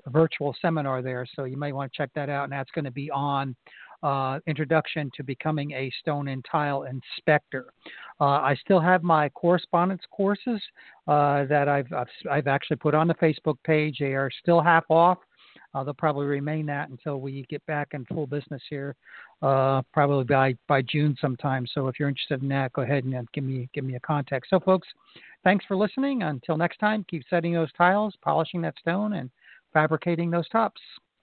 virtual 0.07 0.55
seminar 0.61 1.01
there, 1.01 1.26
so 1.34 1.44
you 1.44 1.57
might 1.57 1.74
want 1.74 1.90
to 1.90 1.96
check 1.96 2.11
that 2.14 2.28
out. 2.28 2.44
And 2.44 2.53
that's 2.53 2.70
going 2.72 2.84
to 2.84 2.90
be 2.90 3.11
on 3.11 3.57
uh, 4.03 4.38
introduction 4.46 5.11
to 5.16 5.22
becoming 5.22 5.72
a 5.72 5.90
stone 6.01 6.28
and 6.28 6.44
tile 6.51 6.84
inspector. 6.84 7.72
Uh, 8.20 8.24
I 8.24 8.57
still 8.61 8.80
have 8.80 9.03
my 9.03 9.28
correspondence 9.30 10.03
courses 10.11 10.61
uh, 11.09 11.44
that 11.46 11.68
I've, 11.68 11.92
I've, 11.92 12.09
I've 12.30 12.46
actually 12.46 12.76
put 12.76 12.94
on 12.94 13.09
the 13.09 13.14
Facebook 13.14 13.57
page. 13.64 13.98
They 14.01 14.14
are 14.14 14.30
still 14.42 14.61
half 14.61 14.84
off. 14.88 15.18
Uh, 15.72 15.84
they'll 15.84 15.94
probably 15.94 16.26
remain 16.26 16.66
that 16.66 16.88
until 16.90 17.20
we 17.20 17.44
get 17.48 17.64
back 17.66 17.88
in 17.92 18.05
full 18.07 18.26
business 18.26 18.62
here, 18.68 18.96
uh, 19.42 19.82
probably 19.92 20.24
by, 20.24 20.55
by 20.66 20.82
June 20.82 21.16
sometime. 21.20 21.66
So 21.72 21.86
if 21.86 21.98
you're 21.98 22.09
interested 22.09 22.42
in 22.42 22.48
that, 22.48 22.72
go 22.72 22.82
ahead 22.82 23.05
and 23.05 23.14
uh, 23.14 23.22
give 23.32 23.44
me 23.44 23.68
give 23.72 23.84
me 23.84 23.94
a 23.94 24.01
contact. 24.01 24.46
So 24.51 24.59
folks, 24.59 24.88
thanks 25.44 25.64
for 25.66 25.76
listening. 25.76 26.24
Until 26.24 26.57
next 26.57 26.78
time, 26.78 27.05
keep 27.09 27.22
setting 27.30 27.53
those 27.53 27.72
tiles, 27.72 28.14
polishing 28.22 28.61
that 28.62 28.74
stone, 28.80 29.14
and 29.14 29.30
fabricating 29.72 30.30
those 30.30 30.48
tops. 30.48 30.80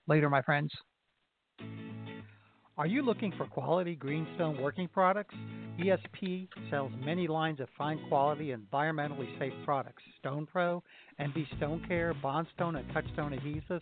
Later, 0.08 0.30
my 0.30 0.42
friends. 0.42 0.72
Are 2.78 2.86
you 2.86 3.02
looking 3.02 3.34
for 3.36 3.48
quality 3.48 3.96
greenstone 3.96 4.62
working 4.62 4.88
products? 4.88 5.34
ESP 5.80 6.48
sells 6.70 6.92
many 7.04 7.28
lines 7.28 7.60
of 7.60 7.68
fine 7.76 8.00
quality, 8.08 8.54
environmentally 8.54 9.28
safe 9.40 9.54
products. 9.66 10.04
Stone 10.20 10.46
Pro, 10.52 10.84
MB 11.20 11.58
Stone 11.58 11.84
Care, 11.88 12.14
Bondstone 12.24 12.78
and 12.78 12.88
Touchstone 12.94 13.32
adhesives, 13.32 13.82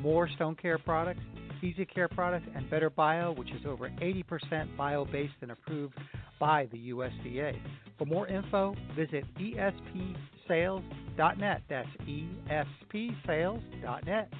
more 0.00 0.28
Stone 0.28 0.56
Care 0.56 0.78
products, 0.78 1.20
Easy 1.62 1.84
Care 1.84 2.08
products, 2.08 2.48
and 2.56 2.68
Better 2.68 2.90
Bio, 2.90 3.30
which 3.32 3.52
is 3.52 3.64
over 3.64 3.90
80% 4.00 4.76
bio 4.76 5.04
based 5.04 5.34
and 5.40 5.52
approved 5.52 5.94
by 6.40 6.66
the 6.72 6.90
USDA. 6.90 7.56
For 7.96 8.06
more 8.06 8.26
info, 8.26 8.74
visit 8.96 9.24
espsales.net. 9.38 10.82
That's 11.68 11.88
espsales.net. 12.90 14.32